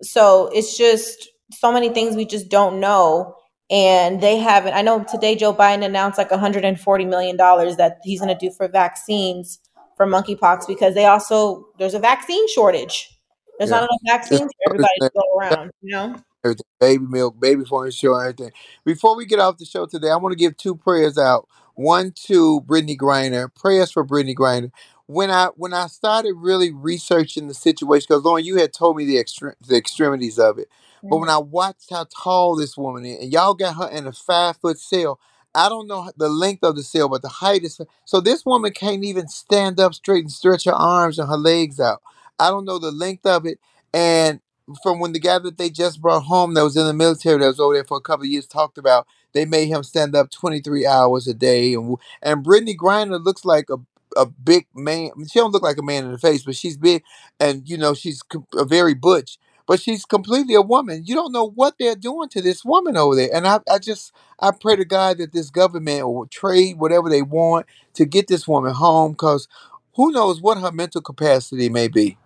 So 0.02 0.50
it's 0.54 0.76
just 0.76 1.28
so 1.52 1.72
many 1.72 1.90
things 1.90 2.16
we 2.16 2.24
just 2.24 2.48
don't 2.48 2.80
know. 2.80 3.36
And 3.70 4.20
they 4.20 4.36
haven't. 4.38 4.74
I 4.74 4.82
know 4.82 5.04
today 5.04 5.36
Joe 5.36 5.54
Biden 5.54 5.84
announced 5.84 6.18
like 6.18 6.30
140 6.30 7.04
million 7.04 7.36
dollars 7.36 7.76
that 7.76 7.98
he's 8.02 8.20
going 8.20 8.36
to 8.36 8.46
do 8.46 8.52
for 8.56 8.66
vaccines 8.68 9.60
for 10.00 10.06
monkeypox 10.06 10.66
because 10.66 10.94
they 10.94 11.04
also 11.04 11.66
there's 11.78 11.92
a 11.92 11.98
vaccine 11.98 12.48
shortage. 12.48 13.18
There's 13.58 13.68
Yeah. 13.68 13.80
not 13.80 13.90
enough 13.90 14.00
vaccines 14.06 14.50
for 14.50 14.70
everybody 14.70 14.94
to 15.02 15.10
go 15.14 15.22
around. 15.38 15.70
You 15.82 15.92
know. 15.94 16.16
everything, 16.42 16.64
baby 16.80 17.04
milk, 17.06 17.38
baby 17.38 17.66
formula, 17.66 18.22
everything. 18.22 18.50
Before 18.82 19.14
we 19.14 19.26
get 19.26 19.40
off 19.40 19.58
the 19.58 19.66
show 19.66 19.84
today, 19.84 20.08
I 20.08 20.16
want 20.16 20.32
to 20.32 20.38
give 20.38 20.56
two 20.56 20.74
prayers 20.74 21.18
out. 21.18 21.46
One 21.74 22.12
to 22.24 22.62
Brittney 22.62 22.96
Griner. 22.96 23.54
Prayers 23.54 23.92
for 23.92 24.06
Brittney 24.06 24.34
Griner. 24.34 24.70
When 25.04 25.30
I 25.30 25.48
when 25.56 25.74
I 25.74 25.86
started 25.88 26.32
really 26.38 26.72
researching 26.72 27.46
the 27.46 27.52
situation, 27.52 28.06
because 28.08 28.24
Lauren, 28.24 28.42
you 28.42 28.56
had 28.56 28.72
told 28.72 28.96
me 28.96 29.04
the 29.04 29.16
extre- 29.16 29.52
the 29.68 29.76
extremities 29.76 30.38
of 30.38 30.58
it, 30.58 30.70
but 31.02 31.08
mm-hmm. 31.08 31.20
when 31.20 31.28
I 31.28 31.36
watched 31.36 31.90
how 31.90 32.06
tall 32.06 32.56
this 32.56 32.74
woman 32.74 33.04
is, 33.04 33.18
and 33.22 33.30
y'all 33.30 33.52
got 33.52 33.76
her 33.76 33.90
in 33.90 34.06
a 34.06 34.12
five 34.12 34.56
foot 34.56 34.78
cell, 34.78 35.20
I 35.54 35.68
don't 35.68 35.88
know 35.88 36.10
the 36.16 36.30
length 36.30 36.64
of 36.64 36.76
the 36.76 36.84
cell, 36.84 37.08
but 37.08 37.22
the 37.22 37.28
height 37.28 37.64
is 37.64 37.80
so. 38.06 38.20
This 38.20 38.46
woman 38.46 38.72
can't 38.72 39.04
even 39.04 39.28
stand 39.28 39.80
up 39.80 39.94
straight 39.94 40.24
and 40.24 40.32
stretch 40.32 40.64
her 40.66 40.72
arms 40.74 41.18
and 41.18 41.28
her 41.28 41.36
legs 41.38 41.80
out. 41.80 42.02
I 42.40 42.50
don't 42.50 42.66
know 42.66 42.78
the 42.80 42.92
length 42.92 43.26
of 43.26 43.46
it, 43.46 43.60
and 43.94 44.40
from 44.82 45.00
when 45.00 45.12
the 45.12 45.20
guy 45.20 45.38
that 45.38 45.58
they 45.58 45.70
just 45.70 46.00
brought 46.00 46.24
home 46.24 46.54
that 46.54 46.64
was 46.64 46.76
in 46.76 46.86
the 46.86 46.94
military 46.94 47.38
that 47.38 47.46
was 47.46 47.60
over 47.60 47.74
there 47.74 47.84
for 47.84 47.98
a 47.98 48.02
couple 48.02 48.24
of 48.24 48.30
years 48.30 48.46
talked 48.46 48.78
about 48.78 49.06
they 49.34 49.44
made 49.44 49.66
him 49.68 49.82
stand 49.82 50.14
up 50.16 50.30
23 50.30 50.86
hours 50.86 51.28
a 51.28 51.34
day 51.34 51.74
and 51.74 51.96
and 52.22 52.44
Brittney 52.44 52.76
Griner 52.76 53.22
looks 53.24 53.44
like 53.44 53.68
a 53.70 53.76
a 54.16 54.26
big 54.26 54.66
man 54.74 55.10
she 55.30 55.38
don't 55.40 55.52
look 55.52 55.62
like 55.62 55.78
a 55.78 55.82
man 55.84 56.04
in 56.04 56.12
the 56.12 56.18
face 56.18 56.44
but 56.44 56.56
she's 56.56 56.76
big 56.76 57.02
and 57.40 57.68
you 57.68 57.78
know 57.78 57.94
she's 57.94 58.22
a 58.56 58.64
very 58.64 58.94
butch 58.94 59.38
but 59.70 59.80
she's 59.80 60.04
completely 60.04 60.56
a 60.56 60.62
woman 60.62 61.04
you 61.06 61.14
don't 61.14 61.32
know 61.32 61.48
what 61.50 61.76
they're 61.78 61.96
doing 61.96 62.28
to 62.28 62.42
this 62.42 62.66
woman 62.66 62.98
over 62.98 63.16
there 63.16 63.30
and 63.32 63.48
I, 63.48 63.60
I 63.70 63.78
just 63.78 64.12
I 64.40 64.50
pray 64.52 64.76
to 64.76 64.84
God 64.84 65.20
that 65.20 65.32
this 65.32 65.50
government 65.50 66.08
will 66.08 66.26
trade 66.26 66.78
whatever 66.80 67.08
they 67.08 67.22
want 67.22 67.68
to 67.94 68.06
get 68.06 68.28
this 68.28 68.48
woman 68.48 68.74
home 68.74 69.12
because 69.12 69.48
who 69.96 70.12
knows 70.12 70.42
what 70.42 70.58
her 70.58 70.72
mental 70.72 71.02
capacity 71.02 71.70
may 71.70 71.88
be 71.88 72.18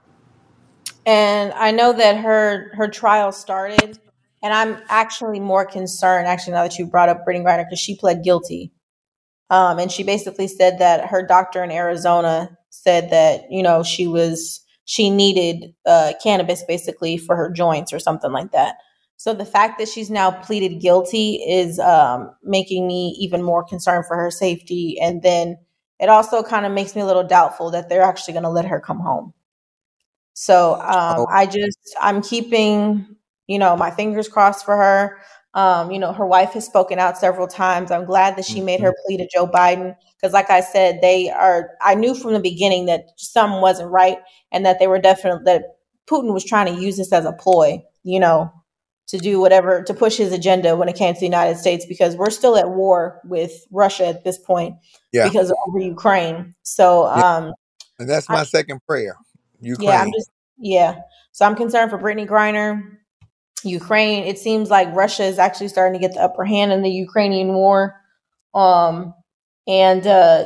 And 1.07 1.53
I 1.55 1.72
know 1.72 1.92
that 1.92 2.18
her 2.18 2.72
her 2.74 2.88
trial 2.88 3.32
started, 3.32 3.99
and 4.42 4.55
I'm 4.55 4.78
actually 4.88 5.40
more 5.40 5.66
concerned. 5.66 6.28
Actually, 6.28 6.55
now 6.55 6.64
that 6.64 6.78
you 6.78 6.86
brought 6.86 7.11
up 7.11 7.26
Brittney 7.26 7.45
Griner, 7.45 7.66
because 7.66 7.80
she 7.80 7.97
pled 7.97 8.24
guilty. 8.24 8.72
Um, 9.51 9.78
and 9.78 9.92
she 9.92 10.03
basically 10.03 10.49
said 10.49 10.78
that 10.80 11.07
her 11.09 11.24
doctor 11.26 11.62
in 11.62 11.70
Arizona 11.70 12.57
said 12.70 13.11
that, 13.11 13.51
you 13.51 13.62
know, 13.62 13.82
she 13.84 14.07
was, 14.07 14.61
she 14.85 15.11
needed 15.11 15.74
uh, 15.87 16.12
cannabis 16.22 16.62
basically 16.66 17.16
for 17.16 17.37
her 17.37 17.51
joints 17.51 17.93
or 17.93 17.99
something 17.99 18.32
like 18.32 18.53
that. 18.53 18.76
So 19.16 19.32
the 19.32 19.47
fact 19.47 19.78
that 19.78 19.89
she's 19.89 20.11
now 20.11 20.30
pleaded 20.30 20.80
guilty 20.80 21.37
is 21.37 21.78
um, 21.78 22.30
making 22.43 22.87
me 22.87 23.16
even 23.20 23.43
more 23.43 23.64
concerned 23.64 24.07
for 24.07 24.16
her 24.16 24.30
safety. 24.30 24.99
And 25.01 25.22
then 25.22 25.57
it 26.01 26.09
also 26.09 26.43
kind 26.43 26.66
of 26.66 26.72
makes 26.72 26.95
me 26.95 27.03
a 27.03 27.07
little 27.07 27.26
doubtful 27.26 27.70
that 27.70 27.89
they're 27.89 28.03
actually 28.03 28.32
going 28.35 28.43
to 28.43 28.51
let 28.51 28.66
her 28.66 28.80
come 28.80 28.99
home. 28.99 29.32
So 30.35 30.74
um, 30.74 31.20
Oh. 31.20 31.26
I 31.30 31.47
just, 31.47 31.78
I'm 32.01 32.20
keeping, 32.20 33.07
you 33.47 33.59
know, 33.59 33.76
my 33.76 33.91
fingers 33.91 34.28
crossed 34.28 34.64
for 34.64 34.76
her. 34.76 35.18
Um, 35.55 35.90
you 35.92 35.98
know, 36.00 36.12
her 36.12 36.26
wife 36.26 36.50
has 36.55 36.66
spoken 36.66 36.98
out 36.98 37.16
several 37.16 37.46
times. 37.46 37.90
I'm 37.90 38.05
glad 38.05 38.36
that 38.36 38.44
she 38.44 38.61
made 38.61 38.80
her 38.80 38.92
plea 39.07 39.16
to 39.18 39.28
Joe 39.32 39.46
Biden 39.46 39.94
because, 40.16 40.32
like 40.32 40.50
I 40.50 40.61
said, 40.61 41.00
they 41.00 41.30
are. 41.30 41.70
I 41.80 41.94
knew 41.94 42.14
from 42.14 42.32
the 42.32 42.40
beginning 42.40 42.86
that 42.86 43.05
something 43.16 43.61
wasn't 43.61 43.90
right, 43.90 44.18
and 44.50 44.66
that 44.66 44.78
they 44.80 44.88
were 44.88 44.98
definitely 44.98 45.44
that 45.44 45.62
Putin 46.09 46.34
was 46.34 46.44
trying 46.44 46.74
to 46.74 46.80
use 46.80 46.96
this 46.96 47.12
as 47.12 47.24
a 47.24 47.32
ploy. 47.32 47.80
You 48.02 48.18
know, 48.20 48.52
to 49.07 49.18
do 49.18 49.38
whatever 49.38 49.82
to 49.82 49.94
push 49.94 50.16
his 50.16 50.32
agenda 50.32 50.76
when 50.76 50.88
it 50.88 50.96
came 50.96 51.14
to 51.14 51.20
the 51.20 51.26
United 51.26 51.57
States 51.59 51.86
because 51.86 52.16
we're 52.16 52.30
still 52.30 52.57
at 52.57 52.70
war 52.70 53.20
with 53.24 53.52
Russia 53.70 54.07
at 54.07 54.24
this 54.24 54.38
point 54.38 54.74
Yeah. 55.12 55.28
because 55.28 55.50
of 55.50 55.57
over 55.68 55.78
Ukraine. 55.78 56.55
So, 56.62 57.05
Yeah. 57.14 57.36
um, 57.36 57.52
And 57.98 58.09
that's 58.09 58.28
my 58.28 58.44
second 58.44 58.80
prayer. 58.88 59.16
Ukraine. 59.61 59.88
yeah, 59.88 60.00
I'm 60.02 60.12
just 60.12 60.30
yeah. 60.59 60.96
So 61.32 61.44
I'm 61.46 61.55
concerned 61.55 61.90
for 61.90 61.98
Brittney 61.98 62.26
Griner, 62.28 62.82
Ukraine. 63.64 64.24
It 64.24 64.38
seems 64.38 64.70
like 64.70 64.94
Russia 64.94 65.24
is 65.24 65.38
actually 65.38 65.68
starting 65.68 66.00
to 66.00 66.06
get 66.06 66.14
the 66.14 66.22
upper 66.22 66.44
hand 66.44 66.72
in 66.72 66.82
the 66.82 66.90
Ukrainian 66.90 67.48
war. 67.54 68.00
Um, 68.54 69.14
and 69.66 70.06
uh, 70.06 70.44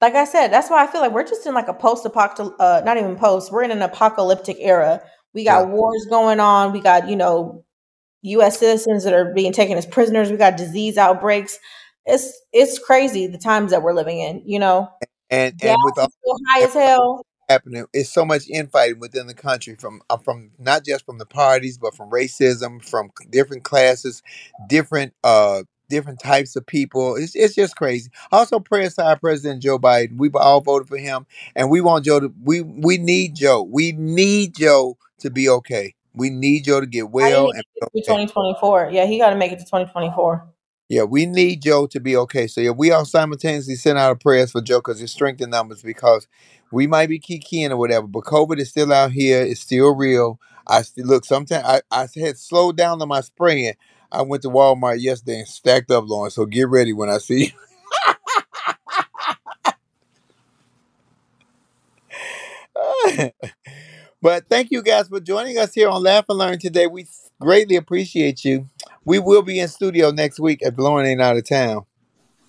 like 0.00 0.14
I 0.14 0.24
said, 0.24 0.48
that's 0.48 0.70
why 0.70 0.84
I 0.84 0.86
feel 0.86 1.00
like 1.00 1.12
we're 1.12 1.26
just 1.26 1.46
in 1.46 1.54
like 1.54 1.68
a 1.68 1.74
post-apocalyptic, 1.74 2.56
uh, 2.60 2.82
not 2.84 2.96
even 2.96 3.16
post. 3.16 3.50
We're 3.52 3.62
in 3.64 3.70
an 3.70 3.82
apocalyptic 3.82 4.56
era. 4.60 5.02
We 5.32 5.44
got 5.44 5.68
Yeah. 5.68 5.74
wars 5.74 6.06
going 6.10 6.40
on. 6.40 6.72
We 6.72 6.80
got 6.80 7.08
you 7.08 7.16
know 7.16 7.64
U.S. 8.22 8.58
citizens 8.58 9.04
that 9.04 9.14
are 9.14 9.32
being 9.34 9.52
taken 9.52 9.76
as 9.78 9.86
prisoners. 9.86 10.30
We 10.30 10.36
got 10.36 10.56
disease 10.56 10.96
outbreaks. 10.98 11.58
It's 12.06 12.32
it's 12.52 12.78
crazy 12.78 13.26
the 13.26 13.38
times 13.38 13.70
that 13.72 13.82
we're 13.82 13.94
living 13.94 14.18
in. 14.20 14.42
You 14.46 14.58
know, 14.60 14.88
and 15.30 15.54
and 15.62 15.78
with 15.84 15.98
all 15.98 16.38
high 16.50 16.64
as 16.64 16.74
hell. 16.74 17.24
Happening, 17.48 17.86
it's 17.92 18.12
so 18.12 18.24
much 18.24 18.48
infighting 18.48 19.00
within 19.00 19.26
the 19.26 19.34
country 19.34 19.76
from 19.76 20.02
uh, 20.10 20.16
from 20.18 20.50
not 20.58 20.84
just 20.84 21.04
from 21.06 21.18
the 21.18 21.26
parties, 21.26 21.78
but 21.78 21.94
from 21.94 22.10
racism, 22.10 22.84
from 22.84 23.10
c- 23.18 23.26
different 23.30 23.64
classes, 23.64 24.22
different 24.68 25.14
uh 25.24 25.62
different 25.88 26.20
types 26.20 26.56
of 26.56 26.66
people. 26.66 27.16
It's 27.16 27.34
it's 27.34 27.54
just 27.54 27.76
crazy. 27.76 28.10
Also, 28.32 28.60
pray 28.60 28.86
aside 28.86 29.20
President 29.20 29.62
Joe 29.62 29.78
Biden. 29.78 30.18
We've 30.18 30.36
all 30.36 30.60
voted 30.60 30.88
for 30.88 30.98
him, 30.98 31.26
and 31.54 31.70
we 31.70 31.80
want 31.80 32.04
Joe 32.04 32.20
to. 32.20 32.32
We 32.42 32.62
we 32.62 32.98
need 32.98 33.34
Joe. 33.36 33.62
We 33.62 33.92
need 33.92 34.54
Joe 34.54 34.96
to 35.20 35.30
be 35.30 35.48
okay. 35.48 35.94
We 36.14 36.30
need 36.30 36.64
Joe 36.64 36.80
to 36.80 36.86
get 36.86 37.10
well 37.10 37.50
and 37.50 37.64
to 37.64 37.64
be 37.74 37.80
get 37.80 38.04
through 38.06 38.16
okay. 38.16 38.24
2024. 38.24 38.90
Yeah, 38.92 39.06
he 39.06 39.18
got 39.18 39.30
to 39.30 39.36
make 39.36 39.52
it 39.52 39.58
to 39.58 39.64
2024. 39.64 40.46
Yeah, 40.88 41.04
we 41.04 41.26
need 41.26 41.62
Joe 41.62 41.86
to 41.88 42.00
be 42.00 42.16
okay. 42.16 42.46
So 42.46 42.60
yeah, 42.60 42.70
we 42.70 42.90
all 42.92 43.06
simultaneously 43.06 43.76
send 43.76 43.98
out 43.98 44.08
our 44.08 44.14
prayers 44.14 44.52
for 44.52 44.60
Joe 44.60 44.78
because 44.78 45.00
it's 45.00 45.12
strength 45.12 45.40
in 45.40 45.50
numbers 45.50 45.82
because 45.82 46.28
we 46.70 46.86
might 46.86 47.08
be 47.08 47.20
kikiing 47.20 47.70
or 47.70 47.76
whatever, 47.76 48.06
but 48.06 48.24
COVID 48.24 48.58
is 48.58 48.70
still 48.70 48.92
out 48.92 49.12
here. 49.12 49.42
It's 49.42 49.60
still 49.60 49.94
real. 49.94 50.38
I 50.66 50.82
still 50.82 51.06
look. 51.06 51.24
Sometimes 51.24 51.64
I, 51.64 51.82
I 51.90 52.08
had 52.16 52.38
slowed 52.38 52.76
down 52.76 53.00
on 53.00 53.08
my 53.08 53.20
spraying. 53.20 53.74
I 54.10 54.22
went 54.22 54.42
to 54.42 54.48
Walmart 54.48 55.00
yesterday 55.00 55.40
and 55.40 55.48
stacked 55.48 55.90
up, 55.90 56.04
Lauren. 56.06 56.30
So 56.30 56.46
get 56.46 56.68
ready 56.68 56.92
when 56.92 57.10
I 57.10 57.18
see 57.18 57.46
you. 57.46 57.50
but 64.22 64.48
thank 64.48 64.70
you 64.70 64.82
guys 64.82 65.08
for 65.08 65.20
joining 65.20 65.58
us 65.58 65.74
here 65.74 65.88
on 65.88 66.02
Laugh 66.02 66.26
and 66.28 66.38
Learn 66.38 66.58
today. 66.58 66.86
We 66.86 67.06
greatly 67.40 67.76
appreciate 67.76 68.44
you. 68.44 68.68
We 69.04 69.18
will 69.18 69.42
be 69.42 69.58
in 69.58 69.68
studio 69.68 70.10
next 70.10 70.40
week 70.40 70.60
if 70.62 70.78
Lauren 70.78 71.06
ain't 71.06 71.20
out 71.20 71.36
of 71.36 71.46
town. 71.46 71.84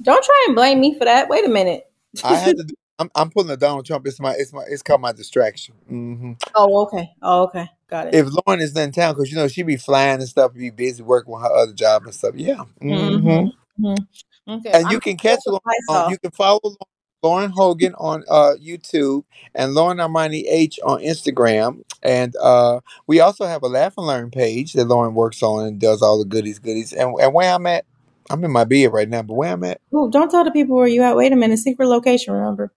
Don't 0.02 0.24
try 0.24 0.46
and 0.48 0.56
blame 0.56 0.80
me 0.80 0.98
for 0.98 1.06
that. 1.06 1.30
Wait 1.30 1.46
a 1.46 1.50
minute. 1.50 1.92
I 2.24 2.38
had 2.38 2.58
to. 2.58 2.64
Do, 2.64 2.74
I'm, 3.00 3.12
I'm 3.16 3.30
pulling 3.30 3.50
a 3.50 3.58
Donald 3.58 3.86
Trump. 3.86 4.08
It's 4.08 4.20
my. 4.20 4.34
It's 4.38 4.54
my. 4.54 4.64
It's 4.68 4.82
called 4.82 5.02
my 5.02 5.12
distraction. 5.12 5.76
hmm 5.88 6.34
Oh, 6.56 6.84
okay. 6.84 7.10
Oh, 7.22 7.44
okay. 7.44 7.68
Got 7.90 8.08
it. 8.08 8.16
If 8.16 8.28
Lauren 8.28 8.62
is 8.62 8.76
in 8.76 8.92
town, 8.92 9.16
because 9.16 9.32
you 9.32 9.38
know 9.38 9.48
she 9.48 9.64
be 9.64 9.78
flying 9.78 10.20
and 10.20 10.28
stuff, 10.30 10.54
be 10.54 10.70
busy 10.70 11.04
working 11.04 11.34
with 11.34 11.44
her 11.44 11.52
other 11.54 11.74
job 11.74 12.04
and 12.06 12.14
stuff. 12.16 12.36
Yeah. 12.36 12.64
hmm 12.82 12.94
Mm-hmm. 12.94 13.86
Mm-hmm. 13.86 14.52
Okay. 14.52 14.72
And 14.74 14.86
I'm 14.88 14.92
you 14.94 15.00
can 15.00 15.18
catch 15.18 15.40
Lauren. 15.48 15.62
On, 15.90 15.96
Lysol. 15.96 16.12
you 16.12 16.18
can 16.20 16.32
follow 16.32 16.60
Lauren 17.24 17.52
Hogan 17.52 17.96
on 17.96 18.24
uh, 18.30 18.54
YouTube 18.62 19.24
and 19.56 19.74
Lauren 19.74 19.98
Armani 19.98 20.44
H 20.48 20.80
on 20.84 21.02
Instagram. 21.02 21.84
And 22.04 22.36
uh, 22.42 22.82
we 23.08 23.20
also 23.20 23.46
have 23.46 23.64
a 23.64 23.68
Laugh 23.68 23.96
and 23.98 24.08
Learn 24.08 24.32
page 24.32 24.74
that 24.74 24.86
Lauren 24.86 25.16
works 25.16 25.42
on 25.44 25.66
and 25.66 25.80
does 25.80 26.02
all 26.02 26.20
the 26.20 26.26
goodies, 26.26 26.60
goodies. 26.60 26.94
And, 26.94 27.16
and 27.20 27.34
where 27.34 27.52
I'm 27.54 27.66
at, 27.68 27.86
I'm 28.30 28.44
in 28.44 28.52
my 28.52 28.64
bed 28.64 28.94
right 28.94 29.08
now. 29.08 29.22
But 29.22 29.34
where 29.36 29.54
I'm 29.54 29.64
at, 29.64 29.82
Ooh, 29.94 30.10
don't 30.12 30.30
tell 30.30 30.44
the 30.44 30.52
people 30.52 30.76
where 30.76 30.88
you 30.88 31.02
at. 31.04 31.16
Wait 31.16 31.32
a 31.32 31.36
minute. 31.36 31.60
Secret 31.60 31.88
location, 31.88 32.34
remember? 32.34 32.72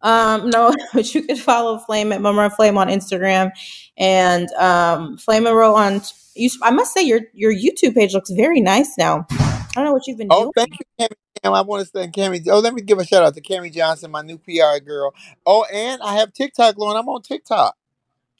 Um, 0.00 0.50
no, 0.50 0.74
but 0.92 1.14
you 1.14 1.22
can 1.22 1.36
follow 1.36 1.78
Flame 1.78 2.12
at 2.12 2.20
Mama 2.20 2.50
Flame 2.50 2.76
on 2.76 2.88
Instagram 2.88 3.50
and 3.96 4.50
um, 4.52 5.18
Flame 5.18 5.44
Monroe 5.44 5.74
on. 5.74 6.00
You, 6.34 6.50
I 6.62 6.70
must 6.70 6.94
say 6.94 7.02
your 7.02 7.20
your 7.34 7.52
YouTube 7.52 7.94
page 7.94 8.14
looks 8.14 8.30
very 8.30 8.60
nice 8.60 8.96
now. 8.98 9.26
I 9.30 9.66
don't 9.74 9.84
know 9.84 9.92
what 9.92 10.06
you've 10.06 10.18
been 10.18 10.28
doing. 10.28 10.40
Oh, 10.40 10.52
doing. 10.54 10.66
thank 10.68 10.72
you, 10.72 10.86
Cammy. 10.98 11.16
Cam. 11.42 11.54
I 11.54 11.62
want 11.62 11.84
to 11.84 11.90
thank 11.90 12.14
Cammy. 12.14 12.46
Oh, 12.48 12.60
let 12.60 12.74
me 12.74 12.82
give 12.82 12.98
a 12.98 13.04
shout 13.04 13.22
out 13.22 13.34
to 13.34 13.40
Cammy 13.40 13.72
Johnson, 13.72 14.10
my 14.10 14.22
new 14.22 14.38
PR 14.38 14.82
girl. 14.84 15.14
Oh, 15.46 15.64
and 15.72 16.00
I 16.02 16.14
have 16.16 16.32
TikTok, 16.32 16.78
Lauren. 16.78 16.96
I'm 16.96 17.08
on 17.08 17.22
TikTok. 17.22 17.76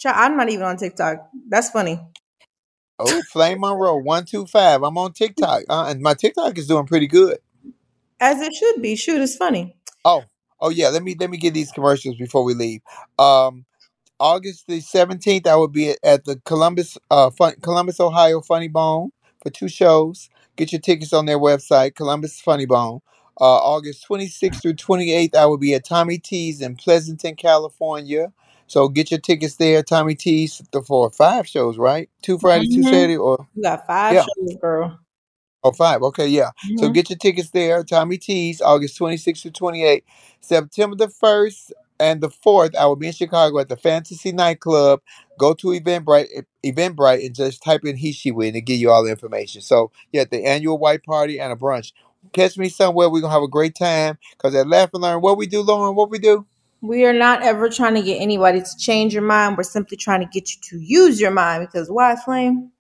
I'm 0.05 0.37
not 0.37 0.49
even 0.49 0.65
on 0.65 0.77
TikTok. 0.77 1.29
That's 1.49 1.71
funny. 1.71 2.01
Oh, 3.05 3.23
Flame 3.33 3.61
Monroe, 3.61 3.97
one 3.97 4.25
two 4.25 4.47
five. 4.47 4.83
I'm 4.83 4.97
on 4.97 5.13
TikTok, 5.13 5.63
uh, 5.69 5.87
and 5.89 6.01
my 6.01 6.15
TikTok 6.15 6.57
is 6.57 6.69
doing 6.69 6.87
pretty 6.87 7.09
good. 7.09 7.39
As 8.21 8.41
it 8.41 8.55
should 8.55 8.81
be. 8.81 8.95
Shoot, 8.95 9.21
it's 9.21 9.35
funny. 9.35 9.77
Oh, 10.05 10.23
oh 10.61 10.71
yeah. 10.71 10.89
Let 10.89 11.03
me 11.03 11.17
let 11.19 11.29
me 11.29 11.37
get 11.37 11.55
these 11.55 11.73
commercials 11.73 12.17
before 12.17 12.45
we 12.45 12.55
leave. 12.55 12.81
Um, 13.19 13.65
August 14.21 14.69
the 14.69 14.81
seventeenth, 14.81 15.49
I 15.49 15.57
will 15.57 15.67
be 15.67 15.97
at, 16.05 16.25
the 16.25 16.41
Columbus, 16.45 16.97
uh, 17.11 17.31
Fun, 17.31 17.55
Columbus, 17.61 17.99
Ohio 17.99 18.41
Funny 18.41 18.69
Bone 18.69 19.11
for 19.43 19.51
two 19.51 19.69
shows. 19.69 20.31
Get 20.55 20.71
your 20.71 20.81
tickets 20.81 21.13
on 21.13 21.27
their 21.27 21.41
website, 21.41 21.97
Columbus 21.97 22.41
Funny 22.41 22.67
Bone. 22.67 23.01
Uh, 23.41 23.57
August 23.57 24.05
twenty 24.05 24.29
sixth 24.29 24.63
through 24.63 24.75
twenty 24.75 25.13
eighth, 25.13 25.35
I 25.35 25.47
will 25.47 25.59
be 25.59 25.75
at 25.75 25.85
Tommy 25.85 26.19
T's 26.19 26.61
in 26.61 26.77
Pleasanton, 26.77 27.35
California. 27.35 28.33
So 28.73 28.89
get 28.89 29.11
your 29.13 29.21
tickets 29.21 29.57
there, 29.57 29.83
Tommy 29.85 30.17
T's, 30.17 30.63
for 30.87 31.11
five 31.11 31.49
shows, 31.49 31.79
right? 31.79 32.11
Two 32.23 32.39
Friday, 32.39 32.67
two 32.69 32.83
Mhm. 32.83 32.85
Saturday, 32.85 33.19
or 33.19 33.49
You 33.55 33.63
got 33.65 33.87
five 33.87 34.17
Yeah. 34.17 34.21
shows, 34.21 34.57
girl. 34.61 35.01
Oh, 35.63 35.73
five. 35.73 36.03
Okay, 36.03 36.27
yeah. 36.29 36.51
So 36.77 36.89
Mhm. 36.89 36.95
get 36.95 37.11
your 37.11 37.19
tickets 37.19 37.51
there. 37.51 37.85
Tommy 37.85 38.19
T's, 38.19 38.63
August 38.63 38.97
26th 38.97 39.43
to 39.43 39.51
28th. 39.51 40.05
September 40.41 40.97
the 40.97 41.09
1st 41.09 41.73
and 42.01 42.23
the 42.23 42.31
4th, 42.31 42.75
I 42.77 42.87
will 42.87 42.97
be 42.97 43.09
in 43.09 43.13
Chicago 43.13 43.59
at 43.59 43.69
the 43.69 43.77
Fantasy 43.77 44.33
Nightclub. 44.33 45.01
Go 45.39 45.53
to 45.55 45.69
Eventbrite, 45.69 46.45
Eventbrite 46.65 47.27
and 47.27 47.35
just 47.35 47.63
type 47.63 47.85
in 47.85 47.97
He 47.97 48.13
She 48.13 48.31
Win 48.31 48.57
and 48.57 48.65
give 48.65 48.79
you 48.79 48.91
all 48.91 49.05
the 49.05 49.11
information. 49.11 49.61
So, 49.61 49.91
yeah, 50.13 50.25
the 50.25 50.45
annual 50.47 50.79
white 50.79 51.05
party 51.05 51.39
and 51.39 51.53
a 51.53 51.57
brunch. 51.57 51.93
Catch 52.33 52.57
me 52.59 52.69
somewhere. 52.71 53.09
We're 53.11 53.21
going 53.21 53.31
to 53.31 53.35
have 53.35 53.43
a 53.43 53.49
great 53.49 53.75
time. 53.75 54.19
Because 54.33 54.55
at 54.55 54.69
Laugh 54.69 54.91
and 54.95 55.03
Learn, 55.03 55.21
what 55.21 55.37
we 55.37 55.47
do, 55.47 55.61
Lauren, 55.63 55.95
what 55.95 56.11
we 56.11 56.19
do? 56.19 56.47
We 56.83 57.05
are 57.07 57.13
not 57.13 57.43
ever 57.43 57.69
trying 57.69 57.95
to 57.95 58.03
get 58.03 58.21
anybody 58.21 58.61
to 58.61 58.77
change 58.79 59.15
your 59.15 59.23
mind. 59.23 59.57
We're 59.57 59.63
simply 59.63 59.97
trying 59.97 60.21
to 60.21 60.27
get 60.27 60.51
you 60.51 60.61
to 60.71 60.79
use 60.79 61.21
your 61.21 61.31
mind 61.31 61.67
because 61.67 61.89
why, 61.89 62.17
Flame? 62.17 62.73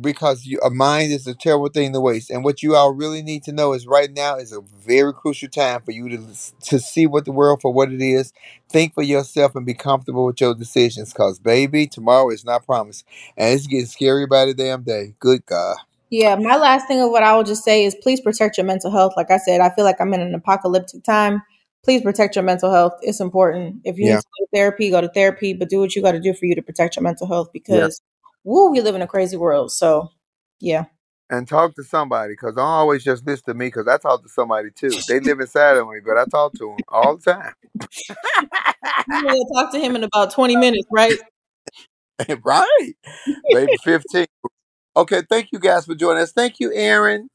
because 0.00 0.46
you, 0.46 0.58
a 0.62 0.70
mind 0.70 1.12
is 1.12 1.26
a 1.26 1.34
terrible 1.34 1.68
thing 1.68 1.92
to 1.92 2.00
waste. 2.00 2.30
And 2.30 2.44
what 2.44 2.62
you 2.62 2.76
all 2.76 2.92
really 2.92 3.22
need 3.22 3.42
to 3.44 3.52
know 3.52 3.72
is 3.72 3.86
right 3.86 4.10
now 4.10 4.36
is 4.36 4.52
a 4.52 4.60
very 4.60 5.12
crucial 5.12 5.48
time 5.48 5.82
for 5.82 5.90
you 5.90 6.08
to 6.10 6.26
to 6.66 6.78
see 6.78 7.06
what 7.06 7.24
the 7.24 7.32
world 7.32 7.60
for 7.60 7.72
what 7.72 7.92
it 7.92 8.00
is. 8.00 8.32
Think 8.68 8.94
for 8.94 9.02
yourself 9.02 9.56
and 9.56 9.66
be 9.66 9.74
comfortable 9.74 10.26
with 10.26 10.40
your 10.40 10.54
decisions. 10.54 11.12
Cause 11.12 11.38
baby, 11.38 11.86
tomorrow 11.86 12.30
is 12.30 12.44
not 12.44 12.66
promised, 12.66 13.04
and 13.36 13.54
it's 13.54 13.66
getting 13.66 13.86
scary 13.86 14.26
by 14.26 14.44
the 14.44 14.54
damn 14.54 14.82
day. 14.82 15.14
Good 15.18 15.44
God. 15.46 15.76
Yeah, 16.10 16.34
my 16.36 16.56
last 16.56 16.88
thing 16.88 17.00
of 17.00 17.10
what 17.10 17.22
I 17.22 17.36
will 17.36 17.44
just 17.44 17.64
say 17.64 17.84
is 17.84 17.96
please 18.02 18.20
protect 18.20 18.58
your 18.58 18.66
mental 18.66 18.90
health. 18.90 19.14
Like 19.16 19.30
I 19.30 19.38
said, 19.38 19.60
I 19.60 19.70
feel 19.70 19.84
like 19.84 20.00
I'm 20.00 20.14
in 20.14 20.20
an 20.20 20.34
apocalyptic 20.34 21.04
time. 21.04 21.42
Please 21.82 22.02
protect 22.02 22.36
your 22.36 22.44
mental 22.44 22.70
health. 22.70 22.94
It's 23.02 23.20
important. 23.20 23.80
If 23.84 23.98
you 23.98 24.06
Yeah. 24.06 24.16
need 24.16 24.20
to 24.20 24.26
go 24.26 24.44
to 24.44 24.48
therapy, 24.54 24.90
go 24.90 25.00
to 25.00 25.08
therapy, 25.08 25.54
but 25.54 25.68
do 25.70 25.80
what 25.80 25.96
you 25.96 26.02
got 26.02 26.12
to 26.12 26.20
do 26.20 26.34
for 26.34 26.44
you 26.46 26.54
to 26.54 26.62
protect 26.62 26.96
your 26.96 27.02
mental 27.02 27.26
health 27.26 27.50
because, 27.52 28.02
woo, 28.44 28.70
we 28.70 28.80
live 28.80 28.94
in 28.94 29.02
a 29.02 29.06
crazy 29.06 29.36
world. 29.36 29.72
So, 29.72 30.10
yeah. 30.60 30.84
And 31.30 31.46
talk 31.48 31.74
to 31.76 31.84
somebody, 31.84 32.34
cause 32.36 32.56
don't 32.56 32.64
always 32.66 33.04
just 33.04 33.24
listen 33.26 33.44
to 33.46 33.54
me, 33.54 33.70
cause 33.70 33.86
I 33.88 33.98
talk 33.98 34.22
to 34.24 34.28
somebody 34.28 34.70
too. 34.74 34.90
They 35.08 35.20
live 35.20 35.40
inside 35.40 35.76
of 35.76 35.88
me, 35.88 36.00
but 36.04 36.18
I 36.18 36.24
talk 36.26 36.54
to 36.56 36.66
them 36.66 36.82
all 36.88 37.16
the 37.16 37.32
time. 37.32 37.54
You 39.08 39.46
talk 39.54 39.72
to 39.72 39.78
him 39.78 39.96
in 39.96 40.04
about 40.04 40.32
20 40.32 40.56
minutes, 40.56 40.86
right? 40.92 41.18
right, 42.44 42.92
maybe 43.48 43.76
fifteen. 43.78 44.26
Okay, 44.96 45.22
thank 45.28 45.48
you 45.52 45.58
guys 45.58 45.86
for 45.86 45.94
joining 45.94 46.22
us. 46.22 46.32
Thank 46.32 46.60
you, 46.60 46.72
Aaron. 46.74 47.28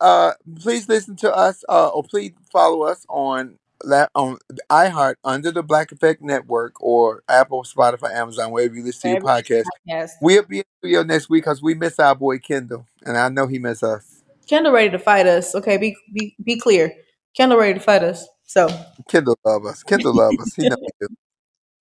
uh, 0.00 0.32
please 0.60 0.88
listen 0.88 1.16
to 1.16 1.34
us, 1.34 1.64
uh, 1.68 1.88
or 1.88 2.02
please 2.02 2.32
follow 2.52 2.82
us 2.82 3.04
on 3.08 3.58
la- 3.84 4.08
on 4.14 4.38
iHeart 4.70 5.14
under 5.24 5.50
the 5.50 5.62
Black 5.62 5.92
Effect 5.92 6.22
Network 6.22 6.80
or 6.82 7.22
Apple, 7.28 7.62
Spotify, 7.64 8.14
Amazon, 8.14 8.50
wherever 8.50 8.74
you 8.74 8.84
listen 8.84 9.02
to 9.02 9.08
your 9.16 9.20
podcast. 9.20 9.64
Yes. 9.84 10.16
We'll 10.20 10.42
be 10.42 10.58
in 10.58 10.64
the 10.82 10.88
studio 10.88 11.02
next 11.02 11.28
week 11.30 11.44
because 11.44 11.62
we 11.62 11.74
miss 11.74 11.98
our 11.98 12.14
boy 12.14 12.38
Kendall, 12.38 12.86
and 13.04 13.16
I 13.16 13.28
know 13.28 13.46
he 13.46 13.58
miss 13.58 13.82
us. 13.82 14.22
Kendall 14.46 14.72
ready 14.72 14.90
to 14.90 14.98
fight 14.98 15.26
us. 15.26 15.54
Okay, 15.54 15.76
be 15.76 15.96
be 16.12 16.34
be 16.42 16.58
clear. 16.58 16.92
Kendall 17.36 17.58
ready 17.58 17.74
to 17.74 17.80
fight 17.80 18.02
us. 18.02 18.26
So 18.44 18.68
Kendall 19.08 19.38
love 19.44 19.64
us. 19.64 19.82
Kendall 19.82 20.14
love 20.14 20.34
us. 20.40 20.54
He 20.54 20.68
know 20.68 20.76
we 20.80 20.88
do. 21.00 21.14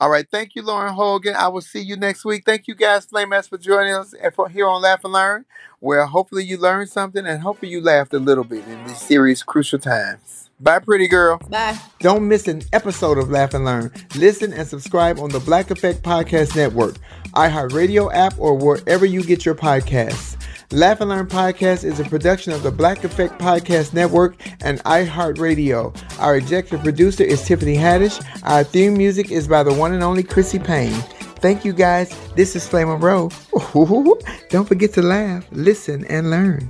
All 0.01 0.09
right. 0.09 0.25
Thank 0.29 0.55
you, 0.55 0.61
Lauren 0.61 0.93
Hogan. 0.93 1.35
I 1.35 1.49
will 1.49 1.61
see 1.61 1.81
you 1.81 1.97
next 1.97 2.23
week. 2.23 2.43
Thank 2.45 2.69
you 2.69 2.75
guys, 2.75 3.05
Flamettes, 3.05 3.49
for 3.49 3.57
joining 3.57 3.93
us 3.93 4.13
and 4.13 4.33
for 4.33 4.47
here 4.47 4.67
on 4.67 4.81
Laugh 4.81 5.03
and 5.03 5.11
Learn, 5.11 5.45
where 5.79 6.05
hopefully 6.05 6.45
you 6.45 6.57
learned 6.57 6.89
something 6.89 7.25
and 7.25 7.41
hopefully 7.41 7.71
you 7.71 7.81
laughed 7.81 8.13
a 8.13 8.19
little 8.19 8.45
bit 8.45 8.65
in 8.65 8.87
these 8.87 9.01
serious, 9.01 9.43
crucial 9.43 9.79
times. 9.79 10.48
Bye, 10.61 10.79
pretty 10.79 11.07
girl. 11.07 11.37
bye. 11.49 11.77
Don't 11.99 12.27
miss 12.27 12.47
an 12.47 12.63
episode 12.73 13.17
of 13.17 13.29
Laugh 13.29 13.53
and 13.53 13.63
Learn. 13.63 13.91
Listen 14.15 14.51
and 14.51 14.67
subscribe 14.67 15.17
on 15.19 15.29
the 15.29 15.39
Black 15.39 15.71
Effect 15.71 16.03
Podcast 16.03 16.53
Network, 16.55 16.95
iHeartRadio 17.33 18.13
app, 18.13 18.37
or 18.37 18.55
wherever 18.55 19.05
you 19.05 19.23
get 19.23 19.45
your 19.45 19.55
podcasts. 19.55 20.35
Laugh 20.71 20.99
and 20.99 21.09
Learn 21.09 21.27
Podcast 21.27 21.85
is 21.85 21.99
a 22.01 22.03
production 22.03 22.51
of 22.51 22.61
the 22.61 22.71
Black 22.71 23.05
Effect 23.05 23.39
Podcast 23.39 23.93
Network 23.93 24.35
and 24.61 24.79
iHeartRadio. 24.83 25.95
Our 26.19 26.35
executive 26.35 26.83
producer 26.83 27.23
is 27.23 27.41
Tiffany 27.41 27.75
Haddish. 27.75 28.21
Our 28.43 28.65
theme 28.65 28.95
music 28.97 29.31
is 29.31 29.47
by 29.47 29.63
the 29.63 29.73
one 29.73 29.93
and 29.93 30.03
only 30.03 30.23
Chrissy 30.23 30.59
Payne. 30.59 30.91
Thank 31.41 31.63
you 31.63 31.71
guys. 31.71 32.13
This 32.35 32.55
is 32.57 32.67
Flame 32.67 32.89
Row. 32.99 33.29
Don't 34.49 34.67
forget 34.67 34.91
to 34.93 35.01
laugh, 35.01 35.47
listen, 35.51 36.03
and 36.05 36.29
learn. 36.29 36.69